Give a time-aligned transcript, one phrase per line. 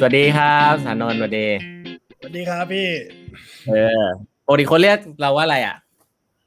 [0.00, 1.46] สวัสดีครับสานนท์สวัสดี
[2.18, 2.88] สวัสดีครับพี่
[3.68, 4.02] เออ
[4.46, 5.76] ปกติคนเรียกเราว่าอะไรอะ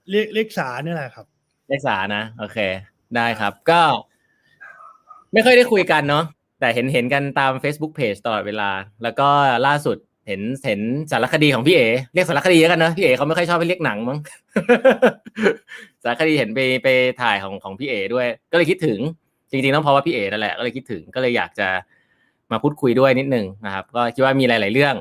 [0.09, 1.25] เรียกเรียกสาเนี่ยแหละครับ
[1.67, 2.57] เรียกสานะ โอเค
[3.15, 3.81] ได้ครับ ก็
[5.33, 6.23] ไม่ค่อยได้คุยกันเนาะ
[6.59, 8.69] แต่เห็นเห็นกันตาม Facebook Page ตลอดเวลา
[9.03, 9.29] แล้วก็
[9.67, 9.97] ล่าสุด
[10.27, 11.81] เห็นเห็นสารคดีของพี่เอ
[12.13, 14.19] เรียกสารคดีแล้วกันเนอะพี่เอเขาไม่ค่อยชอบให้เรียกหนังมั้ง
[16.03, 16.87] สารคดีเห็นไปไป
[17.21, 18.99] ถ่ายของของพี่เอด้วย ก็เลยคิดถึง
[19.51, 21.69] จริงๆต้องเพราะว่าพี่เอนั่นแหละก็เลยคิดถึงก็เลยอยากจะ
[22.51, 24.95] มาพูดคุยด้วยนิดนึงนะครับ ก็คิดว่ามีหลาย ๆ เรื่อง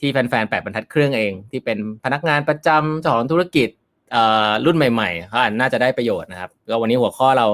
[0.00, 3.68] ที่แฟนๆแปดบรรทัดเครื่องเอง ที่เป็นพนักงานประจำเจ้าของธุรกิจ
[4.64, 7.46] รุ่นใหม่ๆเขาอาจน่าจะได้ประโยชน์นะครับก็วันนี้หัวข้อเรา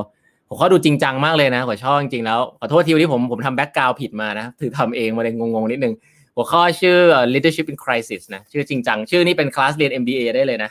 [0.48, 5.94] หัวข้อดูจริงจังมากเลยนะหัวข้อจริงๆแล้วขอโทษทีวันนี้ผมผมทำแบ็กกราวผิดมานะถือทำเองมาเลยงงๆนิดนึง
[6.36, 6.98] หัวข้อชื่อ
[7.34, 10.70] leadership in crisis นะชื่อจริงจัง ชื่อนี้เป็นคลาสเรียน MBA ได้เลยนะ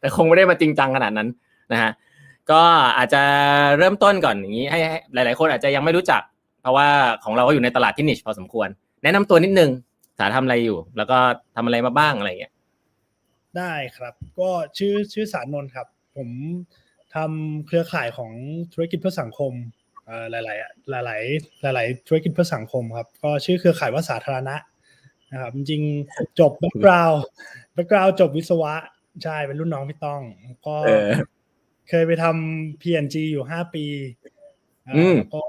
[0.00, 1.28] แต่คงไม่ได้มาจริงจังขนาดนั้น
[1.72, 1.90] นะฮะ
[2.50, 2.62] ก็
[2.98, 3.22] อาจจะ
[3.78, 4.78] เริ่มต้นก่อนอย่างนี้ให้
[5.14, 6.22] หลาย ๆ คนอาจจะยังไม่รู้จัก
[6.62, 6.88] เพราะว่า
[7.24, 8.68] ของเราก็อยู่ในตลาดที่นิชพอสมควร
[9.02, 9.70] แนะนำตัวนิดนึง
[10.18, 11.18] สาทำอะไรอยู่ แล้วก็
[11.54, 12.52] ทำอะไรมาบ้างอะไรอย่างเงี้ย
[13.56, 16.28] ได้ครับ ก็ชื่อชื่อสารนนท์ครับ ผม
[17.14, 18.32] ทำเครือข่ายของ
[18.72, 19.52] ธุรกิจเพื่อสังคม
[20.06, 20.34] เอ่อห
[20.94, 21.16] ลายๆหลา
[21.70, 24.56] ยๆหลายๆธุรกิจเพื่อสังคมครับ ก็ชื่อเครือข่ายว่าสาธารณะ
[25.32, 28.74] นะครับ จริงๆจบ background background จบวิศวะ
[29.22, 30.22] ใช่เป็นรุ่นน้องพี่ต้อง
[30.66, 31.08] ก็เออ
[31.88, 33.84] เคยไปทำ P&G อยู่ห้าปี
[34.84, 35.40] เอ่ออมแล้วก็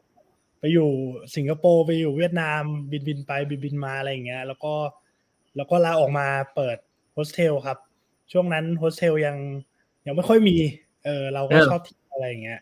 [0.64, 0.90] ไปอยู่
[1.36, 2.62] สิงคโปร์ไปอยู่เวียดนาม
[2.92, 4.74] บินบินไปบินบินมาอะไรอย่างเงี้ยแล้วก็
[5.56, 6.78] แล้วก็ลาออกมาเปิด
[7.14, 7.78] โฮสเทลครับ
[8.32, 9.38] ช่วงนั้นโฮสเทลยัง
[10.06, 10.58] ยังไม่ค่อยมี
[11.06, 12.62] เออเราก็เออชอบที่อะไรอย่างเงี้ย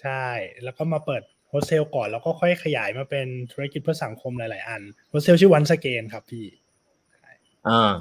[0.00, 0.24] ใช่
[0.64, 6.46] แล้วก็มาเปิดโฮสเทลก่อนแล้วก็ค่อยขยายมาเป็นธุรกิจเพื่อสังคมหลาย ๆ อันโฮสเทลชื่อ Once Again ครับพี่
[7.68, 7.92] อ่า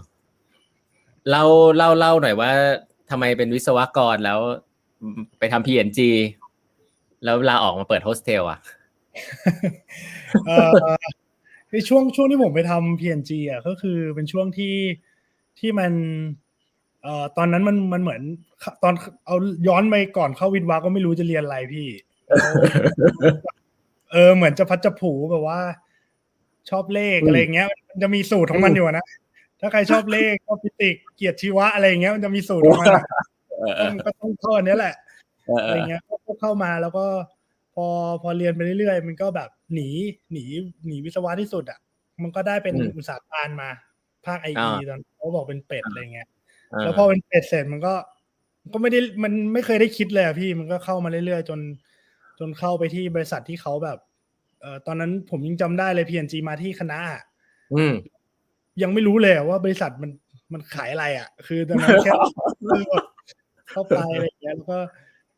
[1.30, 1.46] เล่า
[1.78, 2.52] เล่าเล่าหน่อยว่า
[3.10, 4.40] ทำไมเป็นวิศวกรแล้ว
[5.40, 6.00] ไปทำ P&G
[7.24, 8.81] แล้วลาออกมาเปิดโฮสเทลอะเอ่อ
[11.72, 14.76] ในช่วงช่วงที่ผมไปทำ P&G อะก็คือเป็นช่วงที่
[15.60, 15.92] ที่มัน
[17.04, 18.22] เอ่อตอนนั้นมันมันเหมือน
[18.84, 18.94] ตอน
[19.26, 19.36] เอา
[19.68, 21.88] ย้อนไปก่อนเข้าวิศวะก็ไม่รู้จะเรียนอะไรพี่
[24.12, 25.62] เออเหมือนจะพัดจะผูแบบว่า
[26.70, 29.06] ชอบเลขอืมอะไรอย่างเงี้ย มันจะมีสูตรของมันอยู่นะ
[29.60, 33.06] ถ้าใครชอบเลขชอบฟิสิกส์เกียรติชีวะอะไรอย่างเงี้ยมันจะมีสูตรของมันอะ
[33.60, 34.96] เออเออก็ต้องข้อนี้แหละ
[35.46, 37.06] เอออะไรเงี้ยก็เข้ามาแล้วก็
[37.74, 37.86] พอ
[38.22, 39.90] พอเรียนไปเรื่อยๆ มันก็แบบหนี
[40.32, 40.44] หนี
[40.88, 41.80] หนีวิศวะที่สุดอะ
[42.22, 43.70] มันก็ได้เป็นอุตสาหการมา
[44.26, 44.48] ภาคไอ
[44.90, 46.28] ตอนเขาบอกเป็นเป็ดอะไรเงี้ย
[46.70, 47.94] เออแล้วพอเป็นเป็ดเสร็จมันก็
[48.74, 51.60] ก็ไม่ได้มันไม่เคยได้คิดเลยอะพี่มันก็เข้ามาเรื่อยๆ จน
[52.40, 53.98] จนเข้าไปที่บริษัทที่เขาแบบ
[54.62, 57.24] เอ่อตอนนั้นผมยังจำได้เลย PNG มาที่คณะอะ
[57.74, 57.94] อืม
[58.82, 60.12] ยังไม่รู้เลยอะว่าบริษัทมัน
[60.54, 62.12] มันขายอะไรอะ คือตอนนั้นแค่
[63.72, 64.78] เข้าไปอะไรอย่างเงี้ยแล้วก็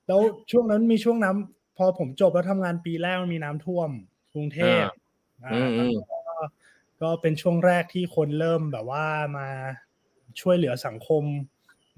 [0.08, 0.20] แล้ว
[0.52, 3.90] ช่วงนั้นมีช่วงน้ำ พอผมจบแล้วทำงานปีแรกมันมีน้ำท่วม
[4.34, 4.84] กรุงเทพ
[5.46, 6.20] อ่าอืมอืมก็
[7.02, 9.06] ก็เป็นช่วงแรกที่คนเริ่มแบบว่า
[9.38, 9.48] มา
[10.42, 11.24] ช่วยเหลือสังคม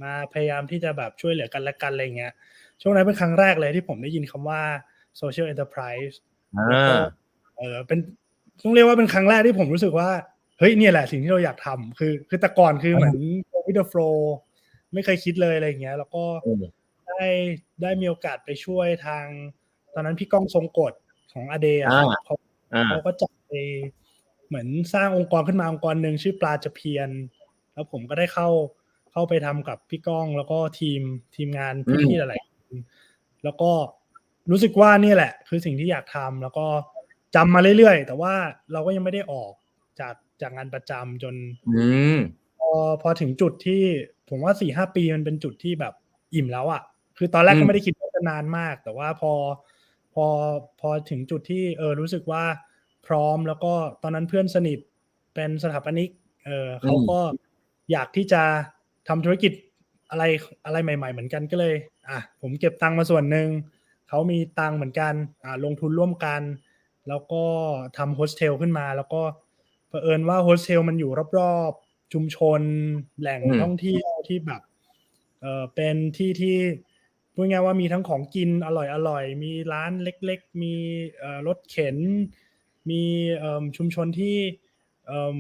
[0.04, 2.34] มาพยายามที่จะแบบช่วยเหลือกันและกันอะไรเงี้ย
[2.82, 4.62] ช่วงนั้นเป็นครั้งแรกเลยที่ผมได้ยินคำว่า
[5.22, 6.16] social enterprise
[6.58, 7.02] อ่า
[7.58, 8.00] เออเป็น
[8.62, 10.10] ต้องเรียกว่าเป็นครั้งแรกที่ผมรู้สึกว่า
[10.60, 13.18] เฮ้ยเนี่ยแหละสิ่งที่เราอยากทำคือ คือแต่ก่อนคือเหมือน
[13.66, 14.18] with the flow
[14.94, 16.64] ไม่เคยคิดเลยอะไรอย่างเงี้ย แล้วก็อืม
[17.08, 17.26] ได้
[17.82, 19.26] ได้มีโอกาสไปช่วยทาง
[19.96, 20.94] ตอนนั้นพี่ก้องทรงกฎ
[21.34, 22.36] ของอเดย์อ่าเขา
[22.74, 23.54] อ่าเขาก็จัดไป
[24.48, 27.10] เหมือนสร้างองค์กรขึ้นมาองค์กรหนึ่งชื่อปลาจะเพียน
[27.74, 28.50] แล้วผมก็ได้เข้า
[29.12, 31.02] เข้าไปทำกับพี่ก้องแล้วก็ทีม
[31.36, 32.74] ทีมงานพี่ๆหลายๆคน
[33.44, 33.72] แล้วก็
[34.52, 36.66] รู้สึกว่านี่แหละ คือสิ่งที่อยากทำแล้วก็
[37.36, 38.34] จำมาเรื่อยๆ แต่ว่า
[38.72, 39.52] เราก็ยังไม่ได้ออก
[40.00, 41.36] จากจากงานประจำจน
[41.68, 41.86] อื
[42.16, 42.18] ม
[42.60, 42.70] พอ
[43.02, 43.82] พอถึงจุดที่
[44.30, 45.94] ผมว่าสี่ห้าปีมันเป็นจุดที่แบบ
[46.36, 46.82] อิ่มแล้วอะ่ะ
[47.18, 49.32] คือตอนแรกอืก็มไม่ได้คิดว่าจะนานมาก แต่ว่าพอ
[50.16, 50.28] พอ
[50.80, 52.44] พอถึงจุดที่เออรู้สึกว่า
[53.08, 54.80] พร้อมแล้วก็ตอนนั้นเพื่อนสนิท
[55.36, 56.10] เป็นสถาปนิก
[56.46, 57.20] เออเขาก็
[57.92, 58.44] อยากที่จะ
[59.08, 59.52] ทำธุรกิจ
[60.12, 60.24] อะไร
[60.66, 61.76] อะไรใหม่ ๆ เหมือนกันก็เลย
[62.10, 63.50] อะผมเก็บตังค์มาส่วนหนึ่ง
[64.10, 65.14] เขามีตังค์เหมือนกัน
[65.44, 66.42] อ่าลงทุนร่วมกัน
[67.10, 67.44] แล้วก็
[67.98, 69.22] ทำโฮสเทลขึ้นมา แล้วก็
[69.88, 72.62] เผอิญว่าโฮสเทลมันอยู่รอบๆชุมชน
[73.20, 74.62] แหล่งอืมท่องเที่ยวที่แบบ
[75.42, 76.58] เออเป็นที่ที่
[77.36, 80.74] พูดง่ายๆว่ามีทั้งของกินอร่อยอร่อยๆมีร้านเล็ก ๆ มี
[81.20, 81.98] เอ่อรถเข็น
[82.90, 83.04] มี
[83.38, 84.38] เอิ่มชุมชนที่
[85.08, 85.38] เอิ่ม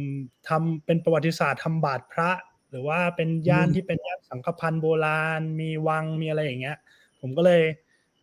[0.47, 2.31] ทำเป็นประวัติศาสตร์ทำบาทพระ
[2.69, 6.77] หรือว่าเป็นย่านอืมที่เป็นย่านสังฆพันธ์โบราณ มีวังมีอะไรอย่างเงี้ย
[7.21, 7.63] ผมก็เลย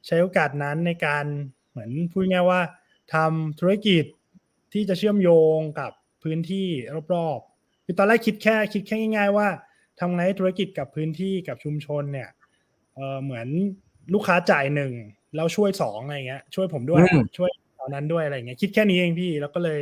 [0.07, 1.25] ใช้โอกาสนั้นในการ
[1.71, 2.61] เหมือนพูดง่ายๆว่า
[3.15, 4.05] ทำธุรกิจ
[4.73, 5.93] ที่จะเชื่อมโยงกับ
[6.23, 6.69] พื้นที่
[7.15, 9.49] รอบๆคือตอนแรกคิดแค่คิดแค่ง่าย ๆ ว่า
[10.01, 12.29] ทำไงให้ธุรกิจกับพื้นที่กับชุมชนเนี่ย
[12.95, 13.49] เออเหมือน
[14.15, 14.93] ลูกค้าจ่ายหนึ่ง
[15.35, 19.81] แล้วช่วยสองอะไรเงี้ย ช่วยผมด้วยอืมช่วยตอนนั้นด้วยอะไรเงี้ยคิดแค่นี้เองพี่แล้วก็เลย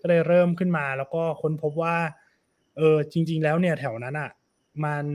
[0.00, 1.96] ก็เลยเริ่มขึ้นมา แล้วก็ค้นพบว่า
[2.76, 4.30] เออจริง ๆ แล้วเนี่ยแถวนั้นอะ
[4.84, 5.06] มัน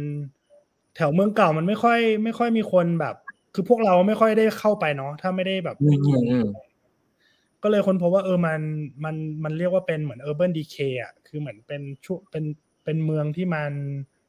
[0.96, 3.16] แถวเมืองเก่ามันไม่ค่อย ไม่ค่อยมีคนแบบ
[3.54, 6.48] คือพวกเราไม่ค่อยได้เข้าไปเนาะถ้าไม่ได้แบบอืไปมกินอืม
[7.64, 8.62] ก็เลยค้นพบว่าเออมัน
[9.04, 12.44] มันมันเรียกว่าเป็นเหมือน urban decay อะคือเหมือนเป็นช่วงเป็น
[12.84, 13.72] เป็นเมืองที่มัน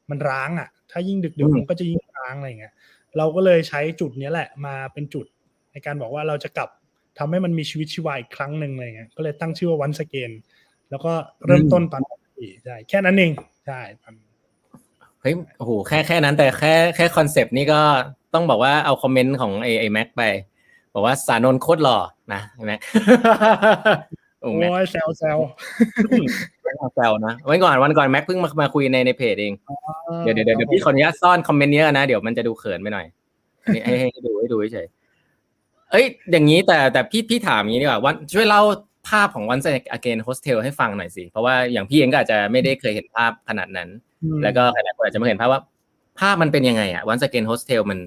[0.09, 2.73] มันร้างอะ ถ้ายิ่งดึกอืมๆมันก็จะยิ่งร้างอะไรเงี้ย
[3.17, 5.25] เราก็เลยใช้จุดนี้แหละมาเป็นจุด
[5.71, 6.69] ในการบอกว่าเราจะกลับ
[7.17, 10.31] ทำให้มันมีชีวิตชีวาอีกครั้งหนึ่งอะไรเงี้ยก็เลยตั้งชื่อว่า once again
[10.89, 11.13] แล้วก็
[11.45, 12.01] เริ่มต้นตอน
[12.37, 13.31] ปีใช่แค่นั้นเอง
[13.65, 13.79] ใช่
[15.21, 17.81] เฮ้ยโอ้โหแค่แค่นั้นแต่แค่แค่คอนเซปต์นี่ก็
[18.33, 20.23] ต้องบอกว่าเอาคอมเมนต์ของไอไอแม็กไป
[20.93, 21.97] บอกว่าศานนท์โคตรหล่อ
[22.33, 22.79] นะไอแม็ก
[24.41, 25.37] โอ้โอ้แม็กแซวแซว
[26.95, 29.53] แซวนะวันก่อนวันก่อนแม็กเพิ่งมามาคุยในในเพจเอง
[30.23, 33.05] เดี๋ยวเดี๋ยวเดี๋ยวพี่ขออนุญาตซ่อนคอมเมนต์เนี้ยนะ เดี๋ยวมันจะดูเขินไปหน่อย
[33.63, 38.61] อันนี้ให้ให้ให้ดูให้ดูเฉยๆเอ้ย อย่างนี้แต่แต่พี่พี่ถามอย่างนี้ดีกว่าวันช่วยเล่า
[39.09, 43.89] ภาพของ Once Again โฮสเทลให้ฟังหน่อยสิ เพราะว่าอย่างพี่เองก็อาจจะไม่ได้เคยเห็นภาพขนาดนั้น
[44.43, 45.61] แล้วก็หลายๆคนอาจจะไม่เห็นภาพว่า
[46.19, 47.99] ภาพมันเป็นยังไงอะ Once Again โฮสเทลมัน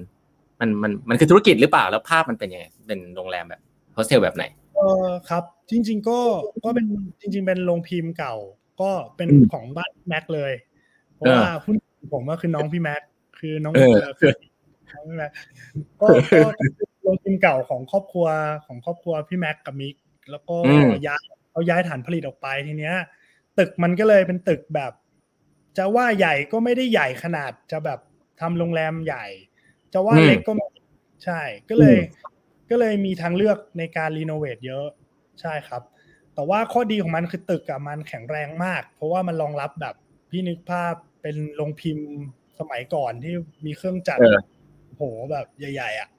[0.59, 3.61] มันมันมันคือธุรกิจหรือเปล่าแล้วภาพมันเป็นยังไงเป็นโรงแรมแบบ
[3.93, 4.43] โฮสเทลแบบไหน
[4.75, 6.19] เออครับ จริง ๆ ก็
[6.65, 6.85] ก็เป็น
[7.21, 8.35] จริง ๆ เป็นโรงพิมพ์เก่า
[8.81, 10.53] ก็เป็นอืมของบ้านแม็กเลย
[11.15, 11.73] เพราะเออว่าผู้
[12.13, 13.01] ผมก็คือน้องพี่แม็ก
[13.39, 14.31] คือน้องเออเออคือ
[14.93, 15.31] น้องพี่แม็ก
[16.01, 16.07] ก็
[16.41, 18.27] ก็เป็นโรงพิมพ์เก่าของครอบครัว
[18.65, 19.95] ของครอบครัวพี่แม็กกับมิก
[20.31, 22.95] แล้วก็อืมย้ายเขาย้ายฐานผลิตออกไปทีเนี้ย
[23.57, 24.91] ตึกมันก็เลยเป็นตึกแบบ
[25.77, 27.99] จะว่าใหญ่ก็ไม่ได้ใหญ่ขนาดจะแบบ
[28.41, 29.25] ทำโรงแรมใหญ่
[29.93, 30.67] จะว่าอืมเล็กก็ไม่
[31.25, 31.97] ใช่ ก็เลย
[32.75, 34.87] ก็เลยมีทางเลือกในการ renovate เยอะ
[35.41, 35.81] ใช่ครับ
[36.35, 39.95] แต่ว่าข้อดีของมันคือตึกอะมันแข็งแรงมาก เพราะว่ามันรองรับแบบ
[40.29, 42.09] พี่นึกภาพเป็นโรงพิมพ์
[42.59, 43.33] สมัยก่อนที่
[43.65, 44.39] มีเครื่องจักรเออ
[44.95, 46.09] โหแบบใหญ่ๆอะ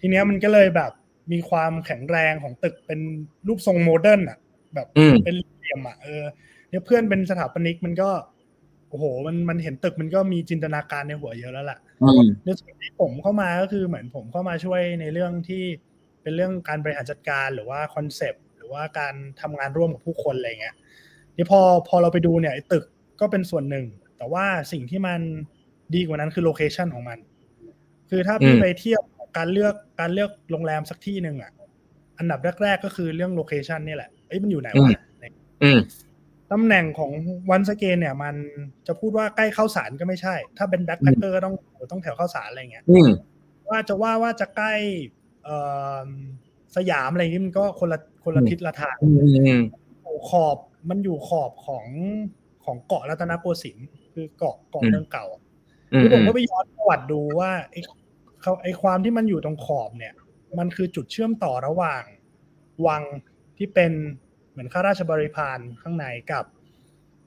[0.00, 0.92] ทีเนี้ยมันก็เลยแบบ
[1.32, 3.00] มีความแข็งแรงของตึกเป็น
[3.46, 4.38] รูปทรง modern อะ
[4.74, 6.22] แบบอืมเป็นเหลี่ยมอะเออ
[6.68, 8.10] เนี่ยเพื่อนเป็นสถาปนิกมันก็
[8.90, 15.64] โอ้โห มันมันเห็นตึกมันก็มีจินตนาการในหัวเยอะแล้วล่ะอืมในส่วนที่ผมเข้ามาก็คือเหมือนผมเข้ามาช่วยในเรื่องที่
[16.28, 20.76] เป็นเรื่องการบริหารจัดการหรือว่าคอนเซปต์หรือว่าการทำงานร่วมกับผู้คนอะไรเงี้ย
[21.36, 22.84] นี่พอพอเราไปดูเนี่ยไอ้ตึก
[23.20, 23.86] ก็เป็นส่วนหนึ่ง
[24.18, 25.20] แต่ว่าสิ่งที่มัน
[25.94, 27.18] ดีกว่านั้นคือ location ของมัน
[28.10, 29.02] คือถ้าพี่อืมไปเที่ยว
[29.38, 31.52] การเลือกการเลือกโรงแรมสักที่หนึ่งอะ
[32.18, 34.90] อันดับแรกๆก็คือเรื่อง location นี่แหละเอ้ยมันอยู่ไหนวะ
[35.62, 35.78] อืม
[36.52, 37.10] ตำแหน่งของ
[37.50, 38.34] วันสเกนเนี่ย มัน
[38.86, 41.54] จะพูดว่าใกล้เข้าสารก็ไม่ใช่ ถ้าเป็นแบ็คแพคเกอร์ก็ต้อง
[41.90, 43.08] ต้องแถวเข้าสารอะไรเงี้ยอืม
[43.68, 45.17] ว่าจะว่าว่าจะใกล้เอ่อ
[46.76, 49.60] สยามอะไรอย่างนี้มันก็คนละคนละอืมทิศละทางอืมอืม
[50.04, 50.56] อยู่ขอบ
[50.90, 51.86] มันอยู่ขอบของ
[52.64, 55.26] ของเกาะรัตนโกสินทร์คือเกาะเกาะอืมเมืองเก่า
[55.92, 57.80] อืมคือผมก็ไปย้อนประวัติดูว่าไอ้
[58.42, 60.14] เขาไอ้ความที่มันอยู่ตรงขอบเนี่ย
[60.58, 62.02] มันคือจุดเชื่อมต่อระหว่าง
[62.86, 63.02] วัง
[63.58, 63.92] ที่เป็น
[64.50, 66.44] เหมือนข้าราชบริพารข้างในกับ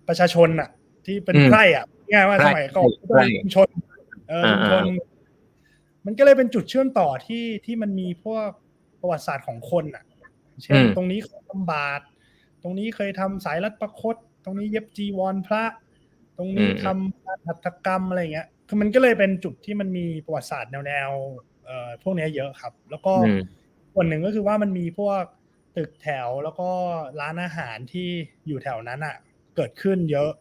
[0.07, 0.69] ประชาชนอะ
[1.05, 3.69] ที่เป็นอืมไพร่อะง่ายว่าไพร่สมัยก่อนไพร่ชุมชน
[4.29, 4.83] เอออ่าชุมชน
[6.05, 8.49] มันก็เลยเป็นจุดเชื่อมต่อที่ที่มันมีพวก
[9.01, 10.03] ประวัติศาสตร์ของคนอะ
[10.63, 12.01] เช่นอืมตรงนี้เคยทำบาท
[12.63, 15.63] ตรงนี้เคยทำสายรัดประคต ตรงนี้เย็บจีวรพระ
[16.37, 23.39] ตรงนี้ทำการหัตถกรรมอะไรเงี้ย คือมันก็เลยเป็นจุดที่มันมีประวัติศาสตร์แนวแนวๆเอ่อพวกเนี้ยเยอะครับ แล้วก็อืม
[23.93, 25.23] ส่วนหนึ่งก็คือว่ามันมีพวก
[25.77, 26.69] ตึกแถวแล้วก็
[27.21, 28.09] ร้านอาหารที่
[28.47, 29.15] อยู่แถวนั้นอะ
[29.55, 30.31] เกิดขึ้นเยอะ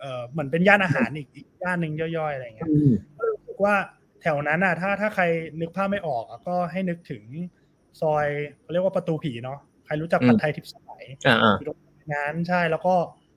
[0.00, 2.92] เอ่อเหมือนเป็นย่านอาหารอีกอีกย่านหนึ่งย่อยๆอะไรเงี้ยอืม
[3.32, 3.74] รู้สึกว่า
[4.24, 5.24] แถวนั้นอะถ้าถ้าใคร
[5.60, 7.22] นึกภาพไม่ออกอะก็ให้นึกถึง
[8.00, 8.26] ซอย
[8.60, 11.78] เขาเรียกว่าประตูผีเนาะใครรู้จักอืมผัดไทยทิพย์สมัยอ่าอ่าอยู่ตรง
[12.14, 12.94] นั้นใช่แล้วก็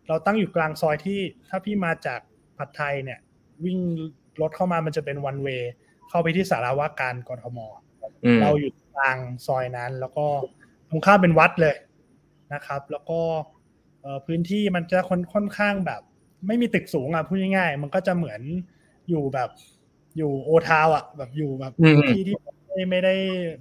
[0.08, 2.20] เราตั้งอยู่กลางซอยที่ถ้าพี่มาจาก
[2.58, 3.20] ผัดไทยเนี่ย
[3.66, 3.80] วิ่ง
[4.42, 5.72] รถเข้ามามันจะเป็นวันเวย์
[6.10, 7.60] เข้าไปที่สาราว่าการกทม
[8.26, 9.18] อืมเราอยู่กลาง
[9.48, 10.26] ซอยนั้น แล้วก็
[10.90, 11.76] ตรงข้ามเป็นวัดเลย
[12.54, 13.20] นะครับ แล้วก็
[14.02, 16.02] เอ่อพื้นที่มันจะค่อนค่อนข้างแบบ
[16.48, 18.42] ไม่มีตึกสูงอะพูดง่ายๆมันก็จะเหมือน
[19.10, 19.50] อยู่แบบ
[20.18, 22.36] อยู่โอทาวอะ แบบอยู่แบบอืมที่ที่
[22.68, 23.16] ไม่ไม่ได้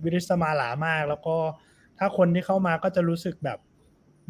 [0.04, 1.36] วิริสมาหลามาก แล้วก็
[1.98, 3.58] ถ้าคนที่เข้ามาก็จะรู้สึกแบบ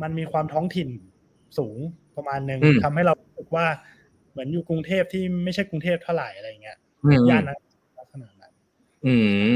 [0.03, 0.89] มันมีความท้องถิ่น
[1.59, 1.77] สูง
[2.17, 3.67] ประมาณหนึ่งอืมทำให้เรารู้สึกว่า
[4.31, 7.59] เหมือนอยู่กรุงเทพที่ไม่ใช่กรุงเทพเท่าไหร่อะไรเงี้ยอืมย่านนั้น
[7.99, 8.53] ลักษณะนั้น
[9.07, 9.15] อื
[9.49, 9.51] ม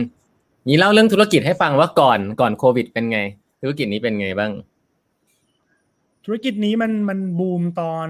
[0.69, 3.21] นี่เล่าเรื่องธุรกิจให้ฟังว่าก่อนก่อนโควิด เป็นไง
[3.61, 4.53] ธุรกิจนี้เป็นไงบ้าง
[6.25, 8.09] ธุรกิจนี้มันมันบูมตอน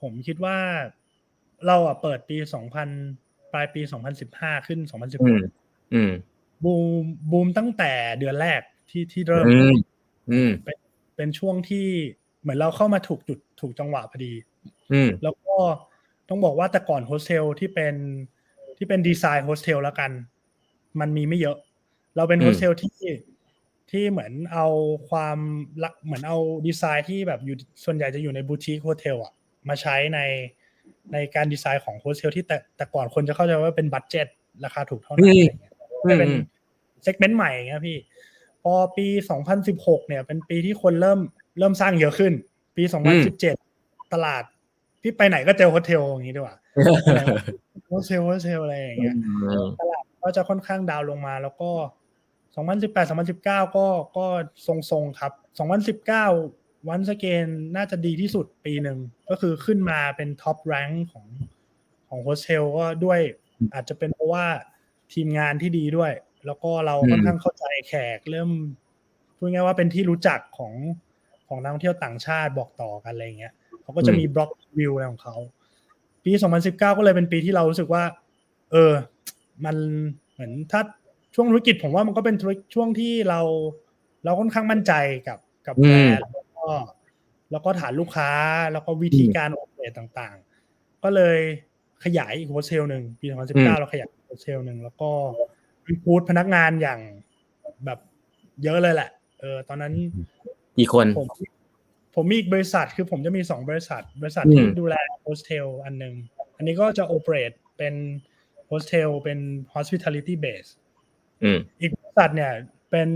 [0.00, 0.58] ผมคิดว่า
[1.66, 2.88] เราอะเปิดปีสองพัน
[3.52, 5.42] ปลายปีสองพันสิบห้าขึ้นสองพันสิบอืม
[5.94, 6.12] อืม
[6.64, 9.76] บูมบูมตั้งแต่เดือนแรกที่ที่เริ่มอืม
[10.32, 10.50] อืม
[11.16, 11.86] เป็นช่วงที่
[12.40, 14.32] เหมือนเราเข้ามาถูกจุดถูกจังหวะพอดี
[14.92, 15.56] อืมแล้วก็
[16.28, 17.94] ต้องบอกว่าแต่ก่อนโฮสเทลที่เป็น
[18.76, 20.10] ที่เป็นดีไซน์โฮสเทลแล้วกัน
[21.00, 21.56] มันมีไม่เยอะ
[22.16, 22.98] เราเป็นอืมโฮสเทลที่
[23.90, 24.66] ที่เหมือนเอา
[25.08, 25.38] ความ
[25.82, 29.32] ละเหมือนเอาดีไซน์ที่แบบอยู่ส่วนใหญ่จะอยู่ใน boutique hotel อะ
[29.68, 30.20] มาใช้ใน
[31.12, 34.26] ในการดีไซน์ของ hotel ที่แต่แต่ก่อนคนจะเข้าใจว่าเป็น budget
[34.64, 36.30] ราคาถูกเท่านั้นอะไรเงี้ยไม่เป็น
[37.02, 37.98] segment ใหม่เงี้ยพี่
[38.62, 39.06] พอปี
[39.58, 41.20] 2016 เนี่ย เป็นปีที่คนเริ่ม
[41.58, 42.32] เริ่มสร้างเยอะขึ้น
[42.76, 42.82] ปี
[43.48, 44.42] 2017 ตลาด
[45.02, 46.56] ที่ไปไหนก็เจอโฮสเทลอย่างนี้ดีกว่า
[47.88, 49.16] โฮสเทลโฮสเทลอะไรอย่างเงี้ย
[49.80, 51.70] ตลาดก็จะค่อนข้าง down ลงมาแล้วก็
[52.54, 54.26] 2018 2019 ก็ก็
[54.66, 55.32] ทรงๆครับ
[55.98, 57.46] 2019 Once Again
[57.76, 58.98] น่าจะดีที่สุดปีหนึ่ง
[59.30, 61.26] ก็คือขึ้นมาเป็น top rank ของ
[62.08, 63.20] ของโฮสเทลก็ด้วย
[63.74, 64.46] อาจจะเป็นเพราะว่า
[65.12, 66.12] ทีมงานที่ดีด้วย
[66.46, 68.50] แล้วก็เราค่อนข้างเข้าใจแขกเริ่ม
[69.36, 70.72] พูดง่ายว่าเป็นที่รู้จักของ
[71.48, 75.36] ของนักท่องเที่ยวต่างชาติบอกต่อกันอะไรเงี้ยเขาก็จะมีบล็อกวิวอะไรของเขา
[76.24, 78.04] ปี 2019 ก็เลยเป็นปีที่เรารู้สึกว่า
[78.70, 78.92] เออ
[79.64, 79.76] มัน
[80.32, 80.80] เหมือนถ้า
[81.34, 82.36] ช่วงธุรกิจผมว่ามันก็เป็น
[82.74, 83.40] ช่วงที่เรา
[84.24, 84.92] เราค่อนข้างมั่นใจ
[85.28, 86.78] กับกับแบรนด์แล้ว ก็
[87.50, 88.30] แล้วก็ฐานลูกค้า
[88.72, 91.38] แล้วก็วิธีการ operate ต่างๆ ก็เลย
[92.04, 95.10] ขยายอีกโฮสเทลหนึ่งปี 2019 เราขยายโฮสเทลหนึ่งแล้วก็
[95.88, 97.00] recruit พนักงานอย่าง
[97.84, 97.98] แบบ
[98.62, 99.10] เยอะเลยแหละ
[99.40, 99.94] เออ ตอนนั้น
[100.78, 101.26] กี่คนผม
[102.14, 106.14] ผมมีอีกบริษัทคือผมจะมีสองบริษัท บริษัทที่ดูแลโฮสเทลอันหนึ่ง
[106.56, 107.94] อันนี้ก็จะ operate เป็น
[108.66, 109.38] โฮสเทลเป็น
[109.74, 110.70] hospitality base
[111.80, 112.52] อีกบริษัทเนี่ย
[112.90, 113.08] เป็น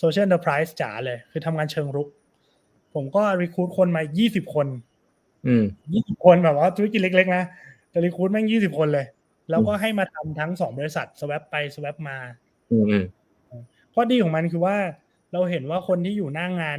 [0.00, 2.08] social enterprise จ๋าเลย คือทำงานเชิงรุก
[2.94, 4.66] ผมก็รีคูดคนมา20คน
[5.92, 7.44] ยี่สิบคนแบบว่าธุรกิจเล็กๆนะ
[7.90, 9.06] แต่รีคูดแม่ง20คนเลย
[9.50, 12.16] แล้วก็ให้มาทำทั้งสองบริษัทสว a ปไปสว a ปมา
[13.94, 14.76] ข้อดีของมันคือว่า
[15.32, 16.78] เราเห็นว่าคนที่อยู่หน้างงาน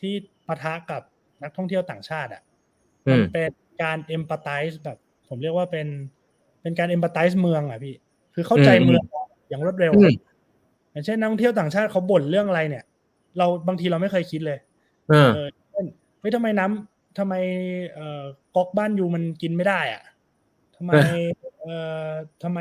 [0.00, 0.12] ที่
[0.46, 1.02] ปะทะกับ
[1.42, 2.42] นักท่องเที่ยวต่างชาติอะ
[3.12, 3.50] มันเป็น
[3.82, 5.86] การเอมพัตไตส์แบบ ผมเรียกว่าเป็น
[6.62, 7.94] เป็นการเอมพัตไตส์เมืองอะพี่
[8.34, 9.02] คือเข้าใจเมือง
[9.48, 9.92] อย่างรวดเร็ว
[10.92, 12.84] อย่างเช่นนักท่องเที่ยวต่างชาติเขาบ่นเรื่องอะไรเนี่ย
[13.38, 14.58] เราบางทีเราไม่เคยคิดเลย
[15.34, 15.48] เออ
[16.20, 17.34] เฮ้ยทำไมน้ำทำไม
[17.94, 18.22] เอ่อ
[18.56, 20.02] ก๊อกบ้านยูมันกินไม่ได้อะ
[20.76, 20.90] ทำไม
[21.60, 22.06] เอ่อ
[22.42, 22.58] ทำไม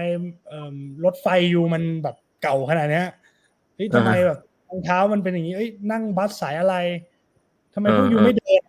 [0.48, 3.08] เอ่อรถไฟยูมันแบบเก่าขนาดเนี้ย
[3.76, 6.76] เฮ้ยทำไมแบบรองเท้ามันเป็นอย่างนี้เอ้ยนั่งบัสสายอะไร
[7.74, 8.62] ทำไมพวกยูไม่เดิน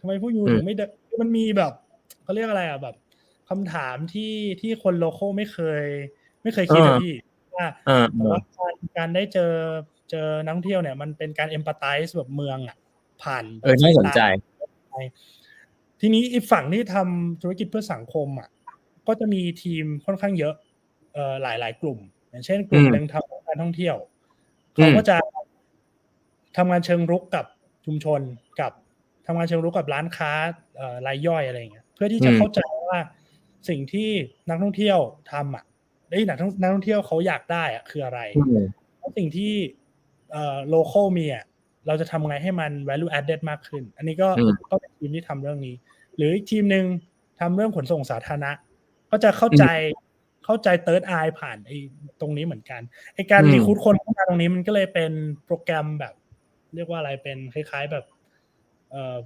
[0.00, 0.90] ทำไมพวกยูถึงไม่เดิน
[1.22, 1.72] มันมีแบบ
[2.22, 2.94] เขาเรียกอะไรอะแบบ
[3.48, 5.84] คำถามที่ที่คนโลโก้ไม่เคย
[6.42, 7.14] ไม่เคยคิดอะพี่
[7.56, 7.66] ว่า
[8.14, 9.52] แต่ว่าการการได้เจอ
[10.10, 12.76] เจอนักท่องเที่ยวเนี่ย มันเป็นการเอมพัตไตส์แบบเมืองอะ
[13.22, 14.20] ผ่านเออน่าสนใจ
[16.00, 18.48] ทีนี้อีกฝั่งที่ทำธุรกิจเพื่อสังคมอะ
[19.06, 20.54] ก็จะมีทีมค่อนข้างเยอะ
[21.12, 21.98] เอ่อหลายหลายกลุ่ม
[22.30, 23.96] อย่างเช่น กลุ่มหนึ่งทำการท่องเที่ยว
[24.74, 25.16] เขาก็จะ
[26.56, 27.46] ทำงานเชิงรุกกับ
[27.86, 28.20] ชุมชน
[28.60, 28.72] กับ
[29.26, 30.32] ทำงานเชิงรุกกับร้านค้า
[31.06, 32.98] รายย่อยอะไรเงี้ย เพื่อที่จะเข้าใจว่า
[33.68, 34.10] สิ่งที่
[34.48, 34.98] นักท่องเที่ยว
[35.32, 35.64] ทำอะ
[36.08, 38.20] ไอ้นักนักท่องเที่ยวเขาอยากได้อะคืออะไร
[38.98, 39.52] แล้วสิ่งที่
[40.32, 41.44] เอ่อโลเคอลมีอะ
[41.86, 44.28] เราจะทำไงให้มัน value added มากขึ้น อันนี้ก็
[44.70, 45.74] ก็เป็นทีมที่ทำเรื่องนี้
[46.16, 46.84] หรืออีกทีมหนึ่ง
[47.40, 48.52] ทำเรื่องขนส่งสาธารณะ
[49.10, 49.64] ก็จะเข้าใจ
[50.44, 51.76] เข้าใจ third eye ผ่านไอ้
[52.20, 52.80] ตรงนี้เหมือนกัน
[53.14, 55.12] ไอ้การรีคูดคนเข้ามาตรงนี้มันก็เลยเป็น
[55.44, 56.14] โปรแกรมแบบ
[56.74, 58.04] เรียกว่าอะไรเป็นคล้ายๆแบบ
[58.90, 59.16] เอ่อ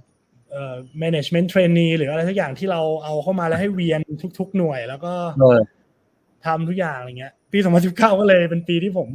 [0.51, 4.01] เอ่อ management trainee หรืออะไรทุกอย่างที่เราเอาเข้ามาแล้วให้เวียน
[4.39, 5.13] ทุก ๆ หน่วย แล้วก็
[6.45, 9.09] ทำทุกอย่างอะไรเงี้ย ปี 2019 ก็เลยเป็นปีที่ผม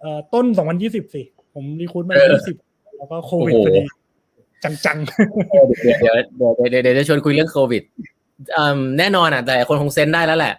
[0.00, 0.46] เอ่อต้น
[0.80, 1.22] 2020 สิ
[1.56, 2.16] ผมรีคูดมา
[2.58, 3.82] 20แล้วก็โควิดพอดี
[4.64, 6.14] จังๆเดี๋ยว
[6.56, 7.82] เดี๋ยวเดี๋ยวเดี๋ยวจะชวนคุยเรื่องโควิด
[8.98, 10.54] แน่นอนอะ แต่คนคงเซ็นได้แล้วแหละ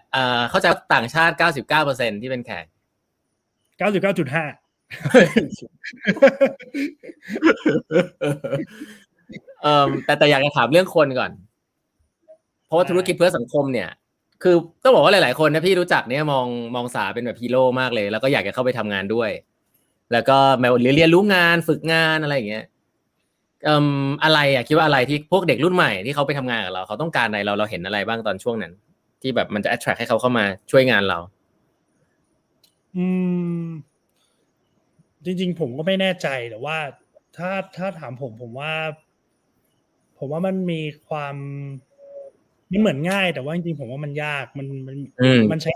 [0.49, 1.33] เข้าใจต่างชาติ
[1.77, 2.65] 99%ที่เป็นแขก
[3.79, 3.81] 99.5
[9.61, 11.31] เอ่อแต่แต่อยากจะถามเรื่องคนก่อน
[12.65, 13.89] เพราะว่าธุรกิจเพื่อสังคมเนี่ย
[14.43, 19.29] คือต้องบอกว่าหลาย ๆ คนนะพี่รู้จักเนี่ยมองมองสาเป็นแบบฮีโร่มากเลย แล้วก็อยากจะเข้าไปทำงานด้วย
[20.11, 22.65] แล้วก็แม้เรียนรู้งานฝึกงานอะไรอย่างเงี้ย
[23.65, 23.89] เอ่อ
[24.23, 28.73] อะไรอะคิดว่าอะไรที่พวกเด็กรุ่นใหม่ที่เขาไปทำงานกับเราเขาต้องการอะไรเราเราเห็นอะไรบ้างตอนช่วงนั้น
[29.21, 31.19] ที่แบบมันจะ attract ให้เขาเข้ามาช่วยงานเรา
[32.97, 33.05] อื
[33.61, 33.65] ม
[35.25, 36.77] จริง ๆ ผมก็ไม่แน่ใจแต่ว่า
[37.37, 38.73] ถ้าถ้าถามผมผมว่า
[40.17, 41.35] ผมว่ามันมีความ
[42.71, 44.97] มันเหมือนง่าย แต่ว่าจริงๆผมว่ามันยากมันมัน
[45.51, 45.71] มันใช้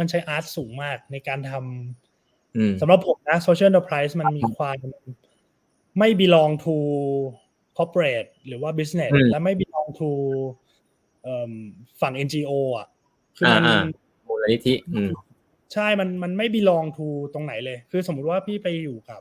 [0.00, 2.05] มันใช้อาร์ตสูงมากในการทำ
[2.80, 4.76] สำหรับผมนะ social enterprise มันมีความ
[5.98, 6.74] ไม่ belong to
[7.76, 10.10] corporate หรือว่า business และไม่ belong to
[12.00, 12.86] ฝั่ง NGO อะ
[13.36, 13.64] คือมัน
[14.28, 14.74] มูลนิธิ
[15.72, 19.20] ใช่ มันมันไม่ belong to ตรงไหนเลย คือสมมุติว่าพี่ไปอยู่กับ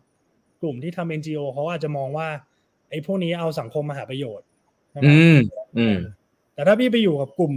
[0.61, 2.27] กลุ่มที่ทำ NGO เขาอาจจะมองว่า
[2.89, 4.47] ไอ้พวกนี้เอาสังคมมาหาประโยชน์
[5.05, 5.37] อืม
[5.77, 5.97] อืม
[6.53, 7.53] แต่ถ้าพี่ไปอยู่กับกลุ่ม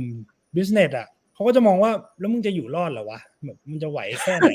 [0.57, 4.51] business อะเขาก็จะมองว่าแล้วมึงจะอยู่รอดเหรอวะแบบมึงจะไหวแค่ไหน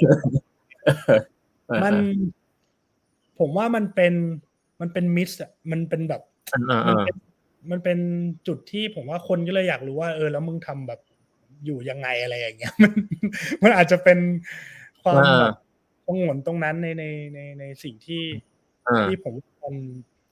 [1.84, 1.94] มัน
[3.40, 4.14] ผมว่ามันเป็น
[4.82, 6.22] มันเป็นมิสอะมันเป็นแบบ
[6.54, 7.16] อ่ามันอ่าเป็น
[7.72, 8.00] มันเป็น
[8.48, 11.00] จุดที่ผมว่าคนก็เลยอยากรู้ว่า เออ แล้วมึงทำแบบ
[11.66, 12.92] อยู่ยังไงอะไรอย่างเงี้ย มัน
[13.64, 14.20] มันอาจจะเป็น
[15.04, 15.56] ความอ่าแบบ
[16.06, 18.24] สงวนตรงนั้นในในในในสิ่งที่
[18.88, 19.76] อ่าที่ผมมัน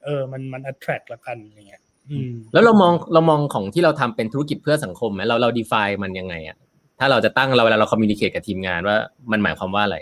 [0.05, 6.57] เออ มันมัน attract ละกันอย่างเงี้ยอืมแล้วเรามองเรามองของที่เราทำเป็นธุรกิจเพื่อสังคมไหมเราเรา define มันยังไงอะ
[6.99, 8.97] ถ้าเราจะตั้งเราเวลาเรา communicate กับทีมงานว่า
[9.31, 9.97] มันหมายความว่าอะไร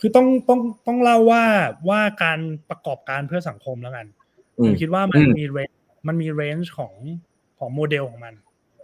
[0.00, 1.44] คือต้องต้องต้องเล่าว่า
[1.88, 2.38] ว่าการ
[2.70, 4.06] ประกอบการเพื่อสังคมแล้วกัน
[4.58, 5.72] อืผมมคิดว่ามันอืมมีเรน
[6.08, 6.94] มันมีเรนจ์ของ
[7.58, 8.34] ของโมเดลของมัน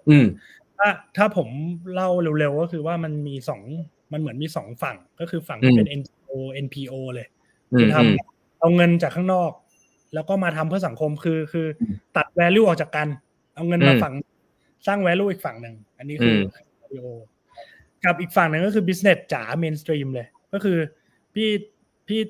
[0.09, 0.27] อืม
[0.79, 1.49] ถ้าถ้าผม
[1.95, 3.63] เล่าเร็วๆก็คือว่ามันมีสอง
[4.13, 6.31] มันเหมือนมีสองฝั่งก็คือฝั่งอืที่มเป็น NGO
[6.65, 7.27] NPO เลย
[7.73, 9.53] อืคือมทำเอาเงินจากข้างนอก
[10.15, 13.09] แล้วก็มาทำเพื่อสังคมคือคืออมตัด value ออกจากกัน
[13.55, 14.15] เอาเงินมาอืมฝั่ง
[14.87, 17.07] สร้าง value อีกฝั่งหนึ่งอันนี้คืออม NPO
[18.05, 20.79] กับอีกฝั่งหนึ่งก็คือ business จ๋า mainstream เลย ก็คือ
[21.35, 21.51] พี่
[22.09, 22.21] พี่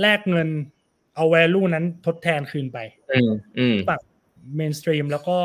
[0.00, 0.48] แลกเงิน
[1.14, 2.78] เอา value นั้นทดแทนคืนไป
[3.10, 4.00] อืมอืมฝั่ง
[4.58, 5.36] mainstream แล้วก็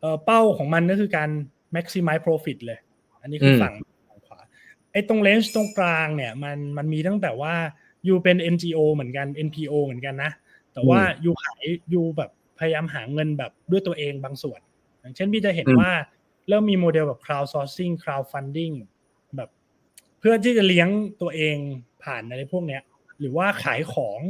[0.00, 1.30] เอ่อเป้าของมันก็คือการ
[1.76, 2.78] maximize profit เลย
[3.22, 3.74] อันนี้คืออมฝั่ง
[4.08, 4.38] ฝั่งขวา
[4.92, 7.54] ไอ้ตรง range ตรงกลางเนี่ย มันมันมีตั้งแต่ว่า
[8.04, 10.30] อยู่เป็น NGO เหมือนกัน NPO เหมือนกันนะ
[10.72, 14.60] แต่ว่าอยู่ขายอยู่แบบพยายามหาเงินแบบด้วยตัวเองบางส่วน
[15.00, 15.92] อย่างเช่นพี่จะเห็นอืมว่า
[16.48, 18.74] เริ่มมีโมเดลแบบ crowd sourcing crowd funding
[19.36, 19.50] แบบ
[20.20, 20.88] เพื่อที่จะเลี้ยง
[21.22, 21.56] ตัวเอง
[22.06, 22.82] ผ่านอะไรพวกเนี้ย
[23.20, 24.20] หรือว่าขายของ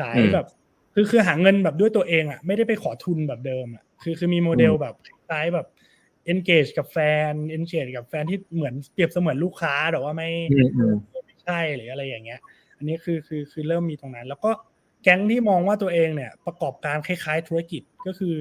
[0.00, 0.46] ขายอืมแบบ
[0.94, 5.66] คือคือหาเงินแบบด้วยตัวเองอะไม่ได้ไปขอทุนแบบเดิมอะคือคือมีโมเดลแบบคล้ายๆแบบ
[6.32, 6.98] engage กับแฟ
[7.30, 10.94] น engage กับแฟนที่เหมือนเปรียบเสมือนลูกค้าแต่ว่าไม่อืมอืม
[11.26, 12.40] ไม่ใช่หรืออะไรอย่างเงี้ย
[12.76, 14.50] อันนี้คือคือคือเริ่มมีตรงนั้น แล้วก็
[15.02, 18.36] แก๊งที่มองว่าตัวเองเนี่ยประกอบการคล้าย ๆ ธุรกิจก็คือ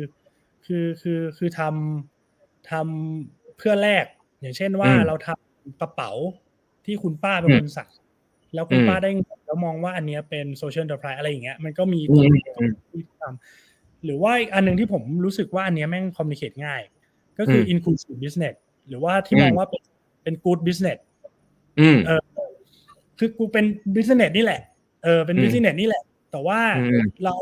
[0.65, 4.05] คือคือคือทำทำเพื่อแลก
[4.41, 6.11] อย่างเช่นว่าอืมเราทำกระเป๋า
[6.85, 7.89] ที่คุณป้าเป็นคนสั่ง
[8.53, 16.81] แล้วคุณอืมป้าได้เงินแล้วมองว่าอันเนี้ยเป็นโซเชียล n อ e r p r i s e อะไรอย่างเงี้ยมันก็มีอืมตรงที่ทำหรือว่าอีกอันหนึ่งที่ผมรู้สึกว่าอันเนี้ยแม่งคอมมิ n เค e ง่าย
[17.39, 18.55] ก็คืออ inclusive business
[18.87, 19.83] หรือว่าที่มองว่าเป็น
[20.23, 20.99] เป็น good business
[21.79, 22.21] อืมเออ
[23.19, 24.61] คือกูเป็น business นี่แหละ
[25.03, 27.35] เออเป็นอืม business นี่แหละ แต่ว่าอืมเรา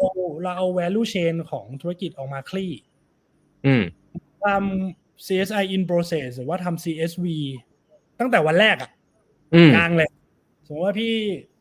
[0.44, 2.72] เราเอา value chain ของธุรกิจออกมาคลี่
[3.66, 3.84] อืม
[4.44, 7.26] ทำ CSI in process หรือว่าทำ CSV
[8.20, 8.92] ตั้งแต่วันแรกอะ
[9.56, 10.10] อืมกลางเลย
[10.66, 11.16] สมมติว่าพี่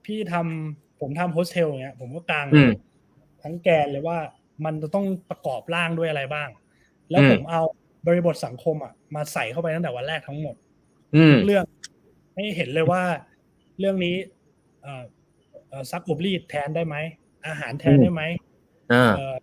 [0.07, 2.73] พี่ทำผมทำโฮสเทลเงี้ยผมก็กลางอืม
[3.43, 4.19] ทั้งแกนเลยว่า
[4.65, 6.49] มันจะต้องประกอบร่างด้วยอะไรบ้าง
[7.11, 7.63] แล้วอืมผมเอา
[8.07, 10.55] บริบทสังคมอะมาใส่เข้าไปตั้งแต่วันแรกทั้งหมด
[11.17, 11.65] อืมเรื่อง
[12.35, 13.03] ให้เห็นเลยว่า
[13.79, 14.17] เรื่องนี้
[14.83, 15.05] เอ่อ
[15.69, 16.97] เอ่อซักอบรีดแทนได้ไหม
[17.47, 18.23] อาหารแทนอืมได้ไหม
[18.93, 19.37] อ่าเอ่อ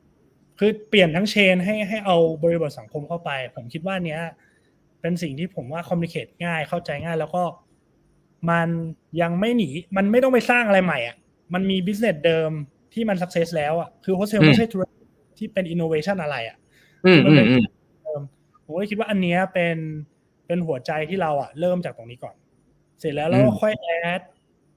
[0.59, 4.21] คือเปลี่ยนทั้งเชนให้ให้เอาบริบทสังคมเข้าไป ผมคิดว่าเนี้ย
[5.01, 7.43] เป็นสิ่งที่ผมว่าคอมมิ n เค e ง่ายเข้าใจง่าย แล้วก็
[8.49, 8.67] มัน
[9.21, 11.15] ยังไม่หนี มันไม่ต้องไปสร้างอะไรใหม่อะ
[11.53, 12.51] มันมี business เดิม
[12.93, 15.05] ที่มัน success แล้วอะ คือโฮสเทลอืมไม่ใช่ธุรกิจ
[15.37, 16.57] ที่เป็นอินโนเวชันอะไรอะ
[17.05, 17.65] อืมอืมอืม
[18.03, 18.21] เดิม
[18.63, 19.77] ผมก็เลยคิดว่าอันเนี้ยเป็น
[20.47, 22.35] เป็นหัวใจที่เราอะ เริ่มจากตรงนี้ก่อน
[22.99, 24.21] เสร็จแล้วเราก็ค่อย add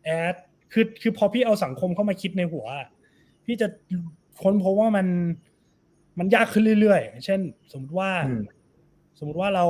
[0.05, 0.35] add
[0.73, 2.89] คือคือพอพี่เอาสังคมเข้ามาคิดในหัวอะ
[3.45, 3.69] พี่จะ
[4.43, 5.07] ค้นพบว่ามัน
[6.19, 7.41] มันยากขึ้นเรื่อยๆ เช่น
[7.73, 8.43] สมมติว่าอืม
[9.19, 9.67] สมมติว่าเรา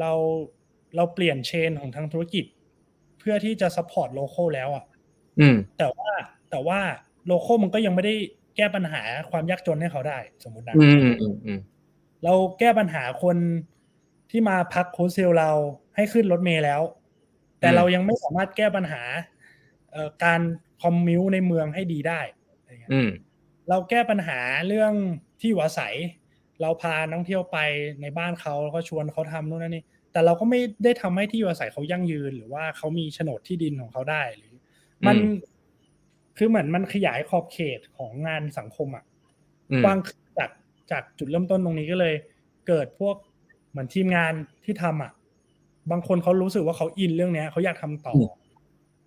[0.00, 0.12] เรา
[0.96, 2.44] เราเปลี่ยน chain ของทางธุรกิจ
[3.18, 4.84] เพื่อที่จะ support local แล้วอะ
[5.40, 6.10] อืมแต่ว่า
[6.50, 6.80] แต่ว่า
[7.26, 8.14] local มันก็ยังไม่ได้
[8.56, 11.58] แก้ปัญหาความยากจนให้เขาได้ สมมตินะอืมอืมอืมอืม
[12.24, 13.36] เราแก้ปัญหาคน
[14.30, 15.50] ที่มาพักโฮสเทลเรา
[15.96, 16.82] ให้ขึ้นรถเมล์แล้ว
[17.60, 19.02] แต่เรายังไม่สามารถแก้ปัญหา
[19.92, 20.40] เอ่อการ
[20.82, 22.20] commute ในเมืองให้ดีได้
[22.58, 23.08] อะไรเงี้ยอืม
[23.68, 24.92] เราแก้ปัญหาเรื่อง
[25.40, 25.94] ที่อยู่อาศัย
[26.60, 27.58] เราพานักท่องเที่ยวไป
[28.02, 34.54] ในบ้านเขาแล้วก็ชวนเขาทำนู่นนั่นนี่ แต่เราก็ไม่ได้ทำให้ที่อยู่อาศัยเขายั่งยืน หรือว่าเขามีโฉนดที่ดินของเขาได้หรือ
[35.06, 35.30] มันอืม
[36.38, 39.04] คือเหมือนมันขยายขอบเขตของงานสังคมอะ
[39.70, 40.50] อืมกว้างขึ้นจาก
[40.90, 42.14] จากจุดเริ่มต้นตรงนี้ก็เลย
[42.68, 43.16] เกิดพวก
[43.70, 44.32] เหมือนทีมงาน
[44.64, 45.12] ที่ทำอะ
[45.90, 48.18] บางคนเขารู้สึกว่าเขาอินเรื่องเนี้ยเขาอยากทำต่ออ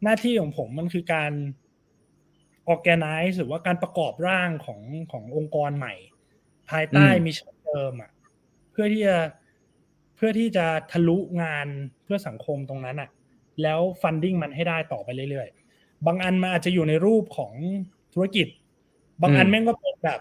[0.03, 1.31] หน้าที่ของผมมันคือการ
[2.73, 5.93] organize หรือว่าการประกอบร่างของขององค์กรใหม่
[6.69, 8.11] ภายใต้อืม mission เดิมอะ
[8.71, 11.67] เพื่อที่จะเพื่อที่จะทะลุงาน
[12.03, 13.09] เพื่อสังคมตรงนั้นอะ
[13.61, 17.53] แล้ว funding มันให้ได้ต่อไปเรื่อยๆ บางอันมันอาจจะอยู่ในรูปของ
[18.13, 18.47] ธุรกิจ
[19.21, 20.19] บางอันอืมแม่งก็เป็นแบบ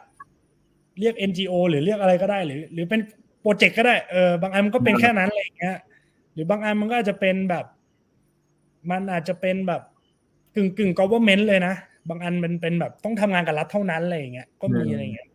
[1.00, 3.00] เรียก NGO หรือเรียกอะไรก็ได้ หรือ หรือเป็น
[3.40, 5.76] โปรเจกต์ก็ได้ เออ บางอันมันก็เป็นแค่นั้นอะไรอย่างเงี้ย
[6.34, 7.64] หรือบางอันมันก็อาจจะเป็นแบบ
[8.90, 9.82] มันอาจจะเป็นแบบ
[10.56, 11.74] กึ่งกึ่ง government เลยนะ
[12.08, 15.28] บางอันมันเป็นแบบต้องทำงานกับรัฐเท่านั้นอะไรอย่างเงี้ย ก็มีอืมอะไรอย่างเงี้ย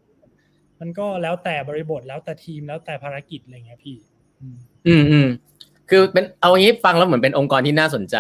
[0.80, 3.96] มันก็แล้วแต่บริบทแล้วแต่ทีมแล้วแต่ภารกิจอะไรอย่างเงี้ยพี่
[4.88, 5.28] อืมอืม
[5.90, 8.18] คือเป็นเอางี้ฟังแล้วเหมือนเป็นองค์กรที่น่าสนใจ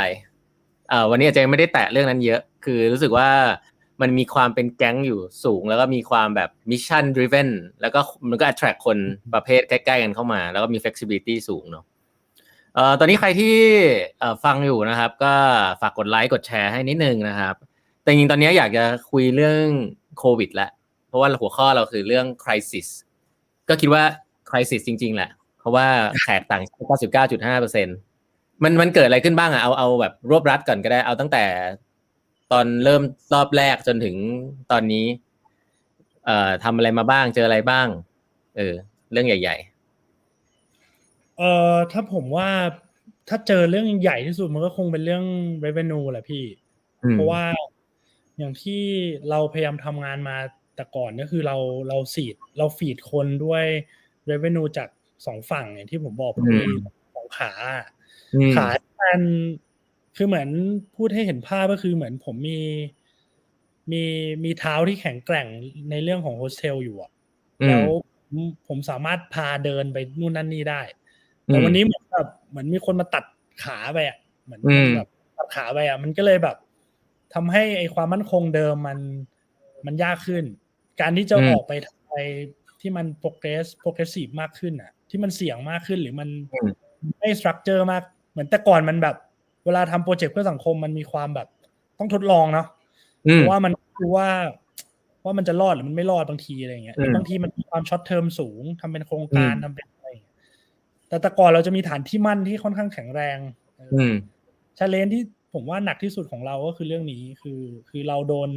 [0.90, 3.30] เอ่อวันนี้อาจจะยังไม่ได้แตะเรื่องนั้นเยอะ คือรู้สึกว่า
[4.02, 7.50] มันมีความเป็นแก๊งอยู่สูง แล้วก็มีความแบบมิชชั่น driven
[7.82, 8.98] แล้วก็มันก็ attract คน
[9.34, 11.84] ประเภทใกล้ๆกันเข้ามา แล้วก็มี flexibility สูงเนาะ
[12.76, 13.56] เอ่อตอนนี้ใครที่
[14.20, 15.34] เอ่อฟังอยู่นะครับ ก็
[15.82, 17.56] ฝากกดไลค์กดแชร์ให้นิดนึงนะครับ
[18.02, 19.66] แต่จริงตอนนี้อยากจะคุยเรื่อง
[20.20, 20.70] โควิดล้ว
[21.08, 22.88] เพราะว่าหัวข้อเราคือเรื่อง crisis
[23.70, 24.04] ก็คิดว่า
[24.50, 25.30] crisis จริง ๆ แหละ
[25.66, 25.88] ราะว่า
[26.22, 26.86] แขกต่างชาติ
[27.50, 27.88] 99.5เปอร์เซ็น
[28.64, 31.44] มันมันเกิดอะไรขึ้นบ้างอะเอาเอาแบบรวบรัดก่อนก็ได้ เอาตั้งแต่
[32.52, 33.02] ตอนเริ่ม
[33.34, 34.16] รอบแรกจนถึง
[34.72, 35.06] ตอนนี้
[36.26, 37.88] เอ่อทำอะไรมาบ้างเจออะไรบ้าง
[38.58, 38.74] เออ
[39.12, 39.56] เรื่องใหญ่
[41.38, 42.50] เอ่อถ้าผมว่า
[43.30, 45.26] ถ้าเจอเรื่องใหญ่ที่สุดมันก็คงเป็นเรื่อง
[45.66, 47.44] revenue แหละพี่ๆอืมเพราะว่า
[48.38, 48.82] อย่างที่
[49.30, 50.38] เราพยายามทำงานมา
[50.76, 51.58] แต่ก่อนก็คือเรา
[51.90, 53.66] เราสีดเราฟีดคนด้วย
[54.30, 54.90] revenue จาก
[55.26, 56.68] สองฝั่งอย่างที่ผมบอกผมมี
[57.16, 57.52] สองขา
[58.36, 58.68] อืมขา
[59.02, 59.22] มัน
[60.16, 60.50] คือเหมือน
[60.96, 62.62] พูดให้เห็นภาพก็คือเหมือนผมมี
[63.92, 64.04] มี
[64.44, 65.48] มีเท้าที่แข็งแกร่ง
[65.90, 67.12] ในเรื่องของโฮสเทลอยู่อะ
[67.62, 67.86] อืมแล้ว
[68.24, 70.82] ผมผมสามารถพาเดินไปนู่นนั่นนี่ได้
[71.48, 73.26] อืมแต่วันนี้เหมือนแบบเหมือนมีคนมาตัด
[73.64, 76.58] ขาไปอะเหมือนอืมแบบตัดขาไปอะ มันก็เลยแบบ
[77.34, 79.00] ทำให้ไอความมั่นคงเดิมมัน
[79.86, 80.44] มันยากขึ้น
[81.02, 82.20] การที่จะออกไปทำอะไร
[82.82, 86.70] ที่มัน progress progressive มากขึ้นอะ ที่มันเสี่ยงมากขึ้นหรือมันอืม
[87.20, 89.16] ไม่ structure มาก เหมือนแต่ก่อนมันแบบ
[89.66, 91.48] เวลาทำโปรเจกต์เพื่อสังคมมันมีความแบบ
[92.00, 92.68] ต้องทดลองเนาะ
[93.28, 94.28] อืมเพราะว่ามันคือว่า
[95.26, 100.36] ว่ามันจะรอดหรือมันไม่รอดบางทีอะไรเงี้ยอืมบางทีมันมีความ short term สูงทำเป็นโครงการทำเป็นอะไรอย่างเงี้ย
[101.08, 103.38] แต่แต่ก่อนเราจะมีฐานที่มั่นที่ค่อนข้างแข็งแรง
[103.76, 104.14] เอออืม
[104.78, 105.22] challenge ที่
[105.54, 108.50] ผมว่าหนักที่สุดของเราก็คือเรื่องนี้คือ คือเราโดน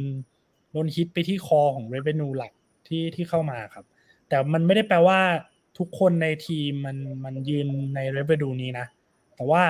[0.73, 2.51] โดนฮิตไปที่คอของ revenue หลัก
[2.87, 3.85] ที่ที่เข้ามาครับ
[4.29, 5.19] แต่มันไม่ได้แปลว่า
[5.77, 8.87] ทุกคนในทีมมันมันยืนใน revenue นี้นะ
[9.35, 9.63] แต่ว่า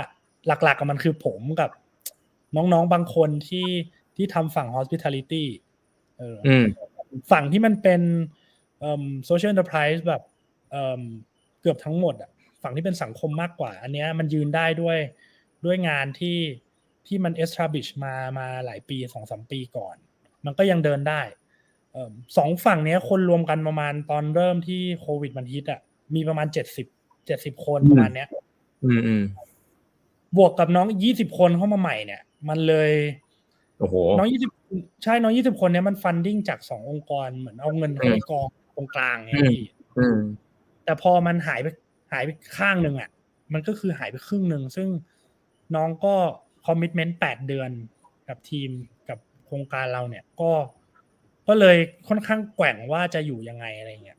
[0.47, 1.69] หลักๆกับมันคือผมกับ
[2.55, 3.67] น้องๆบางคนที่
[4.15, 5.45] ที่ทำฝั่ง hospitality
[6.17, 6.65] เออออืม
[7.31, 8.01] ฝั่งที่มันเป็น
[8.79, 10.23] เอ่อ social enterprise แบบ
[10.71, 11.01] เอ่อ
[11.61, 12.31] เกือบทั้งหมดอะ
[12.63, 14.97] ฝั่งที่เป็นสังคมมากกว่า อันเนี้ยมันยืนได้ด้วย
[15.65, 16.37] ด้วยงานที่
[17.07, 19.95] ที่มัน establish มามาหลายปีสองสามปีก่อน
[20.45, 21.21] มันก็ยังเดินได้
[21.93, 25.81] เอิ่มสองฝั่งเนี้ยคนรวมกันประมาณตอนเริ่มที่โควิดมันฮิตอะ
[26.15, 26.87] มีประมาณเจ็ดสิบ
[27.27, 28.29] เจ็ดสิบคนอืมประมาณเนี้ย
[28.83, 29.23] อืมอืม
[30.37, 32.91] บวกกับน้องยี่สิบคนเข้ามาใหม่เนี่ย มันเลย
[33.79, 34.51] โอ้โหน้องยี่สิบ
[35.03, 39.61] ใช่น้องยี่สิบคนเนี้ยมันฟันดิ้งจากสององค์กรเหมือนเอาเงินอืมไปกองตรงกลางเนี่ยอืมพี่
[39.97, 40.17] อืม
[40.85, 41.67] แต่พอมันหายไป
[42.11, 43.09] หายไปข้างหนึ่งอะ
[43.53, 44.87] มันก็คือหายไปครึ่งหนึ่งซึ่ง
[45.75, 46.15] น้องก็
[46.65, 47.69] คอมมิชเมนต์แปดเดือน
[48.27, 48.69] กับทีม
[49.09, 50.51] กับโครงการเราเนี่ยก็
[51.47, 54.18] ก็เลยค่อนข้างแกว่งว่าจะอยู่ยังไงอะไรเงี้ย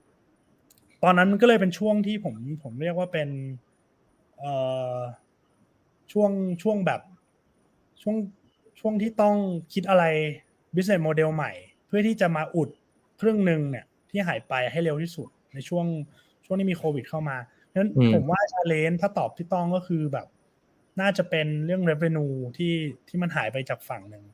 [1.03, 3.29] ตอนนั้นมันก็เลยเป็นช่วงที่ผมผมเรียกว่าเป็น
[4.39, 4.53] เอ่
[4.97, 4.99] อ
[6.13, 6.31] ช่วง
[6.63, 7.01] ช่วงแบบ
[8.03, 8.17] ช่วง
[8.81, 9.37] ช่วงที่ต้อง
[9.73, 10.05] คิดอะไร
[10.75, 11.53] business model ใหม่
[11.87, 12.69] เพื่อที่จะมาอุด
[13.21, 15.87] ครึ่งหนึ่งเนี่ย ที่หายไปให้เร็วที่สุดในช่วง
[16.45, 17.37] ช่วงที่มีโควิดเข้ามา
[17.67, 20.27] เพราะฉะนั้นอืมผมว่าชาเลนถ้าตอบที่ต้องก็คือแบบ
[21.01, 22.75] น่าจะเป็นเรื่อง revenue ที่
[23.09, 24.25] ที่มันหายไปจากฝั่งหนึ่ง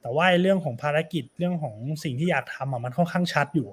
[0.00, 3.68] แต่ว่าไอ้เรื่องของภารกิจเรื่องของสิ่งที่อยากทำอะมันค่อนข้างชัดอยู่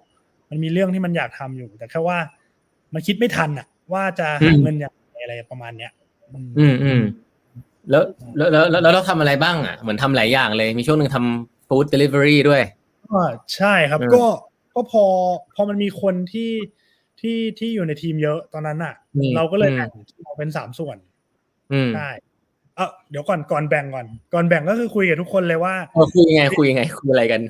[0.49, 2.17] มันมีเรื่องที่มันอยากทำอยู่ แต่แค่ว่า
[2.93, 5.91] มันคิดไม่ทันอะ ว่าจะหาอืมเงินอย่างไรอะไรประมาณเนี้ย
[6.33, 7.01] อืมอืมอืม
[7.89, 8.03] แล้ว
[8.38, 12.62] แล้วแล้วแล้วแล้วเราทำอะไรบ้างอะเหมือนทำหลายอย่างเลยมีช่วงหนึ่งทำฟู้ดเดลิเวอรี่ด้วย
[13.09, 13.19] ก็
[13.55, 14.25] ใช่ครับเออก็
[14.73, 15.05] ก็พอ
[15.55, 16.51] พอมันมีคนที่
[17.19, 19.89] ที่ที่อยู่ในทีมเยอะตอนนั้นอะอืมเราก็เลยอืมแบ่ง
[20.25, 20.97] ออกเป็นสามส่วน
[21.73, 22.09] อืมใช่
[22.75, 27.41] เออเดี๋ยวก่อนก่อนแบ่งก่อน ก่อนแบ่งก็คือคุยกับทุกคนเลยว่าเออคุยยังไงคุยยังไงคุยอะไรกัน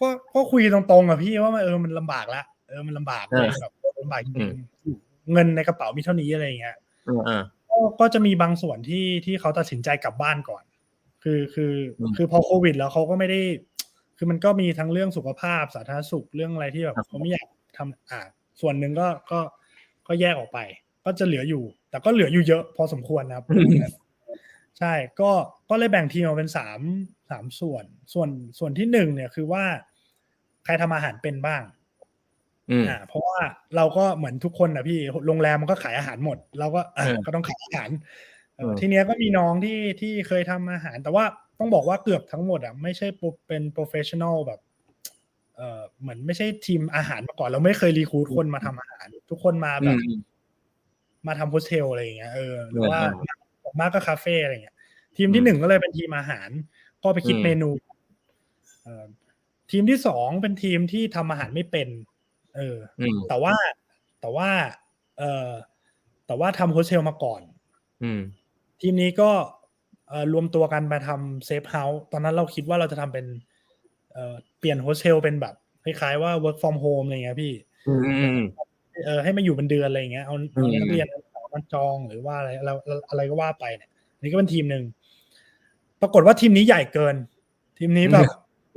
[0.00, 4.60] ก็ก็คุยตรงๆอะพี่ว่ามันเออมันลำบากละเออมันลำบากเออแบบลำบากจอืริง
[4.94, 6.76] มๆเงินในกระเป๋ามีเท่านี้อะไรอย่างเงี้ย
[7.08, 10.62] อ่าอ่าก็ก็จะมีบางส่วนที่ที่เขาตัดสินใจกลับบ้านก่อน
[11.22, 13.40] คือคืออมคือพอโควิด แล้วเขาก็ไม่ได้
[14.16, 18.20] คือมันก็มีทั้งเรื่องสุขภาพสาธารณสุขเรื่องอะไรที่แบบครับเขาไม่อยากทำอ่า
[18.60, 19.40] ส่วนหนึ่งก็ก็
[20.08, 20.58] ก็แยกออกไป
[21.04, 23.44] ก็จะเหลืออยู่ แต่ก็เหลืออยู่เยอะพอสมควรนะครับ
[24.78, 25.30] ใช่ก็
[25.70, 26.80] ก็เลยแบ่งทีมออกเป็นสาม
[27.30, 29.64] สามส่วน ส่วนส่วนที่หนึ่งเนี่ยคือว่า
[30.64, 31.62] ใครทำอาหารเป็นบ้าง
[32.70, 33.38] อืมอ่าเพราะว่า
[33.76, 37.90] เราก็เหมือนทุกคนนะพี่โรงแรมมันก็ขายอาหารหมด เราก็อะเออก็ต้องขายอาหาร
[38.56, 41.24] เออเออทีเนี้ยก็มีน้องที่ที่เคยทำอาหาร แต่ว่า
[41.58, 44.60] ต้องบอกว่าเกือบทั้งหมดอะไม่ใช่ pro เป็น professional แบบ
[45.56, 53.12] เออเหมือนไม่ใช่ทีมอาหารมาก่อน เราไม่เคย recruit คนมาทำอาหาร ทุกคนมาอืมแบบมาทำโฮสเทลอะไรอย่างเงี้ยเออหรือเออว่าเออ
[53.64, 54.76] ผมมากก็คาเฟ่อะไรเงี้ย
[55.16, 56.48] ทีมที่อืมหนึ่งก็เลยเป็นทีมอาหาร
[57.02, 57.70] ก็ไปคิดอืมเมนู
[58.84, 59.04] เออ
[59.70, 61.88] ทีมที่สองเป็นทีมที่ทำอาหารไม่เป็น
[62.56, 63.54] เอออืมแต่ว่า
[64.20, 64.48] แต่ว่า
[65.18, 65.48] เออ
[66.26, 67.40] แต่ว่าทำโฮสเทลมาก่อน
[68.02, 68.20] อืม
[68.80, 69.30] ทีมนี้ก็
[70.08, 73.26] เอ่อรวมตัวกันมาทำ safe house ตอนนั้นเราคิดว่าเราจะทำเป็น
[74.12, 75.54] เอ่อเปลี่ยนโฮสเทลเป็นแบบ
[75.84, 77.52] คล้ายๆว่า work from home อะไรเงี้ยพี่
[77.88, 77.94] อื
[78.38, 78.40] ม
[79.06, 81.06] เออให้มาอยู่เป็นเดือนอะไรอย่างเงี้ยเอาอืมเอามนักเรียน
[81.54, 82.70] มาจองหรือว่าอะไรอะไร
[83.10, 84.84] อะไรก็ว่าไปเนี่ยนี่ก็เป็นทีมหนึ่ง
[86.00, 87.16] ปรากฏว่าทีมนี้ใหญ่เกิน
[87.78, 88.26] ทีมนี้แบบ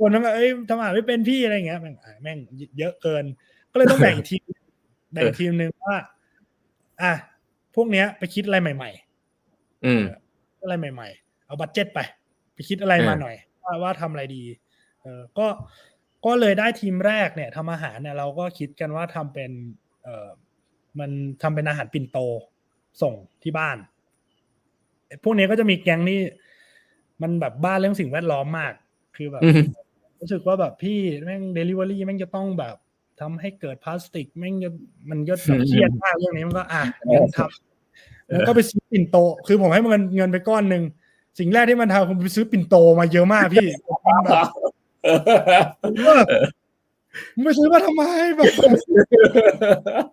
[0.02, 2.38] คนนั้นก็เอ้ยทำอาหารไม่เป็นพี่อะไรอย่างเงี้ยแม่งอะแม่ง
[2.78, 3.24] เยอะเกิน
[3.72, 4.42] ก็เลยต้องแบ่งอีกทีม
[5.12, 5.96] แบ่งทีมหนึ่งว่า
[7.02, 7.12] อะ
[7.74, 8.90] พวกเนี้ย ไปคิดอะไรใหม่
[9.38, 10.02] ๆ อืม
[10.62, 11.98] อะไรใหม่ ๆ เอา budget ไป
[12.54, 14.42] ไปคิดอะไรมาเออหน่อย ว่าว่าทำอะไรดี
[15.02, 15.46] เออก็
[16.26, 19.50] ก็เลยได้ทีมแรกเนี่ยทำอาหารเนี่ย เราก็คิดกันว่าทำเป็น
[20.02, 20.28] เออ
[20.98, 21.10] มัน
[21.42, 22.18] ทำเป็นอาหารปิ่นโต
[23.02, 23.76] ส่งที่บ้าน
[25.06, 26.20] ไอ้พวกนี้ก็จะมีแก๊งนี่
[27.22, 28.72] มันแบบบ้าเรื่องสิ่งแวดล้อมมาก
[29.16, 29.62] คือแบบอืม
[30.22, 32.76] รู้สึกว่าแบบพี่แม่งเดลิเวอรี่แม่งจะต้องแบบ
[33.20, 34.70] ทำให้เกิดพลาสติกแม่งจะ
[35.10, 36.82] มันก็แบบเครียดมากเรื่องนี้มันก็อะ
[37.12, 40.82] งั้นทำแล้วก็ไปซื้อปิ่นโต คือผมให้มันเงินไปก้อนหนึ่ง
[41.38, 43.68] สิ่งแรกที่มันทำคือไปซื้อปิ่นโตมาเยอะมากพี่
[45.84, 46.28] มันแบบ
[47.34, 48.02] มึงไปซื้อมาทำไม
[48.36, 48.52] แบบ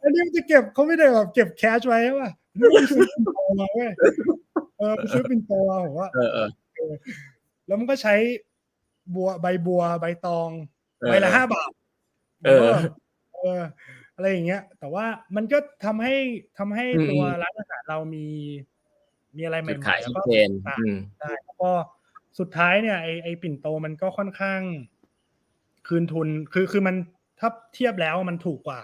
[0.04, 3.92] อันนี้มันจะเก็บเขาไม่ได้แบบเก็บแคชไว้ป่ะนี่ไปซื้อปิ่นโตมาเว้ย
[4.78, 6.48] เออไปซื้อปิ่นโตมาผมว่าเออเออ
[7.68, 8.16] แล้วมันก็ใช้
[9.16, 10.50] บัวใบบัวใบตอง
[11.00, 11.72] เออใบละห้าบาท
[12.46, 12.70] เออ
[13.34, 13.62] เออ
[14.16, 16.16] อะไรอย่างเงี้ย แต่ว่ามันก็ทำให้
[16.60, 18.28] ทำให้อืมตัวร้านอาหารเรามี
[19.38, 21.72] มีอะไรใหจุดม่ขายๆแล้วชัดก็เจนอืมได้แล้วก็
[22.40, 24.62] สุดท้ายเนี่ยไอไอปิ่นโตมันก็ค่อนข้าง
[25.88, 26.96] คืนทุนคือคือมัน
[27.40, 28.82] ถ้าเทียบแล้วมันถูกกว่า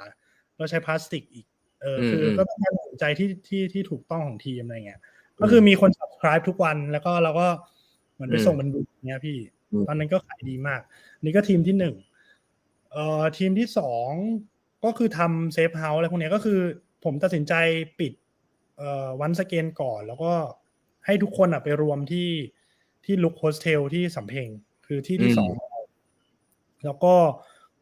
[0.57, 1.45] เราใช้พลาสติกอีก
[1.81, 5.01] เออ คืออืมก็เป็นการตัดสินใจที่ที่ที่ถูกต้องของทีมอะไรเงี้ย
[5.39, 7.47] ก็คือมีคน subscribe ทุกวันแล้วก็เราก็
[8.13, 9.54] เหมือนไปอืมส่งเป็นบุญเนี้ยพี่อืม
[9.87, 10.81] ตอนนั้นก็ขายดีมาก
[11.23, 11.95] นี่ก็ทีมที่หนึ่ง
[12.91, 14.09] เอ่อทีมที่สอง
[14.83, 16.59] ก็คือทำ safe house อะไรพวกเนี้ยก็คือ
[17.03, 17.53] ผมตัดสินใจ
[17.99, 18.13] ปิด
[18.77, 20.33] เอ่อ Once Again ก่อน แล้วก็
[21.05, 22.29] ให้ทุกคนอะไปรวมที่
[23.05, 24.47] ที่ Luk Hostel ที่สำเพ็ง
[24.85, 25.53] คือที่ที่อืมสอง
[26.85, 27.15] แล้วก็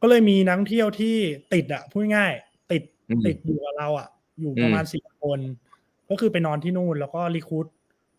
[0.02, 1.16] ก็เลยมีนักท่องเที่ยวที่
[1.54, 4.08] ติดอะพูดง่ายๆติดอืมติดอยู่กับเราอะ
[4.40, 5.40] อยู่ประมาณอืมสิบคน
[6.10, 7.66] ก็คือไปนอนที่นู่น แล้วก็รีคูด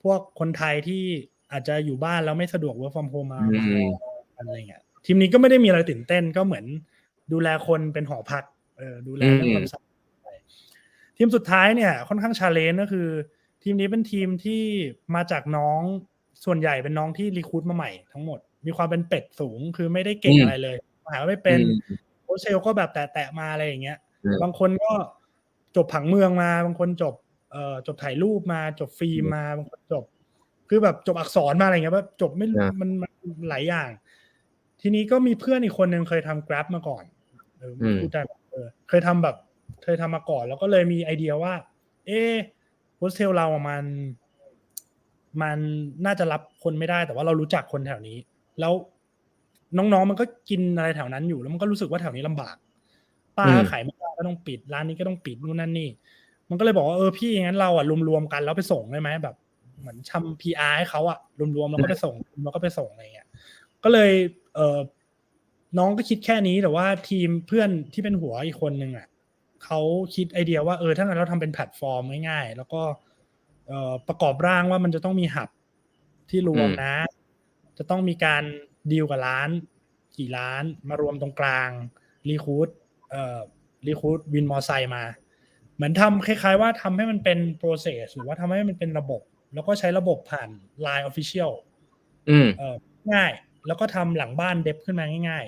[0.03, 1.05] พวกคนไทยที่
[1.53, 3.89] อาจจะอยู่บ้านแล้วไม่สะดวก work from home มาอืม
[4.37, 6.65] มาอะไรเงี้ยทีมนี้ก็ไม่ได้มีอะไรตื่นเต้นก็เหมือน
[7.33, 8.45] ดูแลคนเป็นหอพัก
[8.79, 10.29] เออดูแลเรื่องความสะอาดไป
[11.17, 13.09] ทีมสุดท้ายเนี่ย ค่อนข้างชาเลนจ์ก็คือ
[13.63, 14.63] ทีมนี้เป็นทีมที่
[15.15, 15.81] มาจากน้อง
[16.45, 20.77] ส่วนใหญ่เป็นน้องที่ recruit มาใหม่ทั้งหมด มีความเป็นเป็ดสูงคือไม่ได้เก่งอืมอะไรเลย
[21.13, 24.93] อาหารไม่เป็นอืมโฮสเทลก็แบบแตะๆมาอะไรอย่างเงี้ยอืมบางคนก็
[25.77, 27.15] จบผังเมืองมา บางคนจบ
[27.53, 30.05] เอ่อจบถ่ายรูปมา จบฟิล์มมา บางคนจบ
[30.69, 33.11] คือแบบจบอักษรมาอะไรเงี้ยแบบจบไม่อ่ามันมัน
[33.51, 33.89] หลายอย่าง
[34.81, 37.05] ทีนี้ก็มีเพื่อนอีกคนหนึ่งเคยทำ Grab มาก่อน
[37.59, 39.37] เอออพูดได้ไหมเออเคยทำแบบ
[39.83, 41.55] เคยทำมาก่อน แล้วก็เลยมีไอเดียว่า
[42.07, 42.35] เอะ
[42.97, 43.85] โฮสเทลเราอะมัน
[45.43, 45.59] มัน
[46.07, 48.17] น่าจะรับคนไม่ได้แต่ว่าเรารู้จักคนแถวนี้
[48.61, 48.73] แล้ว
[49.79, 52.57] น้องๆมันก็กินอะไรแถวนั้นอยู่แล้วมันก็รู้สึกว่าแถวนี้ลำบาก
[53.39, 55.89] ป้าอืมขายไม่ได้ก็ต้องปิดร้านนี้ก็ต้องปิดนู่นนั่นนี่
[56.49, 59.35] มันก็เลยบอกว่าเออพี่งั้นเราอะรวมๆกันแล้วไปส่งได้ไหมแบบ
[59.79, 61.19] เหมือนทำพีอาร์ให้เขาอะ
[61.57, 63.29] รวมๆแล้วก็ไปส่งแล้วก็ไปส่งอะไรเงี้ย
[63.85, 64.11] ก็เลย
[64.55, 64.79] เออ
[65.79, 69.07] น้องก็คิดแค่นี้แต่ว่าทีมเพื่อนที่เป็นหัวอีกคนนึงอะ
[69.65, 69.81] เขา
[70.15, 72.83] คิดไอเดียว่าเออถ้างั้นเราทำเป็นแพลตฟอร์มง่ายๆแล้วก็
[73.69, 75.49] เออประกอบร่างว่ามันจะต้องมี hub
[76.31, 76.97] ที่รวมอืมนะ
[77.79, 78.43] จะต้องมีการ
[78.93, 79.49] ดีลกับร้าน
[80.17, 81.71] กี่ร้านมารวมตรงกลาง
[82.29, 82.69] recruit
[83.11, 83.39] เอ่อ
[83.87, 85.05] recruit วินมอไซค์มา
[85.75, 89.21] เหมือนทำคล้ายๆว่าทำให้มันเป็น process หรือว่าทำให้มันเป็นระบบ
[89.55, 90.49] แล้วก็ใช้ระบบผ่าน
[90.87, 91.53] Line Official
[92.31, 92.77] อืมเอ่อ
[93.13, 93.33] ง่าย
[93.67, 95.45] แล้วก็ทำหลังบ้าน dev ขึ้นมาง่าย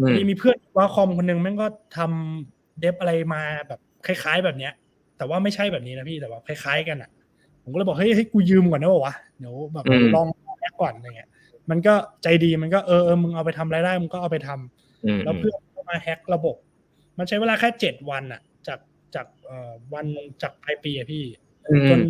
[0.00, 1.66] อืมๆมีมีเพื่อนว่าคอมคนหนึงแม่งก็
[1.96, 4.72] ทำเดฟอะไรมาแบบคล้ายๆแบบเนี้ย
[5.18, 7.10] แต่ว่าไม่ใช่แบบนี้นะพี่แต่ว่าคล้ายๆกันอะ
[7.62, 10.26] ผมก็เลยบอกเฮ้ยให้กูยืมก่อนนะบอกวะเดี๋ยวแบบอืมลอง
[10.60, 11.30] แอคก่อนอะไรเงี้ย
[11.70, 16.56] มันก็ใจดีมันก็เออเออมึงเอาไปทำอะไรได้มึงก็เอาไปทำอืมแล้วเพื่อนก็มาแฮ็กระบบ
[17.18, 18.78] มันใช้เวลาแค่เจ็ดวันอะจาก
[19.14, 20.06] จากเอ่อวัน
[20.42, 21.24] จากปลายปีอะพี่
[21.66, 22.00] อืมจน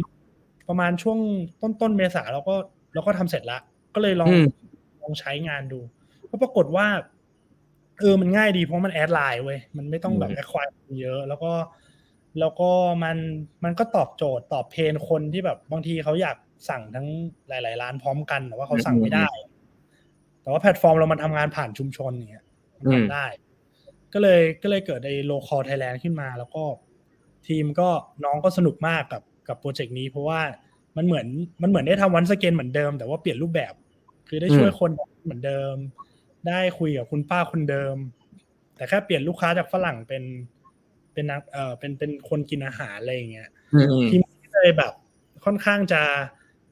[0.69, 1.19] ประมาณช่วง
[1.63, 2.55] ต้นต้นเมษาเราก็
[2.95, 3.59] เราก็ทำเสร็จละ
[3.95, 4.47] ก็เลยลองอืม
[5.03, 5.81] ลองใช้งานดู
[6.31, 6.87] ก็ปรากฏว่า
[8.01, 10.67] เออมันง่ายดีเพราะมัน add Line เว้ยมันไม่ต้องแบบ acquire
[11.03, 11.53] เยอะ แล้วก็
[12.41, 12.71] แล้วก็
[13.05, 13.17] มัน
[13.65, 16.37] มันก็ตอบโจทย์ตอบ pain คนที่แบบบางทีเขาอยาก
[16.69, 17.09] สั่งทั้ง
[17.49, 19.29] หลาย ๆ ร้านพร้อมกันแต่ว่าเขาสั่งไม่ได้
[20.43, 22.45] แต่ว่าแพลตฟอร์มเรามันทำงานผ่านชุมชนอย่างเงี้ย
[22.79, 23.27] มันอืมทำได้
[24.15, 26.65] ก็เลยก็เลยเกิดในโลคอ l ไทยแลนด์ขึ้นมา แล้วก็
[27.49, 27.89] ทีมก็
[28.25, 30.41] น้องก็สนุกมากกับ กับโปรเจกต์นี้ เพราะว่า
[30.97, 31.27] มันเหมือน
[31.63, 33.73] มันเหมือนได้ทำวันสเกนเหมือนเดิม แต่ว่าเปลี่ยนรูปแบบ
[34.29, 34.91] คือได้ช่วยคน
[35.25, 35.75] เหมือนเดิม
[36.49, 37.97] ได้คุยกับคุณป้าคนเดิม
[38.77, 40.23] แต่แค่เปลี่ยนลูกค้าจากฝรั่งเป็น
[41.13, 44.23] เป็นนักเออเป็นเป็นคนกินอาหารอะไรอย่างเงี้ยอืมอืมทีม
[44.55, 44.93] ก็เลยแบบ
[45.45, 46.03] ค่อนข้างจะ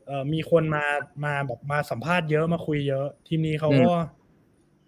[0.06, 0.84] เอ่อมีคนมา
[1.24, 3.90] มาแบบมาสัมภาษณ์เยอะมาคุยเยอะ ทีมนี้เขาก็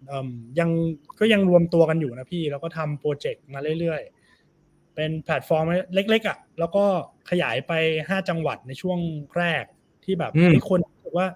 [0.07, 0.69] เอ่มยัง
[1.19, 6.85] ก็ยังรวมตัวกันอยู่นะพี่ แล้วก็ทำโปรเจกต์มาเรื่อยๆ เป็นแพลตฟอร์มเล็กๆอะ แล้วก็
[7.29, 7.73] ขยายไป
[8.09, 8.99] ห้าจังหวัดในช่วง
[9.37, 9.63] แรก
[10.03, 11.27] ที่แบบอืมมีคนรู้สึกว่า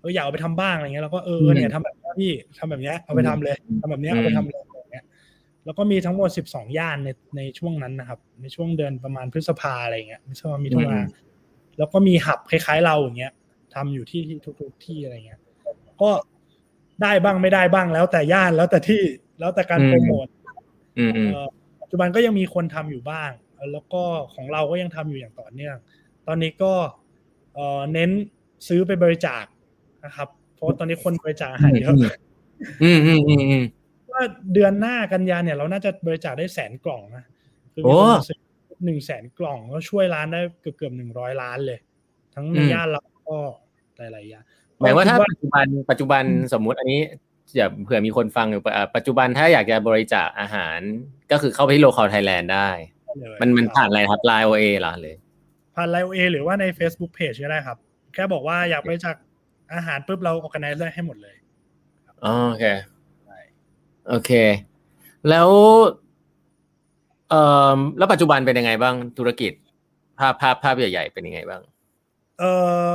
[0.00, 5.04] เอออยากเอาไปทำบ้างอะไรเงี้ยแล้วก็เอออืมเนี่ยทำแบบนี้พี่ทำแบบเนี้ยเอาไปทำเลยทำแบบเนี้ยเอาไปทำเลยอย่างเงี้ย
[5.64, 11.06] แล้วก็มีทั้งหมด12ย่านในในช่วงนั้นนะครับ ในช่วงเดือนประมาณพฤษภาอะไรเงี้ยพฤษภามีทุนาอืม
[11.78, 13.32] แล้วก็มีหับคล้ายๆเราอย่างเงี้ย
[13.74, 15.40] ทำอยู่ที่ที่ทุกๆที่อะไรเงี้ย
[16.02, 16.10] ก็
[17.02, 19.00] ได้บ้างไม่ได้บ้างแล้วแต่ย่านแล้วแต่ที่
[19.40, 20.26] แล้วแต่การโปรโมท
[20.98, 21.46] อืมอืมเอ่อ
[21.80, 24.02] ปัจจุบันก็ยังมีคนทำอยู่บ้างเอ่อ แล้วก็
[24.34, 25.76] ของเราก็ยังทำอยู่อย่างต่อเนื่อง
[26.26, 26.72] ตอนนี้ก็
[27.54, 28.10] เอ่อเน้น
[28.68, 29.44] ซื้อไปบริจาค
[30.04, 31.94] นะครับ เพราะว่าตอนนี้คนบริจาคอาหารเยอะ
[32.82, 33.64] อืมอืมอืมอืม
[34.12, 37.24] ว่าเดือนหน้ากันยาเนี่ย เราน่าจะบริจาคได้แสนกล่องนะ
[37.72, 38.38] คือโอ้มีคนมาซื้อ
[38.84, 41.78] หนึ่งแสนกล่องก็ช่วยร้านได้เกือบเกือบหนึ่งร้อยล้านเลย
[42.34, 43.36] ทั้งในอืมย่านเราก็
[43.98, 44.44] หลายๆอย่าง
[44.80, 47.00] หมายว่าถ้าก็ปัจจุบันปัจจุบันอืมสมมุติอันนี้
[47.56, 50.78] อย่าเผื่อมีคนฟังอยู่อะปัจจุบันถ้าอยากจะบริจาคอาหาร
[51.32, 52.97] ก็คือเข้าไปที่โลคอลไทยแลนด์ได้คิดว่าเลย
[53.42, 55.16] มันมันครับผ่านอะไรครับไลน์โอเอเหรอเลย
[55.74, 57.78] ผ่านไลน์เอหรือว่าใน Facebook Page ก็ได้ครับ
[58.14, 59.14] แค่บอกว่าอยากบริจาค
[59.74, 61.36] อาหารปุ๊บเรา organize ได้ให้หมดเลย
[62.24, 62.64] อ๋อโอเค
[63.24, 63.38] ใช่
[64.08, 64.30] โอเค
[65.28, 65.48] แล้ว
[67.30, 67.42] เอ่
[67.76, 69.52] อแล้วปัจจุบันเป็นยังไงบ้างธุรกิจ
[70.18, 71.62] ภาพภาพภาพใหญ่ๆเป็นยังไงบ้าง
[72.38, 72.52] เอ่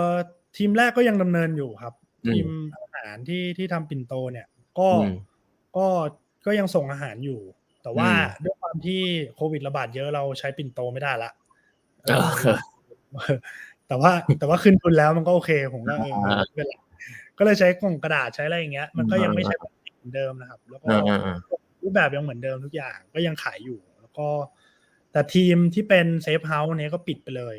[0.08, 0.10] อ
[0.58, 1.94] ทีมแรกก็ยังดำเนินอยู่ครับ
[2.26, 4.48] อืมทีมอาหารที่ที่ทำปิ่นโตเนี่ย
[4.80, 5.16] ก็อืม
[5.78, 5.88] ก็
[6.46, 7.40] ก็ยังส่งอาหารอยู่
[7.84, 9.02] แต่ว่าอืมด้วยความที่
[9.36, 11.32] โควิดระบาดเยอะเราใช้ปิ่นโตไม่ได้ละ
[12.02, 12.30] เออ
[13.14, 13.38] เออ
[13.88, 16.74] แต่ว่าแต่ว่าขึ้นทุนแล้วมันก็โอเคผมก็เอออ่าไม่เป็นไร
[17.38, 21.38] ก็เลยใช้กล่องกระดาษใช้อะไรอย่างเงี้ย มันก็ยังไม่ใช่แบบเหมือนเดิมนะครับ แล้วก็อ่าอ่าอ่า
[21.82, 24.28] รูปแบบยังเหมือนเดิมทุกอย่างก็ยังขายอยู่ แล้วก็
[25.12, 27.56] แต่ทีมที่เป็น safe house เนี้ยก็ปิดไปเลย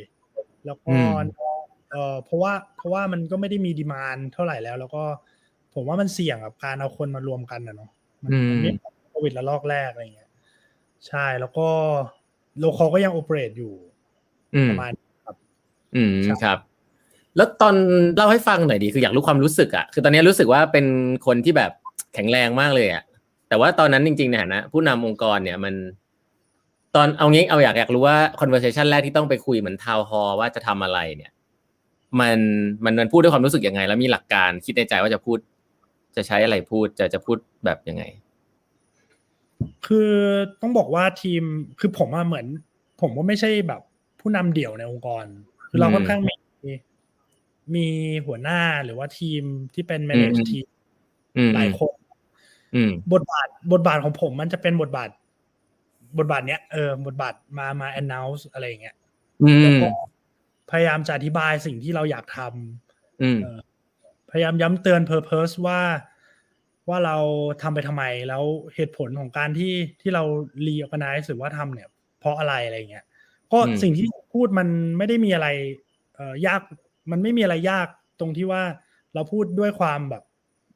[0.67, 1.17] แล้วก็อืม
[1.91, 5.03] เออเพราะว่าเพราะว่ามันก็ไม่ได้มี demand เท่าไหร่แล้ว แล้วก็
[5.75, 7.91] ผมว่ามันเสี่ยงกับการเอาคนมารวมกันนะเนาะ
[8.23, 8.94] มันอืมมันไม่เหมือนโค
[9.25, 10.31] วิดระลอกแรกอะไรเงี้ย
[11.07, 11.69] ใช่แล้วก็
[12.59, 13.75] Locall ก็ยัง operate อยู่
[14.55, 15.37] อืมประมาณนี้ครับ
[15.97, 16.59] อืมใช่ครับ
[17.37, 17.75] แล้วตอน
[18.17, 20.87] เล่าให้ฟังหน่อยดีคืออยากรู้ความรู้สึกอะคือตอนนี้รู้สึกว่าเป็น
[21.27, 21.71] คนที่แบบ
[22.15, 23.03] แข็งแรงมากเลยอะ
[23.49, 25.75] แต่ว่าตอนนั้นจริงๆเนี่ยนะผู้นำองค์กรเนี่ยมัน
[26.95, 31.33] ตอนเอางี้เอาอยากอยากรู้ว่า conversation แรกที่ต้องไปคุยเหมือนทาวฮอว่าจะทำอะไรเนี่ย
[32.21, 32.39] มัน
[32.85, 35.39] มันมันพูดด้วยความรู้สึกยังไง แล้วมีหลักการคิดในใจว่าจะพูด
[36.17, 38.05] จะใช้อะไรพูดจะจะพูดแบบยังไง
[39.87, 40.11] คือ
[40.63, 41.43] ต้องบอกว่าทีม
[41.81, 42.47] คือผมว่าเหมือน
[43.01, 43.81] ผมก็ไม่ใช่แบบ
[44.21, 45.25] ผู้นำเดี่ยวในองค์กร
[45.69, 46.35] คือเราอืมค่อนข้างมี
[47.75, 47.87] มี
[48.27, 49.43] หัวหน้าหรือว่าทีม
[49.75, 50.67] ที่เป็น manage อืมทีม
[51.37, 51.95] อืมหลายคน
[52.75, 55.11] อืมบทบาทบทบาทของผมมันจะเป็นบทบาท
[56.19, 58.97] บทบาทเนี้ยเออบทบาทมามา announce อะไรอย่างเงี้ย
[59.43, 59.91] อืแล้วมก็
[60.71, 63.39] พยายามจะอธิบายสิ่งที่เราอยากทำอืม
[64.31, 65.81] พยายามย้ำเตือน purpose ว่า
[66.89, 67.17] ว่าเรา
[67.63, 68.43] ทำไปทำไมแล้ว
[68.75, 70.23] เหตุผลของการที่ที่เรา
[70.67, 71.89] reorganize หรือว่าทำเนี่ย
[72.21, 73.05] เพราะอะไรอะไรเงี้ย
[73.53, 74.69] ก็อืมสิ่งที่พูดมัน
[74.99, 75.49] ไม่ได้มีอะไร
[76.15, 76.63] เอ่อยาก
[77.11, 77.89] มันไม่มีอะไรยาก
[78.21, 78.63] ตรงที่ว่า
[79.15, 80.23] เราพูดด้วยความแบบ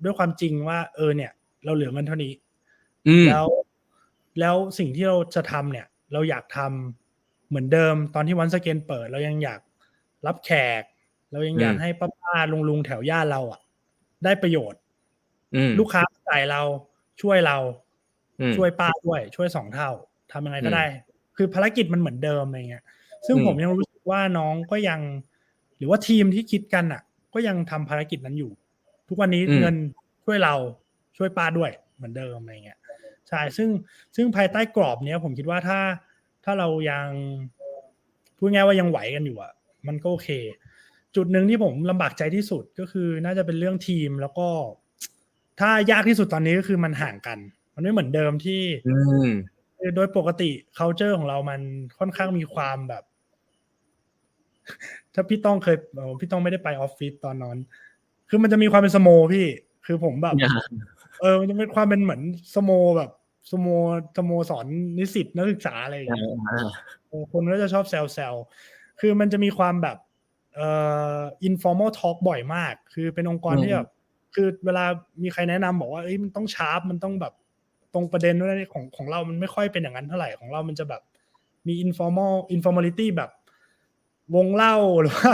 [0.05, 1.33] ด้วยความจริงว่าเออเนี่ย
[1.64, 2.33] เราเหลือเงินเท่านี้
[3.09, 3.47] อืมแล้ว
[4.40, 9.61] แล้วสิ่งที่เราจะทำเนี่ย เราอยากทำเหมือนเดิมตอนที่วันสเกนเปิด เรายังอยาก
[10.27, 10.83] รับแขก
[11.33, 13.61] เรายังอยากอืมให้ป้าป้าลุงลุงๆแถวย่านเราอะ
[14.25, 14.88] ได้ประโยชน์อืม
[15.79, 16.63] ลูกค้าจ่ายเรา
[17.23, 17.59] ช่วยเรา
[18.41, 19.91] อืมช่วยป้าด้วย ช่วยสองเท่า
[20.33, 20.85] ทำยังไงก็อืมได้
[21.37, 22.85] คือภารกิจมันเหมือนเดิมอะไรเงี้ย
[23.27, 25.01] ซึ่งอืมผมยังรู้สึกว่าน้องก็ยัง
[25.79, 27.03] หรือว่าทีมที่คิดกันอะ
[27.35, 28.51] ก็ยังทำภารกิจนั้นอยู่
[29.09, 29.77] ทุกวันนี้เงิน
[30.25, 30.55] ช่วยเรา
[31.17, 32.79] ช่วยป้าด้วยเหมือนเดิมอะไรเงี้ย
[33.29, 33.69] ใช่ซึ่ง
[34.17, 35.81] ซึ่งภายใต้กรอบเนี้ย ผมคิดว่าถ้า
[36.45, 37.09] ถ้าเรายัง
[38.39, 39.53] พูดง่ายว่ายังไหวกันอยู่อะ
[39.87, 40.29] มันก็โอเค
[41.17, 44.49] จุดหนึ่งที่ผมลำบากใจที่สุดก็คือน่าจะเป็นเรื่องทีมแล้วก็
[45.59, 47.38] ถ้ายากที่สุดตอนนี้ก็คือมันห่างกัน
[47.75, 49.29] มันไม่เหมือนเดิมที่อืม
[49.79, 51.61] คือโดยปกติ culture ของเรามัน
[51.99, 53.05] ค่อนข้างมีความแบบ
[55.15, 57.56] ถ้าพี่ต้องเคยเอ่อพี่ต้องไม่ได้ไปออฟฟิศตอนนอน
[58.29, 59.46] คือมันจะมีความเป็นสโมพี่
[59.87, 60.37] คือผมแบบ
[61.21, 62.23] เออ มันจะเป็นความเป็นเหมือน
[62.54, 63.11] สโมแบบ
[63.52, 63.67] สโม
[64.17, 64.67] สโมสอน
[64.98, 66.31] นิสิตนักศึกษาอะไรอย่างเงี้ย
[67.09, 69.98] เออคนก็จะชอบแซวแซวๆคือมันจะมีความแบบ
[70.54, 70.69] เอ่
[71.19, 73.88] อ informal talk บ่อยมาก คือเป็นองค์กรอืมที่แบบ
[74.35, 74.85] คือเวลา
[75.22, 77.33] มีใครแนะนำบอกว่าเอ้ยมันต้องชาร์ปมันต้องแบบ
[77.94, 81.02] ตรงประเด็นด้วยของของเรามันไม่ค่อยเป็นอย่างนั้นเท่าไหร่ของเรามันจะแบบ
[81.68, 83.31] มี informal informality แบบ
[84.35, 85.33] วงเล่าหรือว่า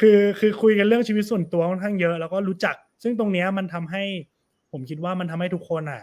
[0.00, 4.02] คือคือคุยกันเรื่องชีวิตส่วนตัวค่อนข้างเยอะ แล้วก็รู้จัก ซึ่งตรงเนี้ยมันทำให้
[4.72, 6.02] ผมคิดว่ามันทำให้ทุกคนอะ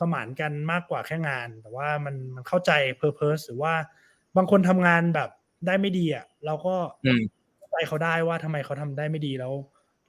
[0.00, 2.70] สมานกันมากกว่าแค่งาน แต่ว่ามันมันเข้าใจ
[3.00, 3.74] purpose หรือว่า
[4.36, 5.30] บางคนทำงานแบบ
[5.66, 6.74] ได้ไม่ดีอะเราก็
[7.04, 7.22] อืม
[7.70, 9.52] ใจเขาได้ว่าทำไมเขาทำได้ไม่ดีแล้ว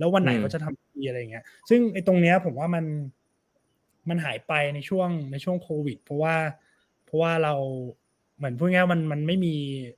[0.02, 2.86] แล้ววันไหนอืมเขาจะทำดีอะไรเงี้ย ซึ่งไอ้ตรงเนี้ยผมว่ามัน
[4.10, 6.36] มันหายไปในช่วงในช่วงโควิด เพราะว่า
[7.06, 7.54] เพราะว่าเรา
[8.38, 9.56] เหมือนพูดง่ายๆมันมันไม่มี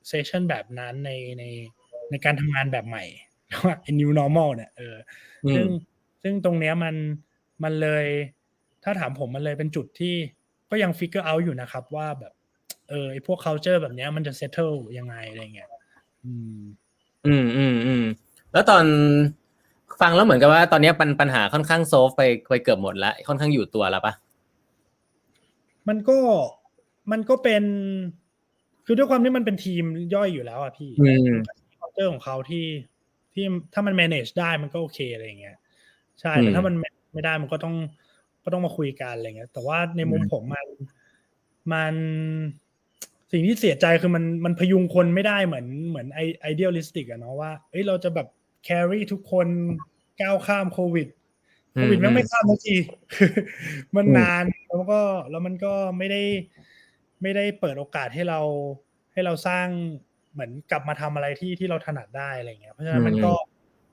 [0.07, 1.43] เซสชันแบบนั้นในใน
[2.09, 3.03] ในการทำงานแบบใหม่
[3.65, 4.95] ว่า new normal เนี่ยเออ
[5.45, 5.69] อืซึ่งม
[6.23, 6.95] ซึ่งตรงเนี้ยมัน
[7.63, 8.05] มันเลย
[8.83, 10.15] ถ้าถามผมมันเลยเป็นจุดที่
[10.69, 12.33] ก็ยังฟิกเกอร์เอาอยู่นะครับว่าแบบ
[12.89, 15.69] เออไอพวก culture แบบเนี้ยมันจะ settle ยังไงอะไรเงี้ย
[16.23, 16.61] อืม
[17.25, 18.03] อืมอืมอืม
[18.51, 18.85] แล้วตอน
[20.01, 24.13] ฟังแล้วเหมือนกับว่าตอนนี้ปัญปัญหาค่อนข้างโซฟไปไปเกือบหมดแล้วค่อนข้างอยู่ตัวแล้วปะ
[25.87, 26.17] มันก็
[27.11, 27.63] มันก็เป็น
[28.85, 29.83] คือด้วยความที่มันเป็นทีม
[30.15, 31.35] ย่อยอยู่แล้วอะพี่อืม
[31.79, 32.65] culture ของเขาที่
[33.33, 35.57] ที่ถ้ามัน manage ได้มันก็โอเคอะไรเงี้ย
[36.21, 37.75] ใช่อืมแต่ถ้ามัน manage ไม่ได้มันก็ต้อง
[38.43, 40.67] ก็ต้องมาคุยกันอะไรเงี้ย แต่ว่าในมุมอืมผมมัน
[41.73, 41.93] มัน
[43.31, 48.27] สิ่งที่เสียใจคือมันมันพยุงคนไม่ได้เหมือนเหมือนไอ idealistic อะเนาะว่าเอ้ยเราจะแบบ
[48.67, 49.47] carry ทุกคน
[50.21, 51.07] ก้าวข้ามโควิด
[51.73, 52.75] โควิดแม่งไม่ข้ามสักที
[53.95, 56.21] มันอืมนานแล้วก็แล้วมันก็ไม่ได้
[57.21, 58.39] ไม่ได้เปิดโอกาสให้เรา
[59.13, 59.67] ให้เราสร้าง
[60.33, 63.33] เหมือนกลับมาทำอะไรที่ที่เราถนัดได้อะไรเงี้ยเพราะฉะนั้นมันก็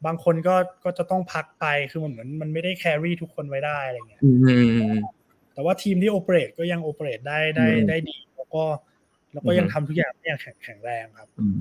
[0.06, 4.98] บางคนก็ก็จะต้องพักไปคือมันเหมือนมันไม่ได้แครี่ทุกคนไว้ได้อะไรเงี้ยอืมอืมอืม
[5.54, 8.62] แต่ว่าทีมที่โอเปเรตก็ยังโอเปเรตได้ได้อืมได้ดี แล้วก็
[9.32, 11.54] แล้วก็ยังอืมทำทุกอย่างได้อย่างแข็งแข็งแรงครับอืม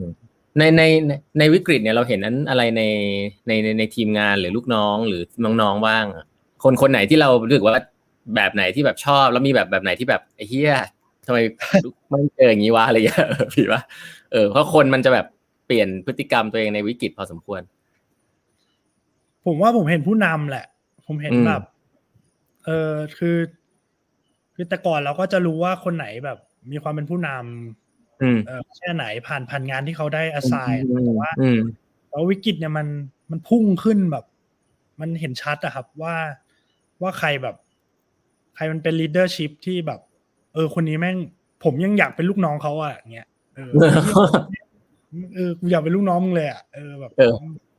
[0.57, 2.81] ในในในในวิกฤตเนี่ยเราเห็นนั้นอะไรใน
[3.47, 5.21] ในในในทีมงานหรือลูกน้องหรือ
[5.61, 6.25] น้องๆบ้างอะ
[6.63, 7.73] คนคนไหนที่เรารู้สึกว่า
[8.35, 10.73] แบบไหนที่แบบชอบ แล้วมีแบบแบบไหนที่แบบไอ้เหี้ย
[11.25, 11.37] ทำไม
[12.09, 13.81] ไม่เจออย่างนี้วะอะไรอย่างเงี้ยเออพี่ว่า
[14.31, 15.25] เออเพราะคนมันจะแบบ
[15.67, 17.61] เปลี่ยนพฤติกรรมตัวเองในวิกฤตพอสมควร
[19.45, 20.65] ผมว่าผมเห็นผู้นำแหละ
[21.07, 21.61] ผมเห็นอืมแบบ
[22.65, 23.37] เออคือ
[24.55, 26.37] คือแต่ก่อนเราก็จะรู้ว่าคนไหนแบบ
[26.71, 27.88] มีความเป็นผู้นำอืมเออ
[28.77, 31.59] แค่ไหนผ่านผ่านงานที่เขาได้ assign อืมแต่ว่าอืม
[32.07, 32.87] แต่ว่าวิกฤตเนี่ยมัน
[33.31, 34.25] มันพุ่งขึ้นแบบ
[34.99, 36.15] มันเห็นชัดอะครับว่า
[37.01, 37.55] ว่าใครแบบ
[38.55, 39.99] ใครมันเป็น leadership ที่แบบ
[40.53, 41.17] เออ คนนี้แม่ง
[41.63, 43.71] ผมยังอยากเป็นลูกน้องเขาอะอย่างเงี้ยเออ
[45.35, 47.31] เออกูอยากเป็นลูกน้องมึงเลยอะเออแบบเออ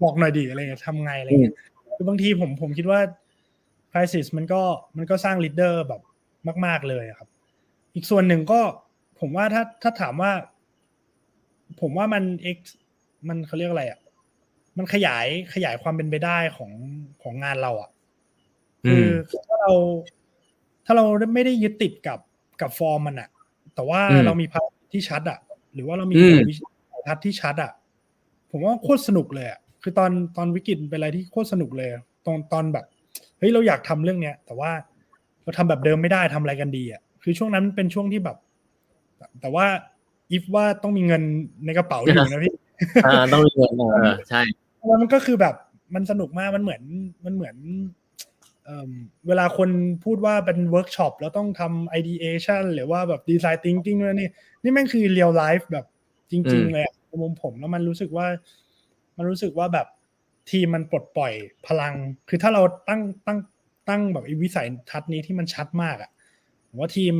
[0.02, 1.54] บอกหน่อยดิอะไรเงี้ยทำไงอะไรเงี้ย
[1.96, 3.00] คือบางทีผมผมคิดว่า
[3.92, 4.62] crisis มันก็
[4.96, 6.00] มันก็สร้าง leader แบบ
[6.66, 7.28] มาก ๆเลยอะครับ
[7.94, 8.60] อีกส่วนหนึ่งก็
[9.20, 10.32] ผมว่าถ้าถ้าถามว่า
[11.80, 12.22] ผมว่ามัน
[12.56, 12.58] x
[13.28, 14.00] มันเขาเรียกอะไรอะ
[14.78, 16.72] มันขยายขยายความเป็นไปได้ของ
[17.22, 17.90] ของงานเราอะ
[18.86, 19.72] อืคืมอถ้าเรา
[20.86, 21.04] ถ้าเรา
[21.34, 22.18] ไม่ได้ยึดติดกับ
[22.60, 23.28] กับฟอร์มมันอะ
[23.74, 25.38] แต่ว่าอืมเรามีภาพที่ชัดอะ
[25.74, 27.72] หรือว่าเรามีอืมวิสัยทัศน์ที่ชัดอะ
[28.50, 32.84] ผมว่าโคตรสนุกเลยอะคือตอนตอนวิกฤตเป็นอะไรที่โคตรสนุกเลยอะตอนตอนแบบ
[33.38, 34.70] เฮ้ยเราอยากทำเรื่องเนี้ย แต่ว่า
[35.42, 38.36] เราทำแบบเดิมไม่ได้ทำอะไรกันดีอะคือช่วงนั้นเป็นช่วงที่แบบ
[39.40, 39.66] แต่ว่า
[40.30, 41.22] อีฟว่าต้องมีเงิน
[41.64, 42.54] ในกระเป๋าอยู่นะพี่
[43.06, 44.40] อ่าต้องมีเงินเออใช่
[44.76, 45.54] แล้วมันก็คือแบบ
[45.94, 46.82] มันสนุกมากมันเหมือน
[47.24, 47.56] มันเหมือน
[48.64, 48.90] เอิ่ม
[49.28, 49.70] เวลาคน
[50.04, 54.30] พูดว่าเป็นเวิร์กช็อปแล้วต้องทำ ideation หรือว่าแบบ design thinking ด้วยนี่
[54.62, 55.86] นี่แม่งคือ real life แบบ
[56.30, 58.26] จอืริงมๆเลยอะในมุมผมแล้วมันรู้สึกว่า
[59.16, 59.86] มันรู้สึกว่าแบบ
[60.50, 61.32] ทีมมันปลดปล่อย
[61.66, 61.94] พลัง
[62.28, 63.38] คือถ้าเราตั้งตั้ง
[63.88, 66.10] ตั้งแบบไอ้วิสัยทัศน์นี้ที่มันชัดมากอะ
[66.68, 67.14] ผมว่าทีม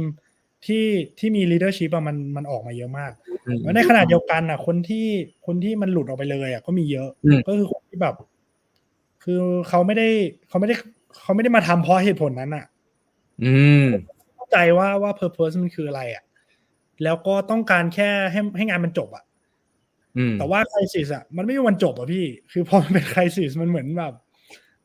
[0.66, 0.84] ที่
[1.18, 3.12] ที่มี leadership อะมันมันออกมาเยอะมาก
[3.46, 5.06] อืมแล้วในขณะเดียวกันอะ คนที่
[5.46, 8.14] คนที่มันหลุดออกไปเลยอะก็มีเยอะอืมก็คือคนที่แบบ
[9.24, 9.38] คือ
[9.68, 10.08] เขาไม่ได้
[10.48, 10.76] เขาไม่ได้
[11.22, 12.64] เขาไม่ได้มาทำเพราะเหตุผลนั้นอะ
[13.44, 13.54] อื
[13.84, 13.86] ม
[14.34, 16.24] เข้าใจว่าว่า purpose มันคืออะไรอะ
[17.04, 19.24] แล้วก็ต้องการแค่ให้ให้งานมันจบอะ
[20.18, 24.12] อืมแต่ว่า crisis อะมันไม่มีวันจบอะพี่ คือพอมันเป็น crisis มันเหมือนแบบ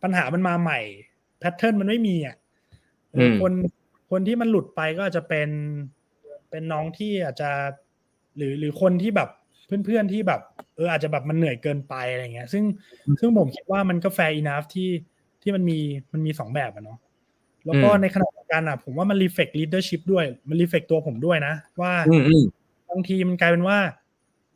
[0.03, 0.79] ปัญหามันมาใหม่
[1.41, 2.35] pattern มันไม่มีอะ
[3.13, 3.51] เอออมคน
[4.15, 5.49] คนที่มันหลุดไปก็อาจจะเป็น
[6.49, 7.49] เป็นน้องที่อาจจะ
[8.37, 9.29] หรือหรือคนที่แบบ
[9.65, 10.41] เพื่อนๆที่แบบ
[10.75, 12.63] เอออาจจะแบบมันเหนื่อยเกินไปอะไรเงี้ย ซึ่ง
[13.19, 14.89] ซึ่งผมคิดว่ามันก็ fair enough ที่
[15.41, 15.79] ที่มันมี
[16.13, 16.99] มันมีสองแบบอะเนาะ
[17.65, 22.43] แล้วก็อืมในขณะเดียวกันอะ ผมว่ามัน reflect leadership ด้วยมัน reflect ตัวผมด้วยนะ ว่าอืมอืม
[22.89, 23.77] บางทีมันกลายเป็นว่า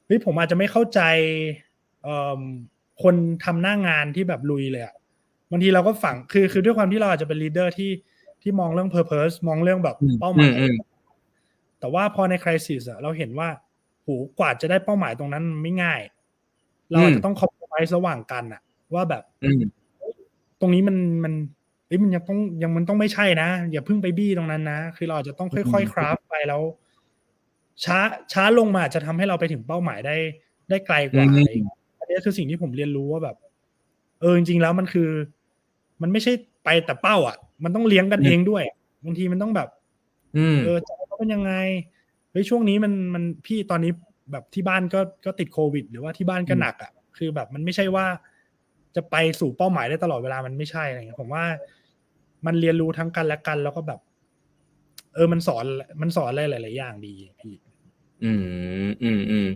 [0.06, 1.02] เฮ้ยผมอาจจะไม่เข้าใจ
[2.04, 2.42] เอ่อ
[3.04, 4.96] คนทำหน้างานที่แบบลุยเลยอะ
[5.52, 7.90] บางทีเราก็ฝังคือคือด้วยความที่เราอาจจะเป็น leader ที่
[8.42, 10.76] ที่มองเรื่อง purpose มองเรื่องแบบอืมเป้าหมายอืม
[11.80, 13.50] แต่ว่าพอใน crisis อะเราเห็นว่า
[14.04, 14.10] โห
[14.40, 16.02] กว่าจะได้เป้าหมายตรงนั้นมันไม่ง่าย
[16.92, 18.62] เราอาจจะต้อง compromise ระหว่างกันอะ
[18.94, 19.62] ว่าแบบอืม
[20.60, 21.34] ตรงนี้มันมัน
[21.88, 26.62] เอ้ยมันยังต้องยังมันต้องไม่ใช่นะ อย่าเพิ่งไปบี้ตรงนั้นนะ คือเราอาจจะต้องค่อยๆ craft ไปแล้ว
[27.84, 28.00] ช้า
[28.34, 30.16] ช้าลงมาอาจจะทำให้เราไปถึงเป้าหมายได้
[30.70, 33.36] ได้ไกลกว่าอืมอะไรอย่างเงี้ยอันนี้คือสิ่งที่ผมเรียนรู้ว่าแบบ
[34.20, 35.10] เออจริงๆแล้วมันคือ
[36.02, 36.32] มันไม่ใช่
[36.64, 38.64] ไปแต่เป้า อะ มันต้องเลี้ยงกันเองด้วย
[39.06, 39.70] บางทีมันต้องแบบ
[40.38, 41.54] อืมเออใจเขาเป็นยังไง
[42.32, 43.92] เฮ้ยช่วงนี้มันมันพี่ตอนนี้
[44.32, 48.06] แบบที่บ้านก็ก็ติดโควิด หรือว่าที่บ้านก็หนักอะคือแบบมันไม่ใช่ว่า
[48.96, 51.46] จะไปสู่เป้าหมายได้ตลอดเวลามันไม่ใช่อะไรเงี้ยผมว่า
[52.46, 54.00] มันเรียนรู้ทั้งกันและกัน แล้วก็แบบ
[55.16, 55.66] เออมันสอน
[56.02, 57.54] มันสอนอะไรหลาย ๆ อย่างดีพี่
[58.24, 58.32] อื
[58.86, 59.48] มอืมอืม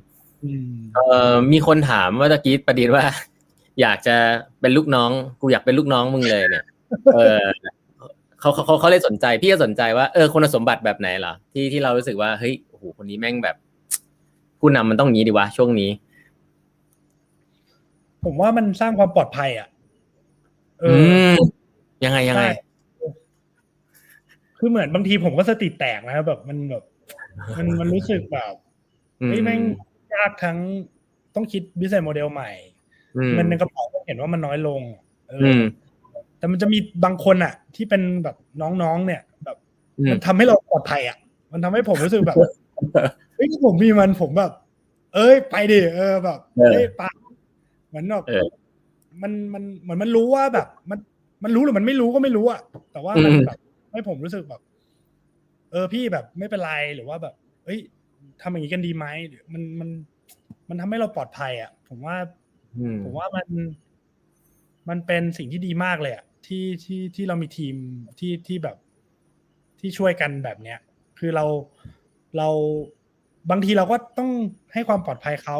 [0.44, 3.06] อืมเอ่อมีคนถามว่าตะกี้ประดิษฐ์ว่า
[3.82, 4.16] อยากจะ
[4.62, 6.66] เป็นลูกน้อง กูอยากเป็นลูกน้องมึงเลยเนี่ย
[7.16, 7.44] เออ
[8.44, 13.56] เขาเขาเขาเขาเลยสนใจพี่ก็สนใจว่าเออคุณสมบัติแบบไหนเหรอที่ที่เรารู้สึกว่าเฮ้ยโอ้โหคนนี้แม่งแบบ
[14.60, 15.90] ผู้นำมันต้องงี้ดีวะช่วงนี้
[18.24, 19.68] ผมว่ามันสร้างความปลอดภัย อะ
[20.82, 21.36] เออือม
[22.06, 22.52] ยังไงยังไงใช่
[24.58, 26.84] คือเหมือนบางทีผมก็สติแตกนะครับแบบมันแบบ
[27.58, 28.54] มันมันรู้สึกแบบ
[29.22, 29.62] อืมเฮ้ยแม่ง
[30.14, 30.58] ยากทั้ง
[31.36, 32.52] ต้องคิด business model ใหม่
[33.18, 34.82] อืมเงินในกระเป๋าก็เห็นว่ามันน้อยลง
[35.30, 35.62] เอออือม
[36.44, 39.58] แต่มันจะมีบางคนอะ ที่เป็นแบบน้องๆเนี่ย แบบ
[40.00, 41.18] อืมมันทำให้เราปลอดภัยอะ
[41.52, 42.38] มันทำให้ผมรู้สึกแบบ
[43.36, 44.52] เฮ้ยถ้าผมมีมันผมแบบ
[45.16, 47.04] เอ้ย ไปดิเออแบบเออเฮ้ยไป
[47.90, 48.48] เหมือนแบบเออ
[49.22, 51.00] มันมันเหมือนมันรู้ว่าแบบ มัน
[51.44, 53.60] มันรู้หรือมันไม่รู้ก็ไม่รู้อะแต่ว่ามันอืมแบบ
[53.92, 54.62] ให้ผมรู้สึกแบบ
[55.72, 57.34] เออพี่แบบไม่เป็นไรหรือว่าแบบ
[57.66, 57.80] เอ้ย
[58.42, 59.90] ทำอย่างนี้กันดีไหมหรือมันมัน
[60.70, 62.16] มันทำให้เราปลอดภัย อะ ผมว่า
[62.78, 63.48] อืมผมว่ามัน
[64.90, 67.76] มันเป็นสิ่งที่ดีมากเลยอะ ที่ที่ที่เรามีทีม
[68.20, 68.78] ที่ที่แบบ
[69.80, 70.80] ที่ช่วยกันแบบเนี้ย
[71.20, 71.46] คือเรา
[72.38, 72.50] เรา
[73.52, 74.30] บางทีเราก็ต้อง
[74.74, 75.58] ให้ความปลอดภัยเขา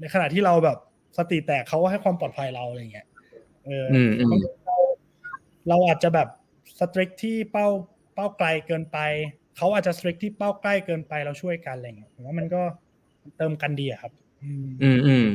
[0.00, 0.78] ในขณะที่เราแบบ
[1.18, 3.06] สติแตกเขาก็ให้ความปลอดภัยเราอะไรเงี้ย
[3.64, 4.78] เออออืมอืมบางทีเรา
[5.68, 6.28] เราอาจจะแบบ
[6.80, 7.66] สตริกที่เป้า
[8.14, 8.98] เป้าไกลเกินไป
[9.56, 12.62] เขาอาจจะสตริกที่เป้าใกล้เกินไปเราช่วยกันอะไรเงี้ยผมว่ามันก็
[13.36, 14.12] เติมกันดีอะครับ
[14.42, 15.26] อืมอืม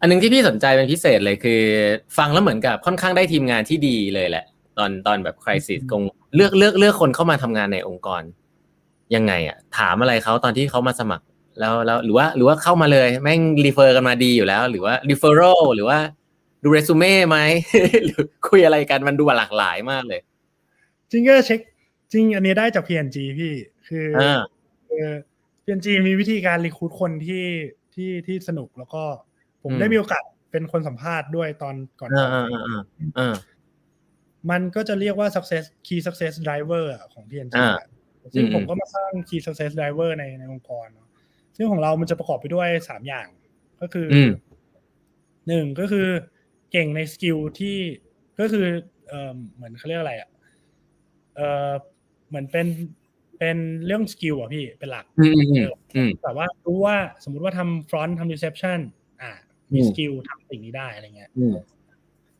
[0.00, 1.60] อืมอันหนึงที่พี่สนใจเป็นพิเศษเลยคือ
[2.18, 4.44] ฟังแล้วเหมือนกับค่อนข้างได้ทีมงานที่ดีเลยแหละ
[4.78, 6.02] ตอนตอนแบบคริสิสอืมกง
[6.36, 8.22] เลือกเลือกเลือกคนเข้ามาทำงานในองค์กร
[9.14, 11.24] ยังไงอะ ถามอะไรเขาตอนที่เขามาสมัคร
[11.60, 15.98] แล้วแล้วหรือว่าหรือว่าเข้ามาเลยแม่ง refer กันมาดีอยู่แล้ว หรือว่า referral หรือว่า
[16.62, 17.38] ดูเรซูเม่ไหม
[18.04, 20.20] หรือคุยอะไรกันมันดูหลากหลายมากเลย
[21.10, 21.60] จริงก็เช็ค
[22.12, 23.52] จริง อันนี้ได้จาก P&G พี่
[23.88, 24.40] คือออ่า
[24.88, 25.06] คือ
[25.64, 27.44] P&G มีวิธีการ recruit คนที่
[27.94, 29.02] ที่ที่สนุกแล้วก็
[29.62, 32.82] ผมอืมได้มีโอกาสเป็นคนสัมภาษณ์ด้วยตอนก่อนอ่าเข้าอ่าไปอ่า
[33.18, 33.34] อ่า
[34.50, 37.86] มันก็จะเรียกว่า success key success driver อะของ P&G อ่าอะ
[38.34, 41.08] ซึ่งอืมผมก็มาสร้าง key success driver ในในองค์กรเนอะ
[41.56, 43.26] ซึ่งของเรามันจะประกอบไปด้วยสามอย่าง
[43.80, 44.30] ก็คืออืม
[45.48, 46.08] หนึ่งก็คือ
[46.72, 47.76] เก่งใน skill ที่
[48.40, 48.66] ก็คือ
[49.08, 50.28] เออเหมือนเขาเรียกอะไรอะ
[51.36, 51.72] เออ
[52.28, 52.66] เหมือนเป็น
[53.38, 53.56] เป็น
[53.86, 58.99] เรื่อง skill อะพี่เป็นหลักอืมอืมอืมอืมแต่ว่ารู้ว่าสมมุติว่าทำ front ทำ reception อ่า
[59.74, 61.54] มีอืมสกิลทำสิ่งนี้ได้อะไรเงี้ยอืม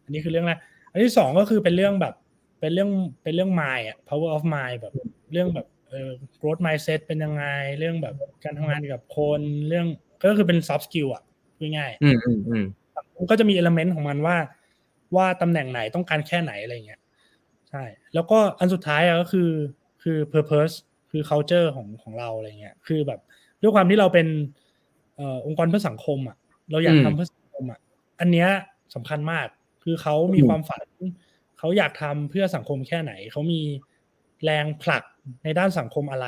[0.04, 0.58] อันนี้คือเรื่องแรก
[0.92, 2.14] อันที่สองก็คือเป็นเรื่องแบบ
[2.60, 2.90] เป็นเรื่อง
[3.22, 4.94] เป็นเรื่อง mind อะ power of mind แบบ
[5.32, 6.10] เรื่องแบบเอ่อ
[6.40, 7.44] growth mindset เป็นยังไง
[7.78, 8.14] เรื่องแบบ
[8.44, 9.86] การทำงานกับคนเรื่อง
[10.22, 11.22] ก็คือเป็น soft skill อะ
[11.58, 12.64] พูดง่ายอืมอืมอืม
[13.16, 14.36] มันก็จะมี element ของมันว่า
[15.16, 17.00] ว่าตำแหน่งไหนต้องการแค่ไหนอะไรเงี้ย
[17.70, 17.82] ใช่
[18.14, 19.50] แล้วก็อันสุดท้ายอะก็คือ
[20.02, 20.74] คือ purpose
[21.10, 23.20] คือ culture ของของเราอะไรเงี้ย คือแบบ
[23.62, 24.26] ด้วยความที่เราเป็น
[25.16, 26.36] เอ่อองค์กรเพื่อสังคมอะ
[26.70, 27.80] เราอยากอืมทำเพื่อสังคมอะ
[28.20, 28.48] อันเนี้ย
[28.94, 29.46] สำคัญมาก
[29.84, 30.84] คือเขามีอืมความฝัน
[31.58, 33.60] เขาอยากทำเพื่อสังคมแค่ไหน เขามี
[34.44, 35.04] แรงผลัก
[35.44, 36.26] ในด้านสังคมอะไร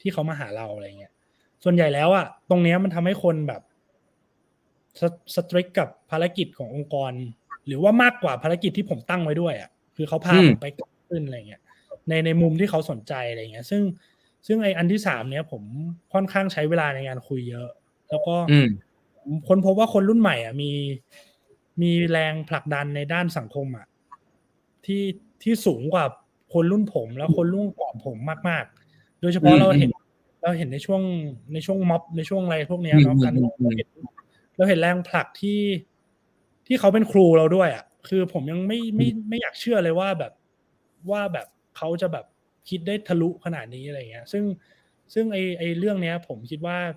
[0.00, 1.12] ที่เขามาหาเราอะไรเงี้ย
[1.64, 3.62] ส่วนใหญ่แล้วอะตรงเนี้ยมันทำให้คนแบบ
[5.00, 5.02] ส
[5.34, 7.12] สตริกกับภารกิจขององค์กร
[7.66, 10.66] หรือว่ามากกว่าภารกิจที่ผมตั้งไว้ด้วยอะคือเขาพาอืมผมไป
[11.08, 11.62] ขึ้นอะไรเงี้ย
[12.08, 13.82] ในในมุมที่เขาสนใจอะไรเงี้ย ซึ่ง
[14.46, 15.62] ซึ่งไออันที่สามเนี้ยผม
[16.12, 17.68] ค่อนข้างใช้เวลาในการคุยเยอะ
[18.08, 18.70] แล้วก็อืมผม
[19.48, 20.70] ค้นพบว่าคนรุ่นใหม่อะมี
[21.82, 23.86] มีแรงผลักดันในด้านสังคมอะ
[24.86, 25.02] ที่
[25.42, 26.04] ที่สูงกว่า
[26.52, 28.16] คนรุ่นผม แล้วคนรุ่นก่อนผม
[28.48, 29.90] มาก ๆ โดยเฉพาะอืมเราเห็น
[30.42, 31.02] เราเห็นในช่วง
[31.52, 33.88] ในช่วงม็อบในช่วงอะไรพวกเนี้ยอืมเนาะการอืมอืมเราเห็น
[34.56, 35.60] เราเห็นแรงผลักที่
[36.66, 40.32] ที่เขาเป็นครูเราด้วยอะคือผมยังไม่ไม่ไม่อยากเชื่อเลยว่าแบบ
[41.10, 42.26] ว่าแบบเขาจะแบบ
[42.68, 44.44] คิดได้ทะลุขนาดนี้อะไรเงี้ย ซึ่ง
[45.14, 46.96] ซึ่งไอไอเรื่องเนี้ย ผมคิดว่าเอ่อ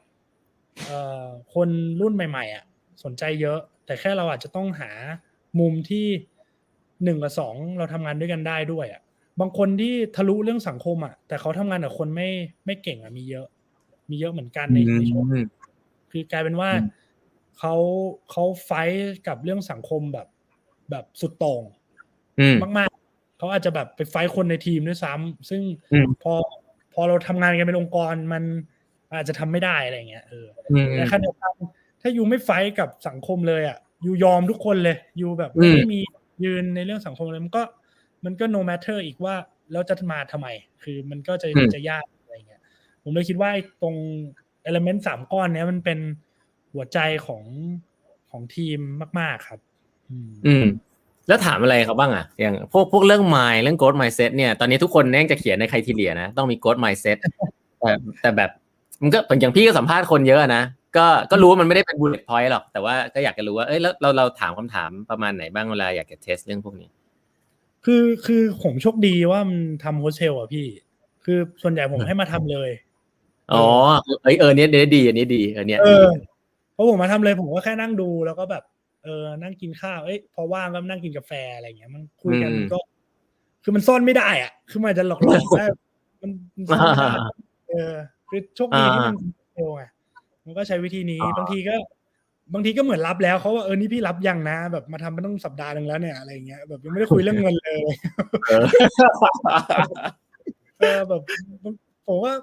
[1.54, 1.70] คน
[2.02, 2.64] รุ่นใหม่ๆอะ
[3.04, 4.92] สนใจเยอะ แต่แค่เราอาจจะต้องหา
[5.60, 6.08] มุมที่
[7.04, 9.02] หนึ่งกับสองเราทำงานด้วยกันได้ด้วยอะ
[9.40, 12.30] บางคนที่ทะลุเรื่องสังคมอะแต่เขาทำงานกับคนไม่
[12.66, 13.48] ไม่เก่งอะมีเยอะ
[14.10, 15.46] มีเยอะเหมือนกันในในช่วงอืม
[16.12, 16.90] คือกลายเป็นว่าอืม
[17.60, 17.76] เขา
[18.32, 20.28] เขาไฟท์กับเรื่องสังคมแบบ
[20.90, 21.64] แบบสุดโต่ง
[22.40, 25.62] อืมมากๆเขาอาจจะแบบไปไฟท์คนในทีมด้วยซ้ำซึ่ง
[25.94, 26.34] อืมพอ
[26.94, 28.44] พอเราทำงานกันเป็นองค์กรมัน
[29.16, 31.54] อาจจะทำไม่ได้อะไรเงี้ยเอออืมในขณะเดียวกัน
[32.02, 36.00] ถ้ายูไม่ไฟท์กับสังคมเลยอะยูยอมทุกคนเลยยูแบบอืมไม่มี
[36.44, 37.64] ยืนในเรื่องสังคมเลยมันก็
[38.26, 39.36] มันก็ no matter อีกว่า
[39.72, 40.48] แล้วจะมาทำไม
[40.84, 42.62] คือมันก็จะจะยากอะไรเงี้ย
[43.04, 43.96] ผมเลยคิดว่าไอ้ตรง
[44.70, 46.00] element สามก้อนเนี้ยมันเป็น
[46.74, 47.44] หัวใจของ
[48.02, 48.80] ขของทีม
[49.20, 49.60] มาก ๆครับ
[50.10, 50.66] อืมอืม
[51.28, 57.18] แล้วถามอะไรเขาบ้างอะ อย่างพวกพวกเรื่อง mind เรื่อง growth mindset เนี่ย ตอนนี้ทุกคนแน่งจะเขียนใน criteria นะ ต้องมี growth mindset
[57.80, 57.92] แต่
[58.22, 58.52] แต่แบบ
[59.04, 60.64] มันก็อย่างพี่ก็สัมภาษณ์คนเยอะนะ
[60.98, 66.90] ก็ก็รู้ว่ามันไม่ได้เป็น bullet point หรอก แต่ว่าก็อยากจะรู้ว่าเอ้ยแล้วเราเราถามคำถามประมาณไหนบ้างเวลาอยากจะ test เรื่องพวกนี้
[67.86, 70.66] คือคือผมโชคดีว่ามันทำโฮสเทลอะพี่
[71.26, 72.70] คือส่วนใหญ่ผมอืมให้มาทำเลย
[73.54, 73.66] อ๋อ
[74.24, 76.12] เอ้ยเออเนี้ยเนี้ยดีอันนี้ดีอันเนี้ยเอดีอ
[76.74, 78.64] เพราะผมมาทำเลยผมก็แค่นั่งดูแล้วก็แบบ
[79.04, 82.80] เออนั่งกินข้าว เอ้ยพอว่างก็นั่งกินกาแฟอะไรอย่างเงี้ย มันคุยกันมันก็
[83.64, 85.66] คือมันซ่อนไม่ได้อะ คือมันอาจจะหลอกหลอกได้
[86.22, 87.12] มันมันซ่อนไม่ได้
[87.70, 87.94] เออ
[88.34, 89.16] คือโชคดีที่มัน
[89.56, 89.84] เร็วไง
[90.46, 91.76] มันก็ใช้วิธีนี้บางทีก็
[92.54, 97.80] บางทีก็เหมือนรับแล้วเขาว่าเออนี่พี่รับยังนะ แบบมาทำมาต้องสัปดาห์หนึ่งแล้วเนี่ยอะไรอย่างเงี้ยแบบยังไม่ได้คุยเรื่องเงินเลย
[98.50, 98.66] เออ
[100.80, 101.22] เออแบบ
[102.08, 102.34] ผมว่า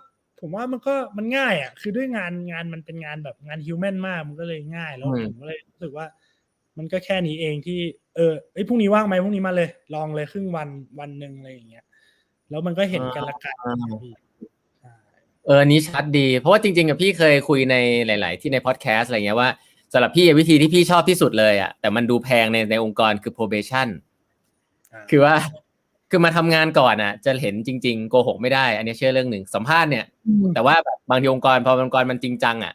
[0.40, 6.06] ผมว่ามันก็มันง่ายอะ คือด้วยงานงานมันเป็นงานแบบงานฮิวแมนมากมันก็เลยง่ายแล้วอืมผมก็เลยรู้สึกว่า
[6.78, 7.78] มันก็แค่นี้เองที่
[8.16, 10.68] เออไอ้ยพรุ่งนี้ว่างไหมพรุ่งนี้มาเลย ลองเลยครึ่งวัน
[11.00, 11.84] วันหนึ่งอะไรอย่างเงี้ย
[12.50, 13.56] แล้วมันก็เห็นกันละกัน
[14.02, 17.76] พี่ใช่เอออันนี้ชัดดี เพราะว่าจริงๆกับพี่เคยคุยใน
[18.06, 19.50] หลาย ๆ ที่ในพอดแคสต์อะไรเงี้ยว่า
[19.92, 23.88] สำหรับพี่วิธีที่พี่ชอบที่สุดเลยอะแต่มันดูแพงในในองค์กรคือ probation
[24.98, 25.34] าคือว่า
[26.10, 30.04] คือมาทำงานก่อนอะจะเห็นจริง ๆ โกหกไม่ได้ อันนี้เชื่อเรื่องหนึ่งสัมภาษณ์เนี่ย
[30.54, 32.74] แต่ว่าแบบบางทีองค์กรพอองค์กรมันจริงจังอะ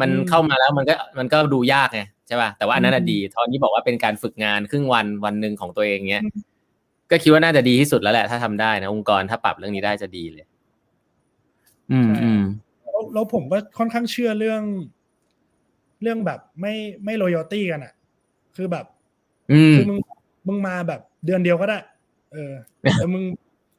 [0.00, 6.22] มันอืมเข้ามาแล้วมันก็มันก็ดูยากไงใช่ป่ะแต่ว่าอันนั้นอะอืมดีตอนนี้บอกว่าเป็นการฝึกงานครึ่งวันวันหนึ่งของตัวเองเงี้ย
[7.10, 10.44] ก็คิดว่าน่าจะดีที่สุดแล้วแหละถ้าทำได้นะองค์กรถ้าปรับเรื่องนี้ได้จะดีเลย
[11.92, 12.42] อืมอืม
[12.82, 14.62] แล้วแล้วผมก็ค่อนข้างเชื่อเรื่อง
[16.02, 16.74] เรื่องแบบไม่
[17.04, 17.94] ไม่ loyalty กันอะ
[18.56, 18.86] คือแบบ
[19.52, 19.98] อืมคือมึง
[20.46, 21.78] มึงมาแบบเดือนเดียวก็ได้
[22.32, 22.52] เออ
[22.96, 23.24] แต่มึง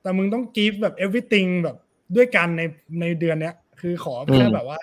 [0.02, 1.78] แต่มึงต้องกีฟแบบ everything แบบ
[2.16, 2.62] ด้วยกันใน
[3.02, 4.80] ในเดือนเนี้ย คือขอแค่อืมแบบว่า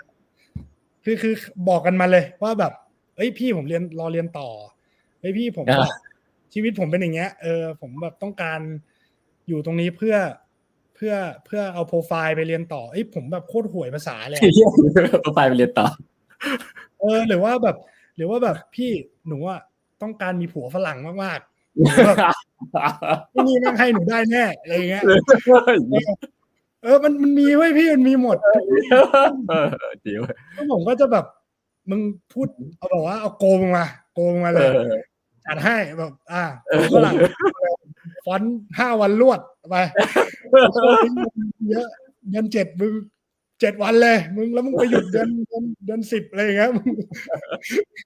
[1.04, 1.34] คือคือ
[1.68, 2.72] บอกกันมาเลยว่าแบบ
[3.16, 4.48] เอ้ยพี่ผมเรียนรอเรียนต่อ
[5.20, 5.92] เฮ้ยพี่ผมแบบ
[6.52, 8.60] ชีวิตผมเป็นอย่างเงี้ย เออ ผมแบบต้องการ
[9.48, 10.16] อยู่ตรงนี้เพื่อ
[10.96, 11.14] เพื่อ
[11.46, 14.42] เพื่อเอาโปรไฟล์ไปเรียนต่อเอ้ยผมแบบโคตรห่วยภาษาเลยอะ
[15.24, 15.86] ก็ไปไปเรียนต่อ
[17.00, 17.76] เออหรือว่าแบบ
[18.16, 18.90] หรือว่าแบบพี่
[19.28, 19.60] หนูอะ
[20.02, 25.02] ต้องการมีผัวฝรั่งมากๆที่นี่แม่งให้หนูได้แน่อะไรอย่างเงี้ย
[26.82, 28.36] เออมันมันมีไว้ยพี่มันมีหมด
[29.48, 29.66] เออ
[30.04, 31.24] ดีเว้ยแล้วผมก็จะแบบ
[31.90, 32.00] มึง
[32.32, 34.94] พูดเอาแบบว่าเอาโกงมา โกงมาเอเลยอ
[35.46, 37.14] จัดให้แบบ อ่าเออฝรั่ง
[38.26, 39.76] ฟอนต์ห้าวันรวดไป
[41.70, 41.86] เยอะ
[42.30, 42.92] เดือนเจ็ดมึง
[43.60, 46.88] เจ็ดวันเลย มึงแล้วมึงไปหยุดเดือนเดือนเดือนสิบอะไรอย่างเงี้ยมึง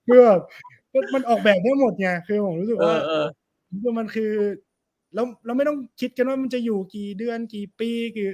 [0.06, 0.40] คือแบบ
[1.14, 3.26] มันออกแบบได้หมดไงคือผมรู้สึกเอว่าอเออ
[3.82, 4.30] คือมันคือ
[5.14, 8.30] แล้วเราไม่ต้องคิดกันว่ามันจะอยู่กี่เดือนกี่ปีคือ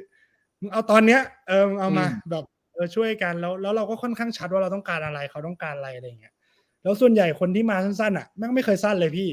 [0.61, 6.35] มึงเอาตอนเนี้ย เออมึงเอามาแบบเออช่วยกันแล้วแล้วเราก็ค่อนข้างชัดว่าเราต้องการอะไรเขาต้องการอะไรอะไรอย่างเงี้ย
[6.83, 9.29] แล้วส่วนใหญ่คนที่มาสั้นๆอะแม่งไม่เคยสั้นเลยพี่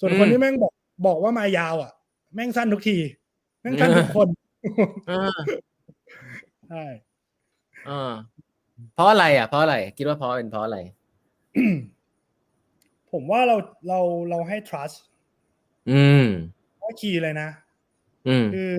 [0.00, 0.72] ส่วนคนที่แม่งบอก
[1.06, 1.92] บอกว่ามายาวอะ
[2.34, 2.96] แม่งสั้นทุกที
[3.60, 4.28] แม่งสั้นทุกคน
[5.08, 5.38] เออ
[6.68, 6.84] ใช่
[7.86, 8.12] เออ
[8.94, 10.78] เพราะอะไรอะเพราะอะไร คิดว่าเพราะเป็นเพราะอะไร
[13.12, 13.56] ผมว่าเรา
[13.88, 14.96] เราเราให้ trust
[15.90, 16.26] อืม
[16.82, 17.48] ว่าคีย์เลยนะ
[18.28, 18.70] อืมคือ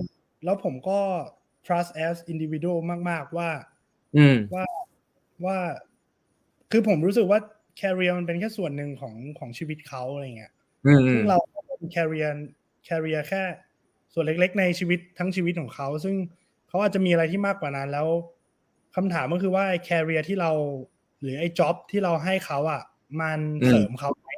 [0.43, 0.99] แล้วผมก็
[1.65, 3.49] trust as individual มาก ๆ ว่า
[4.17, 4.65] อืมว่า
[5.45, 5.57] ว่า
[6.71, 7.39] คือผมรู้สึกว่า
[7.81, 10.53] career มันเป็นแค่ส่วนหนึ่งของของชีวิตเขาอะไรเงี้ย
[10.85, 11.37] อืมซึ่งเรา
[11.93, 12.33] เป็น career
[12.87, 13.43] career แค่
[14.13, 16.15] ส่วนเล็กๆ ในชีวิตทั้งชีวิตของเขา ซึ่ง
[16.69, 18.07] เขาอาจจะมีอะไรที่มากกว่านั้น แล้ว
[18.95, 20.51] คำถามก็คือว่าไอ้ career ที่เรา
[21.21, 22.81] หรือไอ้ job ที่เราให้เขาอะ
[23.21, 24.29] มันเสริมเขาไหม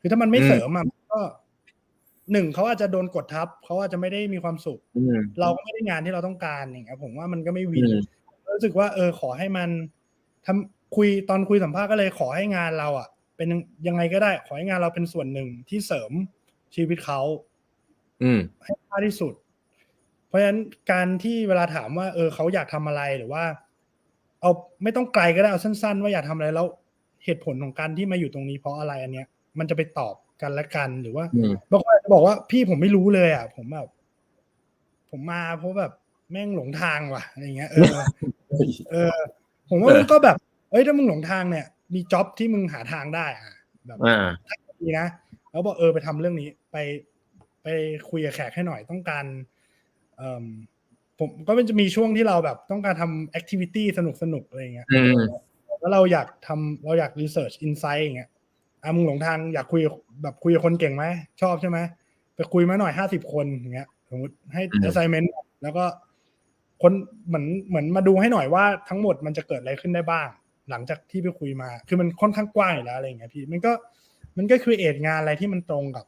[0.00, 1.20] คือถ้ามันไม่เสริมอะมันก็
[2.32, 8.00] หนึ่งเขาอาจจะโดนกดทับเขาอาจจะไม่ได้มีความสุขอืมเราก็ไม่ได้งานที่เราต้องการอย่างเงี้ยผมว่ามันก็ไม่วิอืนม
[8.54, 9.68] รู้สึกว่า เออ ขอให้มัน
[10.46, 13.48] ทำคุยตอนคุยสัมภาษณ์ก็เลยขอให้งานเราอะ เป็น
[13.86, 16.12] ยังไงก็ได้ ขอให้งานเราเป็นส่วนหนึ่งที่เสริม
[16.74, 17.20] ชีวิตเขา
[18.22, 19.32] อืมให้มากที่สุด
[20.28, 20.58] เพราะฉะนั้น
[20.92, 23.44] การที่เวลาถามว่า เออเขาอยากทำอะไรหรือว่า
[24.40, 24.50] เอา
[24.82, 26.66] ไม่ต้องไกลก็ได้เอาสั้น ๆ ว่าอยากทำอะไรแล้ว
[27.24, 29.26] เหตุผลของการที่มาอยู่ตรงนี้เพราะอะไรอันเนี้ย
[29.58, 33.88] มันจะไปตอบกันและกันหรือว่าอืมบางคนอาจจะบอกว่าพี่ผมไม่รู้เลยอะ ผมแบบ
[35.10, 35.92] ผมมาเพราะแบบ
[36.30, 37.94] แม่งหลงทางว่ะอะไรเงี้ยเออ
[38.90, 39.16] เออ
[39.68, 40.36] ผมว่ามันก็แบบ
[40.70, 43.54] เอ้ยถ้ามึงหลงทางเนี่ย มี job ที่มึงหาทางได้อะ
[43.86, 44.28] แบบอ่า
[44.82, 45.06] ดีนะ
[45.52, 46.76] แล้วบอกเออไปทำเรื่องนี้ไป
[47.62, 47.68] ไป
[48.10, 49.24] คุยกับแขกให้หน่อยต้องการ
[50.16, 50.44] เอ่ม
[51.18, 55.22] ผมก็มันจะมีช่วงที่เราแบบต้องการทำ activity สนุกสนุกๆอะไรเงี้ยอืม
[55.78, 58.30] แล้วเราอยากทำเราอยาก research insight อย่างเงี้ย
[58.82, 59.80] อะมึงหลงทางอยากคุย
[60.22, 61.04] แบบคุยกับคนเก่งไหม
[61.42, 61.78] ชอบใช่ไหม
[62.36, 65.28] ไปคุยมาหน่อยห้าสิบคนอย่างเงี้ยสมมติให้อืม assignment
[65.62, 65.84] แล้วก็
[66.82, 66.92] คน
[67.26, 70.28] เหมือนเหมือนมาดูให้หน่อยว่าทั้งหมดมันจะเกิดอะไรขึ้นได้บ้าง
[70.70, 73.72] หลังจากที่ไปคุยมา คือมันค่อนข้างกว้างอยู่แล้วอะไรอย่างเงี้ยพี่มันก็
[74.38, 76.06] มันก็คือเอทงานอะไรที่มันตรงกับ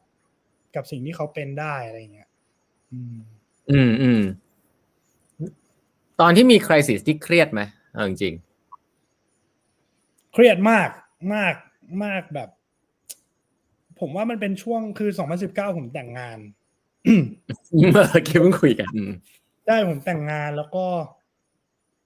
[0.75, 2.29] กับสิ่งที่เขาเป็นได้อะไรอย่างเงี้ย
[2.91, 3.15] อืม
[3.71, 4.21] อืมอืม
[6.19, 7.61] ตอนที่มีคริสิสที่เครียดไหม
[7.93, 8.33] เอาจริง
[10.33, 10.89] เครียดมาก
[11.35, 11.55] มาก
[12.03, 12.49] มากแบบ
[13.99, 15.09] ผมว่ามันเป็นช่วงคือ
[15.43, 19.11] 2019ผมแต่งงานๆเมื่อกี้เพิ่งคุยกันอืม
[19.65, 20.85] ได้ผมแต่งงานแล้วก็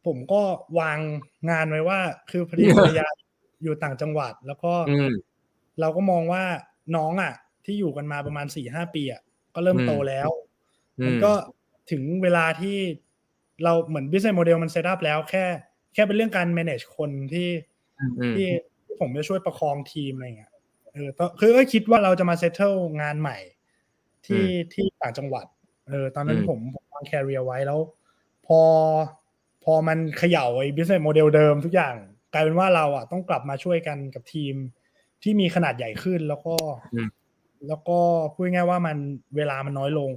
[0.05, 0.41] ผมก็
[0.79, 0.99] วาง
[1.49, 1.99] งานไว้ว่า
[2.29, 3.07] คือพอดีภรรยา
[3.63, 5.13] อยู่ต่างจังหวัด แล้วก็อืม
[5.79, 6.43] เราก็มองว่า
[6.95, 7.33] น้องอะ
[7.65, 9.21] ที่อยู่กันมาประมาณสี่ห้าปีอะ
[9.55, 10.29] ก็เริ่มอืมโตแล้ว
[10.99, 11.31] อืมันก็
[11.91, 12.77] ถึงเวลาที่
[13.63, 15.45] เราเหมือน business model มัน set up แล้วแค่
[15.93, 17.49] แค่เป็นเรื่องการ manage คนที่
[17.99, 18.47] อืมที่
[18.85, 20.53] ที่ผมจะช่วยประคองทีมอะไรเงี้ย
[20.93, 23.37] เออตอนคือก็คิดว่าเราจะมา settle งานใหม่
[24.25, 25.45] ที่ที่ต่างจังหวัด
[25.87, 27.79] เออ ตอนนั้นผมผมวาง career ไว้แล้ว
[28.47, 28.59] พอ
[29.63, 31.95] พอมันเขย่าไอ้ business model เดิมทุกอย่าง
[32.33, 34.55] กลายเป็นว่าเราอะต้องกลับมาช่วยกันกับทีม
[35.25, 36.55] ที่มีขนาดใหญ่ขึ้นแล้วก็
[37.67, 37.99] แล้วก็
[38.33, 38.97] พูดง่ายๆว่ามัน
[39.37, 40.11] เวลามันน้อยลง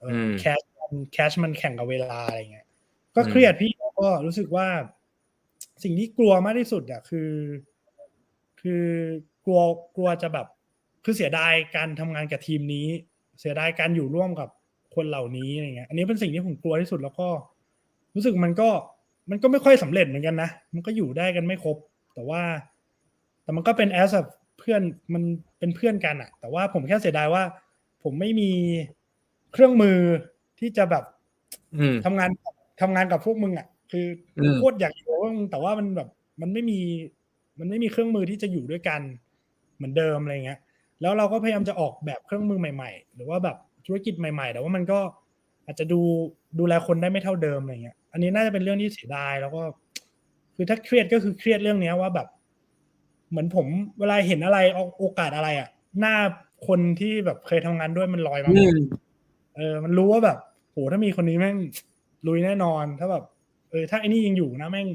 [0.00, 2.66] เออแคชมันแคชมันแข่งกับเวลาอะไรเงี้ย
[3.16, 4.68] ก็เครียดพี่แล้วก็รู้สึกว่า
[5.82, 7.30] สิ่งที่กลัวมากที่สุดอะคือ
[8.60, 8.84] คือ
[9.44, 9.60] กลัว
[9.96, 10.46] กลัวจะแบบ
[11.04, 12.86] คือเสียดายการทำงานกับทีมนี้
[13.40, 14.48] เสียดายการอยู่ร่วมกับ
[14.94, 17.28] คนเหล่านี้อะไรเงี้ย อันนี้เป็นสิ่งที่ผมกลัวที่สุดแล้วก็
[18.14, 18.68] รู้สึกมันก็
[19.30, 21.76] มันก็ไม่ค่อยสำเร็จเหมือนกันนะมันก็อยู่ได้กันไม่ครบ
[22.14, 22.42] แต่ว่า
[23.46, 24.10] แต่มันก็เป็นแอส
[24.58, 24.82] เพื่อน
[25.14, 25.22] มัน
[25.58, 27.42] เป็นเพื่อนกันอะแต่ว่าผมแค่เสียดายว่า
[28.02, 28.50] ผมไม่มี
[29.52, 29.98] เครื่องมือ
[30.58, 31.04] ที่จะแบบ
[31.78, 32.30] อืมทำงาน
[32.80, 36.08] ทำงานกับพวกมึงอะคืออมโคตรอยากอยู่กับพวกมึงแต่ว่ามันแบบ
[36.40, 36.80] มันไม่มี
[37.58, 39.00] มันไม่มีเครื่องมือที่จะอยู่ด้วยกัน
[39.76, 40.60] เหมือนเดิมอะไรเงี้ย
[41.00, 44.98] แล้วเราก็พยายามจะออกแบบเครื่องมือใหม่ๆ หรือว่าแบบธุรกิจใหม่ๆ แต่ว่ามันก็
[45.66, 46.00] อาจจะดู
[46.58, 49.62] ดูแลคนได้ไม่เท่าเดิมอะไรเงี้ย อันนี้น่าจะเป็นเรื่องที่เสียดายแล้วก็
[50.56, 52.28] คือถ้าเครียดก็คือเครียดเรื่องเนี้ยว่าแบบ
[53.30, 53.66] เหมือนผม
[54.00, 54.58] เวลาเห็นอะไร
[54.98, 55.68] โอกาสอะไร อะ
[56.00, 56.14] หน้า
[56.66, 58.78] คนที่แบบเคยทำงานด้วยมันลอยมาหมอืดม
[59.56, 60.38] เออ มันรู้ว่าแบบ
[60.72, 61.56] โหถ้ามีคนนี้แม่ง
[62.26, 63.24] ลุยแน่นอนถ้าแบบ
[63.70, 64.88] เออ ถ้าไอ้นี่ยังอยู่นะแม่ง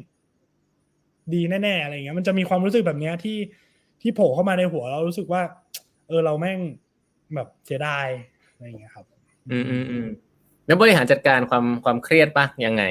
[1.33, 3.37] ดีแน่ๆอะไรเงี้ย มันจะมีความรู้สึกแบบเนี้ยที่
[4.01, 5.41] ที่โผล่เข้ามาในหัวเรารู้สึกว่า
[6.07, 6.59] เออเราแม่ง
[7.35, 8.07] แบบเสียดาย
[8.53, 9.05] อะไรอย่างเงี้ยครับ
[9.51, 10.07] อืมอืมอืม
[10.67, 12.83] แล้วบริหารจัดการความความเครียดปะยังไง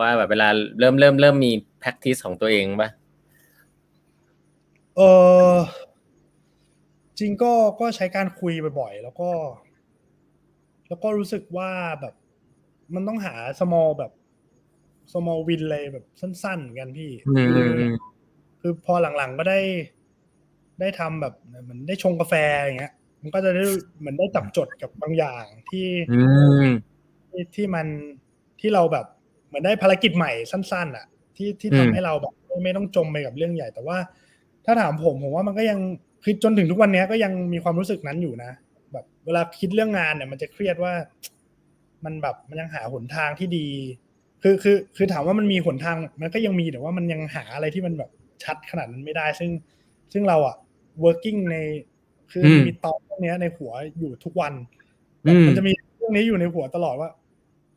[0.00, 0.48] ว่าแบบเวลา
[0.78, 1.52] เริ่มเริ่มเริ่มมี
[1.82, 2.90] practice ของตัวเองปะ
[4.98, 5.02] เอ
[5.56, 5.58] อ
[7.18, 9.30] จริงก็ก็ใช้การคุยบ่อยๆแล้วก็
[10.88, 11.70] แล้วก็รู้สึกว่า
[12.00, 12.14] แบบ
[12.94, 14.12] มันต้องหา small แบบ
[15.12, 17.94] small win เลยแบบสั้นๆเหมือนกันพี่อืมอืมอืม
[18.60, 19.60] คือพอหลังๆก็ได้
[20.80, 23.64] ได้ทำแบบเหมือนได้ชงกาแฟอย่างเงี้ย มันก็จะได้
[23.98, 26.20] เหมือนได้จับจดกับบางอย่างที่อื
[26.64, 26.68] ม
[27.30, 27.86] ที่ที่มัน
[28.60, 29.06] ที่เราแบบ
[29.46, 33.98] เหมือนได้ภารกิจใหม่สั้น ๆ อะ ที่ที่อืมทำให้เราแบบไม่ไม่ต้องจมไปกับเรื่องใหญ่ แต่ว่า
[34.70, 35.78] ถ้าถามผมผมว่ามันก็ยัง
[36.24, 38.50] คือจนถึงทุกวันเนี้ยก็ยังมีความรู้สึกนั้นอยู่นะ
[38.92, 40.92] แบบเวลาคิดเรื่องงานเนี่ย มันจะเครียดว่า
[42.04, 43.66] มันแบบมันยังหาหนทางที่ดี
[44.42, 48.10] คือคือ คือถามว่ามันมีหนทาง มันก็ยังมีแต่ว่ามันยังหาอะไรที่มันแบบ
[48.44, 49.50] ชัดขนาดนั้นไม่ได้ ซึ่ง
[50.12, 50.56] ซึ่งเราอะ
[51.04, 51.56] working ใน
[52.32, 54.52] คืออมมีตอนพวกเนี้ยในหัวอยู่ทุกวัน
[55.24, 57.10] อืมมันจะมีเรื่องนี้อยู่ในหัวตลอดว่า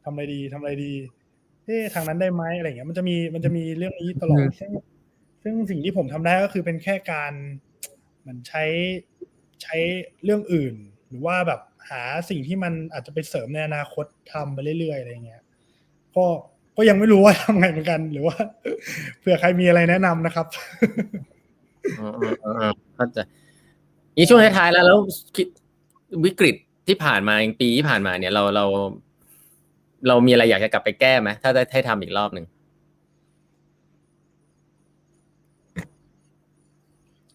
[0.04, 0.94] ทำอะไรดีทำอะไรดี
[1.66, 4.82] เอ๊ะทางนั้นได้ไหมอะไรเงี้ย มันจะมีมันจะมีเรื่องนี้ตลอดอืม
[5.44, 7.34] ซึ่งสิ่งที่ผมทำได้ก็คือเป็นแค่การ
[8.28, 8.64] มันใช้
[9.64, 9.76] ใช้
[10.24, 10.76] เรื่องอื่น
[11.10, 15.44] หรือว่าแบบหาสิ่งที่มันอาจจะไปเสริมในอนาคตทำไปเรื่อยๆอะไรเงี้ย
[16.16, 16.26] ก็
[16.78, 18.36] ก็ยังไม่รู้ว่าทำไงเหมือนกัน หรือว่า
[19.20, 20.48] เผื่อใครมีอะไรแนะนำนะครับ
[22.00, 23.18] อ๋ออ๋ออ๋อเข้าใจ
[24.18, 24.98] นี่ช่วงท้ายๆแล้วแล้ว
[25.36, 25.48] คิด
[26.26, 26.56] วิกฤต
[26.88, 28.66] ที่ผ่านมาอย่างปีที่ผ่านมาเนี่ยเราเรา
[30.08, 32.46] เรามีอะไรอยากจะกลับไปแก้ไหมถ้าได้ให้ทำอีกรอบหนึ่ง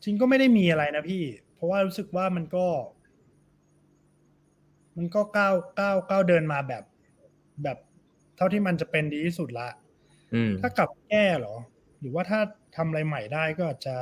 [0.07, 1.22] จริงก็ไม่ได้มีอะไรนะพี่
[1.54, 2.66] เพราะว่ารู้สึกว่ามันก็
[4.96, 6.84] มันก็ก้าวก้าวก้าวเดินมาแบบ
[7.62, 7.78] แบบ
[8.36, 9.68] เท่าที่มันจะเป็นดีที่สุดละ
[10.34, 11.57] อืมถ้ากลับแก้เหรอ
[12.00, 12.40] หรือว่าถ้า
[12.76, 13.96] ทำอะไรใหม่ได้ก็อาจจะ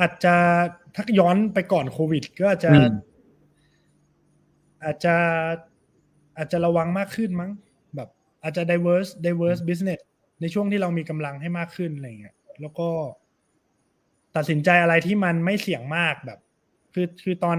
[0.00, 0.34] อาจจะ
[0.94, 2.92] ถ้าย้อนไปก่อนโควิด ก็อาจจะอืม
[4.84, 5.16] อาจจะ
[6.36, 7.50] อาจจะระวังมากขึ้นมั้ง
[7.94, 8.08] แบบ
[8.42, 10.00] อาจจะ diverse diverse business
[10.40, 12.88] ในช่วงที่เรามีกำลังให้มากขึ้นอะไรเงี้ยแล้วก็
[14.36, 16.38] ตัดสินใจอะไรที่มันไม่เสี่ยงมากแบบ
[16.94, 17.58] คือคือตอน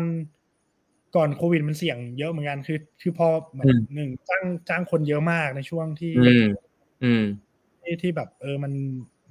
[1.15, 6.47] ก่อนโควิดมันเสี่ยงเยอะเหมือนกันคือ คือพอเหมือนอืมหนึ่งจ้างจ้างคนเยอะมากในช่วงที่อืม
[7.03, 7.23] อืม
[7.81, 8.73] ที่ที่แบบ เออมัน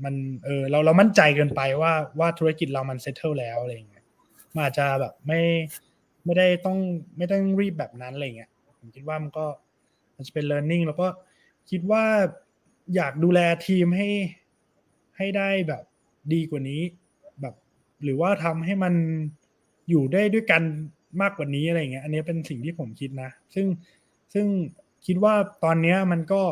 [0.05, 4.05] มัน เออ เราเรามั่นใจเกินไปว่าว่าธุรกิจเรามันเซตเทิลแล้วอะไรเงี้ย
[4.55, 5.40] มันอาจจะแบบไม่
[6.24, 6.78] ไม่ได้ต้อง
[7.16, 9.46] ไม่ต้องรีบแบบนั้นอะไรเงี้ยผมคิดว่ามันก็
[10.16, 11.07] มันจะเป็น learning แล้วก็
[11.70, 12.05] คิดว่า
[12.95, 14.09] อยากดูแลทีมให้
[15.16, 15.82] ให้ได้แบบ
[16.32, 16.82] ดีกว่านี้
[17.41, 17.55] แบบ
[18.05, 18.95] หรือว่าทำให้มัน
[19.91, 20.62] อยู่ได้ด้วยกัน
[21.22, 23.66] มากกว่านี้อะไรเงี้ย อันนี้เป็นสิ่งที่ผมคิดนะ ซึ่ง
[24.34, 24.47] ซึ่ง
[25.07, 25.34] คิดว่า
[25.64, 26.43] ตอนเนี้ยมันก็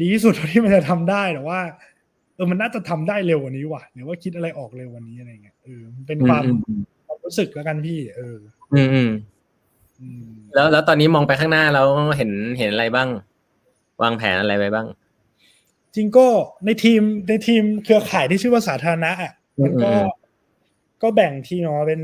[0.00, 1.60] ดีที่สุดเท่าที่มันจะทำได้แต่ว่า
[2.34, 8.36] เออมันน่าจะทำได้เร็วกว่านี้ว่ะหรือว่าคิดอะไรออกเร็วกว่านี้อะไรเงี้ยเออมันเป็นความอืมอืมความรู้สึกแล้วกันพี่ เออ
[8.72, 9.10] อืมอืม
[10.00, 11.86] อืมแล้วแล้วตอนนี้มองไปข้างหน้าแล้ว
[12.16, 13.08] เห็นเห็นอะไรบ้าง
[14.02, 14.86] วางแผนอะไรไว้บ้าง
[15.96, 16.26] จริงก็
[16.66, 19.32] ในทีมในทีมเครือข่ายที่ชื่อว่าสาธารณะอะ
[19.62, 20.06] มันก็อืม
[21.02, 22.02] ก็แบ่งทีมออกมาเป็น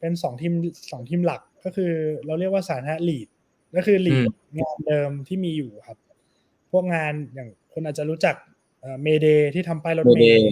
[0.00, 0.52] เป็นสองทีม
[0.92, 1.92] สองทีมหลักก็คือ
[2.26, 3.28] เราเรียกว่าสาธารณะ lead
[3.76, 5.98] ก็คือ lead งานเดิมที่มีอยู่ครับ
[6.70, 8.34] พวกงานอย่างคนอาจจะรู้จัก
[9.02, 10.50] เมล์เดย์ที่ทำป้ายรถเมล์เมล์เดย์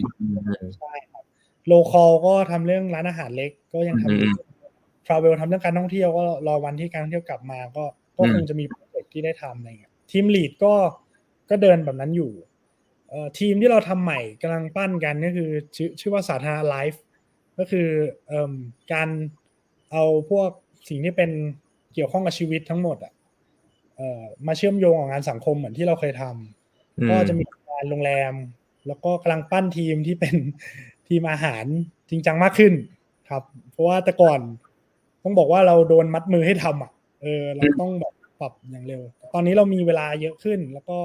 [0.77, 1.25] ใช่ครับ
[1.67, 4.31] Locall ก็ทำเรื่องร้านอาหารเล็กก็ยังทำอยู่
[5.07, 7.85] ทราเวลทำเรื่องการท่องเที่ยวก็รอวันที่การท่องเที่ยวกลับมา ก็
[8.17, 10.75] ก็อืมคงจะมีโปรเจกต์ที่ได้ทำอะไรเงี้ยทีมลีดก็
[11.51, 12.56] ก็เดินแบบนั้นอยู่เอ่อ
[13.39, 17.03] ทีมที่เราทำใหม่กำลังปั้นกันก็คือชื่อชื่อว่าสาธารณไลฟ์
[17.59, 17.89] ก็คือ
[18.29, 18.53] เอ่ม
[18.93, 19.09] การ
[19.93, 20.51] เอาพวก
[20.89, 21.31] สิ่งที่เป็น
[21.95, 23.13] เกี่ยวข้องกับชีวิตทั้งหมดอะ
[23.97, 28.35] เอ่อมาเชื่อมโยงกับงานสังคมเหมือนที่เราเคยทำอืมก็จะมีงานโรงแรม
[28.87, 30.37] แล้วก็กำลังปั้นทีมที่เป็น
[31.09, 31.65] ทีมอาหาร
[32.11, 32.73] จริงจังมากขึ้น
[33.29, 34.41] ครับ เพราะว่าแต่ก่อน
[35.23, 36.93] ต้องบอกว่าเราโดนมัดมือให้ทำอะ
[37.23, 39.03] เออเราต้องแบบปรับอย่างเร็ว
[39.35, 40.99] ตอนนี้เรามีเวลาเยอะขึ้น แล้วก็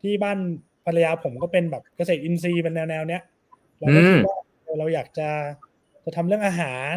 [0.00, 0.38] ที่บ้าน
[0.86, 3.22] ภรรยาผมก็เป็นแบบเกษตรอินทรีย์เป็นแนวแนวๆเนี้ย
[3.78, 5.28] เราก็คิดว่าเออเราอยากจะ
[6.04, 6.94] จะทำเรื่องอาหาร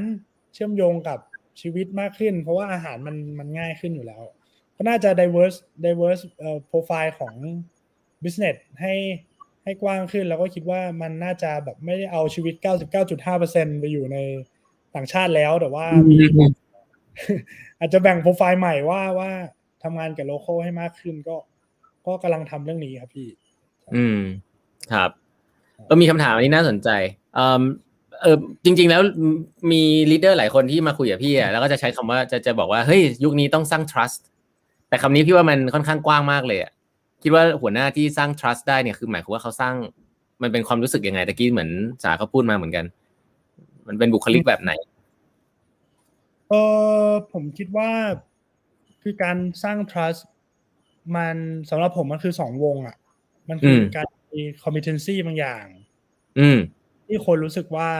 [0.54, 1.20] เชื่อมโยงกับ
[1.62, 4.24] ชีวิตมากขึ้น เพราะว่าอาหารมันมันง่ายขึ้นอยู่แล้ว
[4.76, 7.34] ก็น่าจะ diverse diverse เอ่อ profile ของ
[8.24, 8.96] business ให้
[9.64, 12.56] ให้กว้างขึ้น แล้วก็คิดว่ามันน่าจะแบบไม่ได้เอาชีวิต
[13.18, 14.18] 99.5%ไปอยู่ใน
[14.96, 16.18] ต่างชาติแล้วแต่ว่ามี
[17.80, 19.32] อาจจะแบ่งโปรไฟล์ใหม่ว่าว่า
[19.84, 21.36] ทำงานกับ local ให้มากขึ้นก็
[22.08, 23.28] ก็กำลังทำเรื่องนี้ครับพี่
[23.96, 24.18] อืม
[24.94, 25.10] ครับ
[25.86, 26.90] เออมีคำถามอันนี้น่าสนใจ
[27.36, 27.64] เออ
[28.22, 29.02] เออจริง ๆ แล้ว
[29.72, 29.82] มี
[30.12, 34.22] leader หลายคนที่มาคุยกับพี่อะแล้วก็จะใช้คำว่าจะจะบอกว่าเฮ้ยยุคนี้ต้องสร้าง trust
[34.90, 36.72] แต่คำนี้พี่ว่ามันค่อนข้างกว้างมากเลยอะ
[37.24, 39.76] คิดว่าหัวหน้าที่สร้าง trust ได้เนี่ยคือหมายความว่าเขาสร้าง
[40.42, 41.70] มันเป็นความรู้สึกยังไงตะกี้เหมือน
[42.04, 42.86] สาเขาพูดมาเหมือนกัน
[43.88, 44.72] มันเป็นบุคลิกแบบไหน
[46.50, 46.54] เอ
[47.06, 47.90] อผมคิดว่า
[49.02, 50.22] คือการสร้าง trust
[51.16, 51.38] มัน
[51.70, 52.96] สำหรับผมมันคือสองวงอะ
[53.50, 55.66] มันคืออมการมี competency บางอย่าง
[56.40, 56.60] อืม
[57.08, 57.92] ที่คนรู้สึกว่า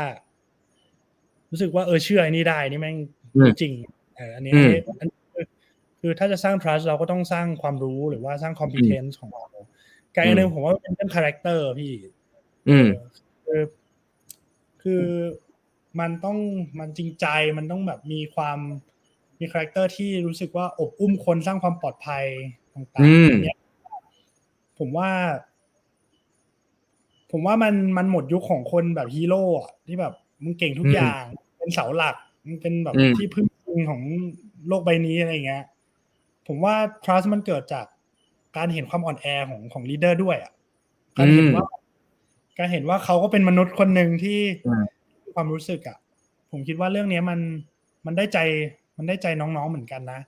[1.52, 2.98] รู้สึกว่าเออเชื่อไอ้นี่ได้นี่แม่ง
[3.36, 3.74] อืมจริง
[4.16, 5.46] เอออันนี้อืมอันนี้คือ
[6.02, 9.46] คือถ้าจะสร้าง trust เราก็ต้องสร้างความรู้หรือว่าสร้าง competence ของเรา
[10.16, 11.94] การอันหนึ่งผมว่าเป็นเรื่อง character พี่
[12.70, 12.88] อืม
[13.46, 13.62] คือ
[14.84, 15.04] คือ
[16.00, 16.38] มันต้อง
[16.80, 17.26] มันจริงใจ
[17.58, 18.60] มันต้องแบบมีความ
[19.40, 22.26] มี character ที่รู้สึกว่าโอบอุ้มคนสร้างความปลอดภัย
[22.74, 23.58] ต่างอืมๆอันเนี้ย
[24.80, 25.10] ผมว่า
[27.32, 30.14] ผมว่ามันมันหมดยุคของคนแบบฮีโร่อะที่แบบ
[30.44, 31.22] มึงเก่งทุกอย่าง
[31.58, 32.16] เป็นเสาหลัก
[32.46, 34.02] มึงเป็นแบบอืมที่พึ่งพิงของ
[34.68, 35.64] โลกใบนี้อะไรเงี้ย
[36.48, 37.86] ผมว่า trust มันเกิดจาก
[38.58, 40.52] การเห็นความอ่อนแอของของ leader ด้วยอะ
[41.18, 41.66] การเห็นว่า
[42.58, 44.84] การเห็นว่าเขาก็เป็นมนุษย์คนหนึ่งที่อืม
[45.24, 45.98] มีความรู้สึกอะ
[46.52, 47.40] ผมคิดว่าเรื่องเนี้ยมัน
[48.06, 48.40] มันได้ใจ
[48.98, 50.20] มันได้ใจน้องๆเหมือนกันนะ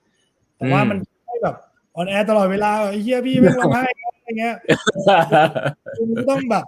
[0.55, 1.55] แต่ว่ามันไม่แบบ
[1.95, 3.85] on air ตลอดเวลาไอ้เฮียพี่ไม่ร้องไห้
[4.27, 4.55] อะไรเงี้ย
[5.99, 6.65] มันก็ต้องแบบ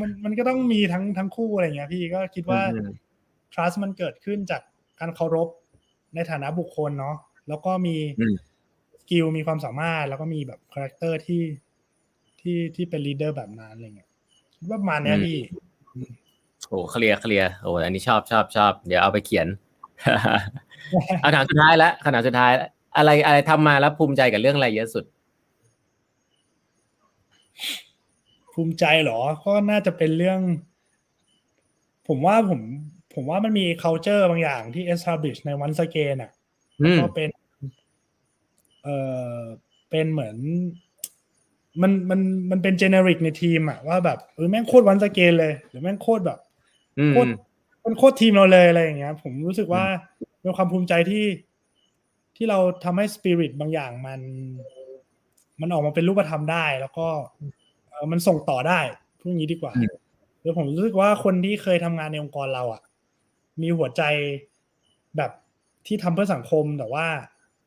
[0.00, 2.90] มันมันก็ต้องมีทั้งทั้งคู่อะไรเงี้ย พี่ก็คิดว่าอืม
[3.54, 4.62] trust มันเกิดขึ้นจาก
[5.00, 5.48] การเคารพ
[6.14, 7.16] ในฐานะบุคคลเนาะ
[7.48, 8.34] แล้วก็มีอืม
[9.00, 11.42] skill มีความสามารถ แล้วก็มีแบบ character ที่
[12.40, 14.10] ที่ที่เป็น leader แบบนั้นอะไรเงี้ย
[14.56, 15.38] คิดว่าประมาณเนี้ยพี่
[16.68, 19.46] โอ้เคลียร์เคลียร์โอ้อันนี้ชอบชอบชอบเดี๋ยวเอาไปเขียน
[21.20, 25.04] เอาถามสุดท้ายแล้วคำถามสุดท้ายแล้วอะไรอะไรทำมาแล้วภูมิใจกับเรื่องอะไรเยอะสุด
[28.52, 30.40] ภูมิใจเหรอ ก็น่าจะเป็นเรื่อง
[32.08, 32.60] ผมว่าผม
[33.14, 36.30] ผมว่ามันมี culture บางอย่างที่ establish ในวันสเกนอะ
[36.80, 37.30] อืมก็เป็น
[38.82, 38.96] เอ่
[39.36, 39.38] อ
[39.90, 40.36] เป็นเหมือน
[41.82, 46.38] มันมันมันเป็น generic ในทีมอะว่าแบบเออแม่งโคตรวันสเกนเลย หรือแม่งโคตรแบบ
[46.98, 47.30] อืมโคตร
[47.84, 49.84] มันโคตรทีมเราเลยอะไรอย่างเงี้ย ผมรู้สึกว่า
[50.40, 51.24] เป็นความภูมิใจที่
[52.36, 54.20] ที่เราทำให้สปิริตบางอย่างมัน
[55.60, 57.06] มันออกมาเป็นรูปธรรมได้ แล้วก็
[57.90, 58.80] เอ่อมันส่งต่อได้
[59.18, 59.94] พูดอย่างนี้ดีกว่าอืม
[60.42, 62.82] แล้วผมรู้สึกว่าคนที่เคยทำงานในองค์กรเราอะ
[63.62, 64.02] มีหัวใจ
[65.16, 65.30] แบบ
[65.86, 67.06] ที่ทำเพื่อสังคมแต่ว่า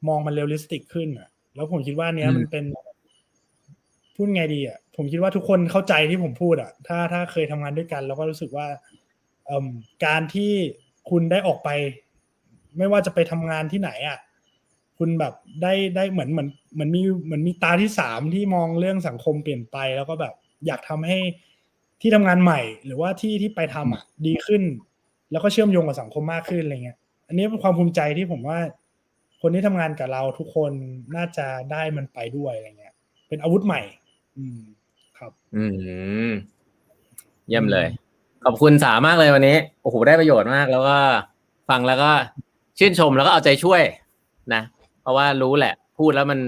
[0.08, 2.66] มองมัน realistic ขึ้นอะ แล้วผมคิดว่าเนี้ยมันเป็น
[4.16, 8.68] พูดไงดีอะ ผมคิดว่าทุกคนเข้าใจที่ผมพูดอะ ถ้าถ้าเคยทำงานด้วยกัน แล้วก็รู้สึกว่า
[9.46, 9.68] เอ่ม
[10.06, 10.54] การที่
[11.10, 11.70] คุณได้ออกไป
[12.78, 14.18] ไม่ว่าจะไปทำงานที่ไหนอะ
[14.98, 20.34] คุณแบบได้ได้เหมือนเหมือนเหมือนมีเหมือนมีตาที่สามที่มองเรื่องสังคมเปลี่ยนไปแล้วก็แบบ
[20.66, 21.18] อยากทำให้
[22.02, 24.64] ที่ทำงานใหม่ หรือว่าที่ที่ไปทำอะดีขึ้น
[25.32, 28.60] แล้วก็เชื่อมโยงกับสังคมมากขึ้นอะไรเงี้ย อันนี้เป็นความภูมิใจที่ผมว่า
[29.42, 30.72] คนที่ทำงานกับเราทุกคน
[31.16, 32.94] น่าจะได้มันไปด้วยอะไรเงี้ย
[33.28, 33.82] เป็นอาวุธใหม่
[34.38, 34.60] อืม
[35.18, 35.64] ครับ อื
[36.30, 36.32] ม
[37.48, 37.88] เยี่ยมเลย
[38.46, 40.98] ขอบคุณสามากเลยวันนี้โอ้โหได้ประโยชน์มาก แล้วก็
[41.70, 42.12] ฟังแล้วก็
[42.80, 43.82] ชื่นชมแล้วก็เอาใจช่วย
[44.54, 44.77] นะเพ
[45.08, 46.40] ราะว่ารู้แหละ พูดแล้วมัน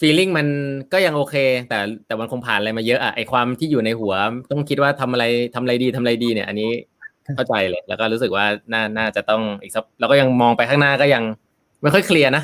[0.00, 0.46] ฟีลลิ่งมัน
[0.92, 1.36] ก็ยังโอเค
[1.68, 4.14] แต่แต่มันคงผ่านอะไรมาเยอะอะไอความที่อยู่ในหัว
[4.50, 5.24] ต้องคิดว่าทำอะไร
[5.54, 6.70] ทำอะไรดีทำอะไรดีเนี่ย อันนี้
[7.36, 11.22] เข้าใจเลย แล้วก็รู้สึกว่าน่าน่าจะต้องอีกสักเราก็ยังมองไปข้างหน้าก็ยัง
[11.82, 12.42] ไม่ค่อยเคลียร์นะ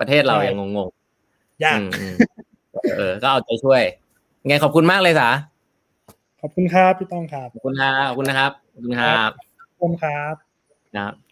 [0.00, 2.14] ประเทศเรายังงงๆยากอืมอืม
[2.96, 3.82] เออ ก็เอาใจช่วย
[4.46, 5.28] ไงขอบคุณมากเลยสา
[6.40, 9.30] ขอบคุณครับพี่ต้องครับขอบคุณครับขอบคุณนะครับขอบคุณครับ
[9.68, 10.34] ขอบคุณครับ
[10.96, 11.23] นะครับ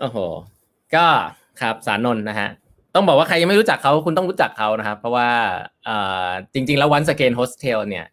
[0.00, 0.18] โอ้โห
[0.94, 1.06] ก็
[1.60, 2.48] ครับศานนท์นะฮะ
[2.94, 5.30] ต้องบอกว่าใครยังไม่รู้จักเขาคุณต้องรู้จักเขานะครับ เพราะว่า
[6.54, 8.06] จริง ๆ แล้ว Once Again Hostel เนี่ย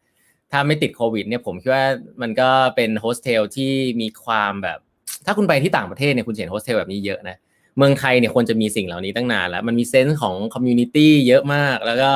[0.51, 1.85] ถ้าไม่ติดโควิด เนี่ยผมคิดว่า
[2.21, 3.71] มันก็เป็นโฮสเทลที่
[4.01, 4.79] มีความแบบ
[5.25, 7.37] ถ้าคุณไปที่ต่างประเทศเนี่ยคุณเห็นโฮสเทลแบบนี้เยอะนะ
[7.77, 12.11] เมืองไทยเนี่ยควรจะมีสิ่งเหล่านี้ตั้งนานแล้ว มันมี sense ของ community เยอะมาก แล้วก็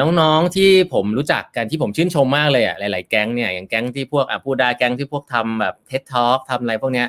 [0.00, 7.08] น้องๆที่ผมรู้จักกันที่ผมชื่นชมมากเลยอะหลาย ๆ แก๊งเนี่ยอย่างแก๊งที่พวกอะพูดได้แก๊งที่พวกทำแบบ TED Talk ทำอะไรพวกเนี้ย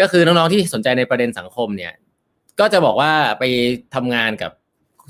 [0.00, 1.92] ก็คือน้องๆที่สนใจในประเด็นสังคมเนี่ย
[2.60, 3.44] ก็จะบอกว่าไป
[3.94, 4.50] ทำงานกับ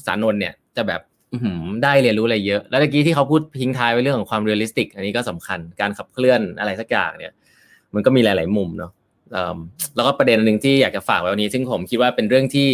[0.07, 1.01] ศานนท์เนี่ย จะแบบ
[1.83, 7.33] ได้เรียนรู้อะไรเยอะ แล้วเมื่อกี้ที่เขาพูดทิ้งท้ายไว้เรื่องของความ realistic อันนี้ก็สำคัญการขับเคลื่อนอะไรสักอย่างเนี่ย
[7.95, 8.93] มันก็มีหลาย ๆ มุมเนาะ
[9.97, 12.69] แล้วก็ประเด็นหนึ่งที่อยากจะฝากไว้วันนี้ ซึ่งผมคิดว่าเป็นเรื่องที่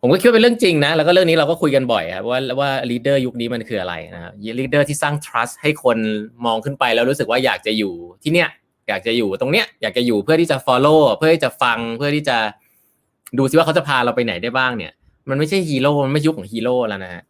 [0.00, 5.98] ผมก็คิดว่าเป็นเรื่องจริงนะ แล้วก็เรื่องนี้เราก็คุยกันบ่อยครับว่าว่า leader ยุคนี้มันคืออะไรนะครับ leader ที่สร้าง trust ให้คน
[6.46, 8.48] มองขึ้นไปแล้วรู้สึกว่าอยากจะอยู่ที่เนี้ย
[8.90, 12.36] อยากจะอยู่ตรงเนี้ยอยากจะอยู่เพื่อที่จะ follow เพื่อที่จะฟังเพื่อที่จะ
[13.38, 14.92] ดูซิว่าเขาจะพาเราไปไหนได้บ้างเนี่ย
[15.28, 17.22] มันไม่ใช่ฮีโร่มันไม่ยุคของฮีโร่แล้วนะฮะ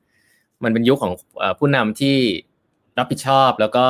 [0.64, 1.12] มันเป็นยุคของ
[1.58, 2.16] ผู้นำที่
[2.98, 3.86] รับผิดชอบแล้วก็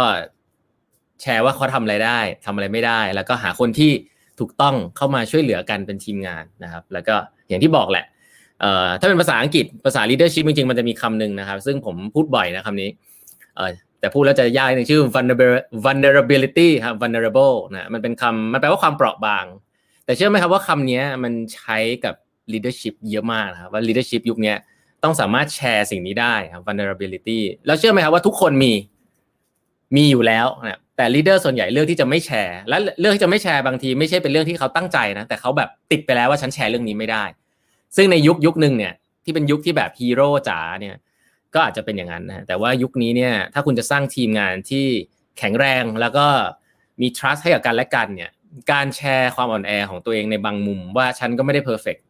[1.21, 3.93] แชร์ว่าเขาทำอะไรได้ทำอะไรไม่ได้ แล้วก็หาคนที่
[4.41, 7.15] ถูกต้องเข้ามาช่วยเหลือกันเป็นทีมงานนะครับ แล้วก็
[7.49, 8.05] อย่างที่บอกแหละ
[8.61, 12.91] เอ่อถ้าเป็นภาษาอังกฤษภาษา leadership จริงๆมันจะมีคำหนึ่งนะครับ ซึ่งผมพูดบ่อยนะคำนี้
[14.01, 19.45] แต่พูดแล้วจะยากนิดนึงชื่อ vulnerable vulnerability ครับ vulnerable นะมันเป็นคำมันแปลว่าความเปราะบาง
[20.05, 22.15] แต่เชื่อไหมครับว่าคำนี้มันใช้กับ
[22.53, 24.55] leadership เยอะมากนะครับว่า leadership ยุคนี้
[25.03, 28.73] ต้องสามารถแชร์สิ่งนี้ได้ครับ vulnerability แล้วเชื่อไหมครับว่าทุกคนมี
[29.97, 37.25] มีอยู่แล้วนะแต่ leader ส่วนใหญ่เลือกที่จะไม่แชร์ และเลือกที่จะไม่แชร์บางทีไม่ใช่เป็นเรื่องที่เขาตั้งใจนะแต่เขาแบบติดไปแล้วว่าฉันแชร์เรื่องนี้ไม่ได้
[37.97, 38.93] ซึ่งในยุคยุคหนึ่งเนี่ย
[39.25, 40.97] ที่เป็นยุคที่แบบฮีโร่จ๋าเนี่ย
[41.55, 44.85] ก็อาจจะเป็นอย่างนั้นนะแต่ว่ายุคนี้เนี่ยถ้าคุณจะสร้างทีมงานที่
[45.39, 46.27] แข็งแรงแล้วก็
[47.01, 48.31] มี trust ให้กับกันและกันเนี่ย
[48.73, 52.01] การแชร์ความอ่อนแอของตัวเองในบางมุมว่าฉันก็ไม่ได้ perfect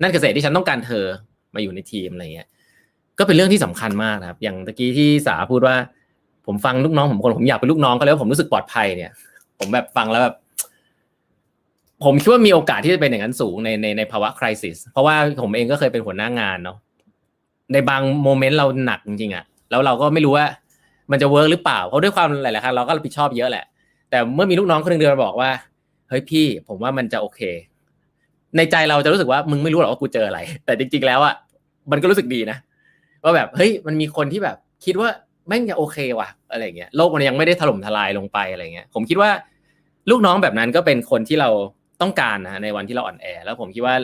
[0.00, 1.04] นั่นคือสิ่งที่ฉันต้องการเธอ
[1.54, 2.48] มาอยู่ในทีมอะไรเงี้ย
[3.18, 5.76] ก็เป็นเรื่องที่สำคัญมากนะครับ อย่างตะกี้ที่สาพูดว่า
[6.46, 9.10] ผมฟังลูกน้องผมคนผมอยากเป็นลูกน้องก็แล้วผมรู้สึกปลอดภัยเนี่ย
[9.58, 10.34] ผมแบบฟังแล้วแบบ
[12.04, 16.78] ผมคิดว่ามีโอกาสที่จะเป็นอย่างนั้นสูงในในในภาวะคริสิสเพราะว่าผมเองก็เคยเป็นหัวหน้างานเนาะ
[17.72, 20.46] ในบางโมเมนต์เราหนักจริงๆอะแล้วเราก็ไม่รู้ว่า
[21.10, 23.64] มันจะเวิร์กหรือเปล่าเพราะด้วยความหลายๆครั้งเราก็รับผิดชอบเยอะแหละ
[24.10, 25.50] แต่เมื่อมีลูกน้องคนหนึงเดินมาบอกว่า
[26.08, 27.40] เฮ้ยพี่ ผมว่ามันจะโอเค
[28.56, 31.34] ในใจเราจะรู้สึกว่ามึงไม่รู้หรอกว่ากูเจออะไร แต่จริง ๆ แล้วอะ
[31.90, 32.58] มันก็รู้สึกดีนะ
[33.24, 35.08] ว่าแบบเฮ้ยมันมีคนที่แบบ คิดว่า
[35.48, 39.30] แม่งจะโอเคว่ะอะไรเงี้ยโลกมันยังไม่ได้ถล่มทลายลงไปอะไรเงี้ยผมคิดว่า
[40.10, 41.50] ลูกน้องแบบนั้นก็เป็นคนที่เรา
[42.00, 43.94] ต้องการนะในวันที่เราอ่อนแอ แล้วผมคิดว่า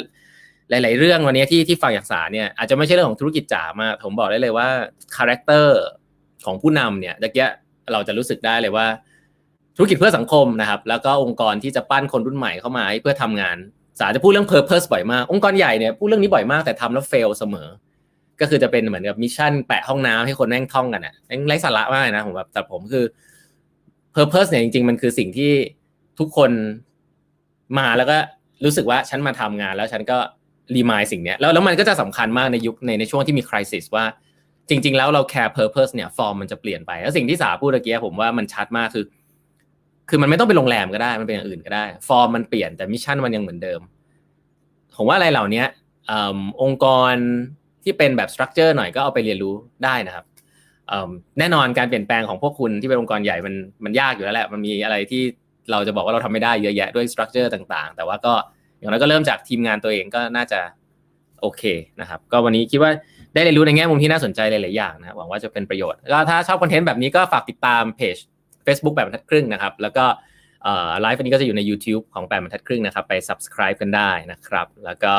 [0.73, 4.69] หลาย ๆ เรื่องวันนี้ที่ที่ฟังจากศาเนี่ยอาจจะไม่ใช่เรื่องของธุรกิจจ๋ามากผมบอกได้เลยว่า
[5.17, 5.79] character
[6.47, 7.51] ของผู้นำเนี่ยตะเกีย
[7.93, 8.87] เราจะรู้สึกได้เลยว่า
[9.77, 13.57] ธุรกิจเพื่อสังคมนะครับ แล้วก็องค์กรที่จะปั้นคนรุ่นใหม่เข้ามาเพื่อทำงาน
[13.99, 17.69] ศาจะพูดเรื่อง purpose บ่อยมาก องค์กรใหญ่เนี่ยพูดเรื่องนี้บ่อยมากแต่ทำแล้ว fail เสมอ
[18.41, 23.05] ก็คือจะเป็นเหมือนกับ mission แปะห้องน้ำให้คนแม่งท่องกันอะแม่งไร้สาระมากนะผมแบบแต่ผมคือ
[24.15, 25.53] purpose เนี่ยจริง ๆ มันคือสิ่งที่
[26.19, 26.51] ทุกคน
[27.79, 28.17] มาแล้วก็
[28.65, 30.19] รู้สึกว่าฉันมาทำงานแล้วฉันก็
[30.75, 34.05] remind สิ่งเนี้ยแล้วแล้วมันก็จะสำคัญมากในยุคในในช่วงที่มี crisis ว่า
[34.69, 39.05] จริง ๆ แล้วเรา core purpose เนี่ยฟอร์มมันจะเปลี่ยนไป แล้วสิ่งที่ศาพูดเมื่อกี้ผมว่ามันชัดมากคือ
[40.09, 43.81] คือมันไม่ต้องเป็นโรงแรมก็ได้มันเป็นอย่างอื่นก็ได้ฟอร์มมันเปลี่ยนแต่ mission มันยังเหมือนเดิม
[44.97, 45.65] ผมว่าอะไรเหล่านี้
[46.11, 46.13] อ
[46.63, 47.15] องค์กร
[47.85, 49.55] ที่เป็นแบบ structure หน่อยก็เอาไปเรียนรู้
[49.85, 50.25] ได้นะครับ
[51.39, 53.55] แน่นอนการเปลี่ยนแปลงของพวกคุณที่เป็นองค์กรใหญ่มัน
[53.85, 55.23] มันยากอยู่แล้วแหละมันมีอะไรที่
[55.71, 58.35] เราจะบอกว่าเราทำไม่ได้เยอะแยะด้วย structure ต่าง ๆ แต่ว่าก็
[58.83, 60.61] อย่างไรก็เริ่มจากทีมงานตัวเองก็น่าจะ
[61.41, 61.63] โอเค
[62.01, 62.91] นะครับ ก็วันนี้คิดว่า
[63.35, 68.17] ได้เรียนรู้ในแง่มุมที่น่าสนใจหลาย ๆ อย่างนะหวังว่าจะเป็นประโยชน์ก็ถ้าชอบคอนเทนต์แบบนี้ก็ฝากติดตามเพจ
[68.67, 70.05] Facebook แบบทัดครึ่งนะครับ แล้วก็
[71.01, 75.13] ไลฟ์วันนี้ก็จะอยู่ใน YouTube ของแปดบรรทัดครึ่งนะครับ ไป subscribe กันได้นะครับ แล้วก็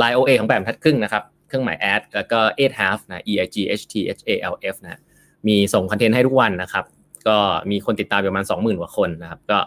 [0.00, 4.54] Line OA ของแปดบรรทัดครึ่งนะครับ เครื่องหมายแอดแล้วก็ eight half นะ e i g h t h a l
[4.72, 5.00] f นะ
[5.48, 6.84] มีส่งคอนเทนต์ให้ทุกวันนะครับ
[7.28, 7.36] ก็
[7.70, 9.58] มีคนติดตามประมาณ 20,000กว่าคนนะครับ ก็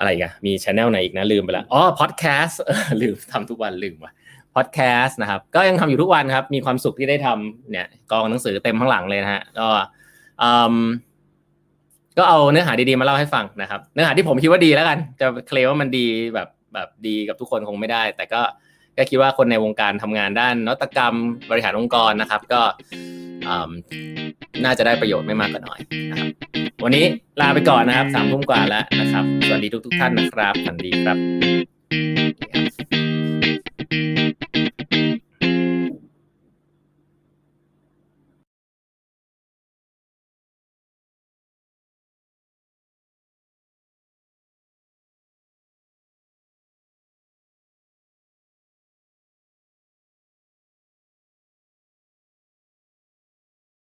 [0.00, 2.60] อะไรกันมีช anel ไหนอีกนะลืมไปละอ๋อพอดแคสต์
[3.02, 4.12] ลืมทำทุกวันลืมว่ะ
[4.54, 9.68] พอดแคสต์นะครับก็ยังทำอยู่ทุกวันครับ มีความสุขที่ได้ทำเนี่ยกองหนังสือเต็มข้างหลังเลยนะฮะก็
[10.42, 10.76] อืม
[12.18, 18.40] ก็เอาเนื้อหาดีๆมาเล่าให้ฟังนะครับ เนื้อหาที่ผมคิดว่าดีแล้วกัน จะเคลมว่ามันดีแบบแบบดีกับทุกคนคงไม่ได้ แต่ก็
[19.00, 21.14] ก็คิดว่าคนในวงการทำงานด้านนวัตกรรม
[21.50, 22.60] บริหารองค์กรนะครับ ก็
[24.64, 25.80] น่าจะได้ประโยชน์ไม่มากก็น้อย
[26.10, 26.28] นะครับ
[26.84, 27.04] วันนี้
[27.40, 31.18] ลาไปก่อนนะครับสามทุ่มกว่าแล้วนะครับ สวัสดีทุกทุกท่านนะครับ ฝันดีครับ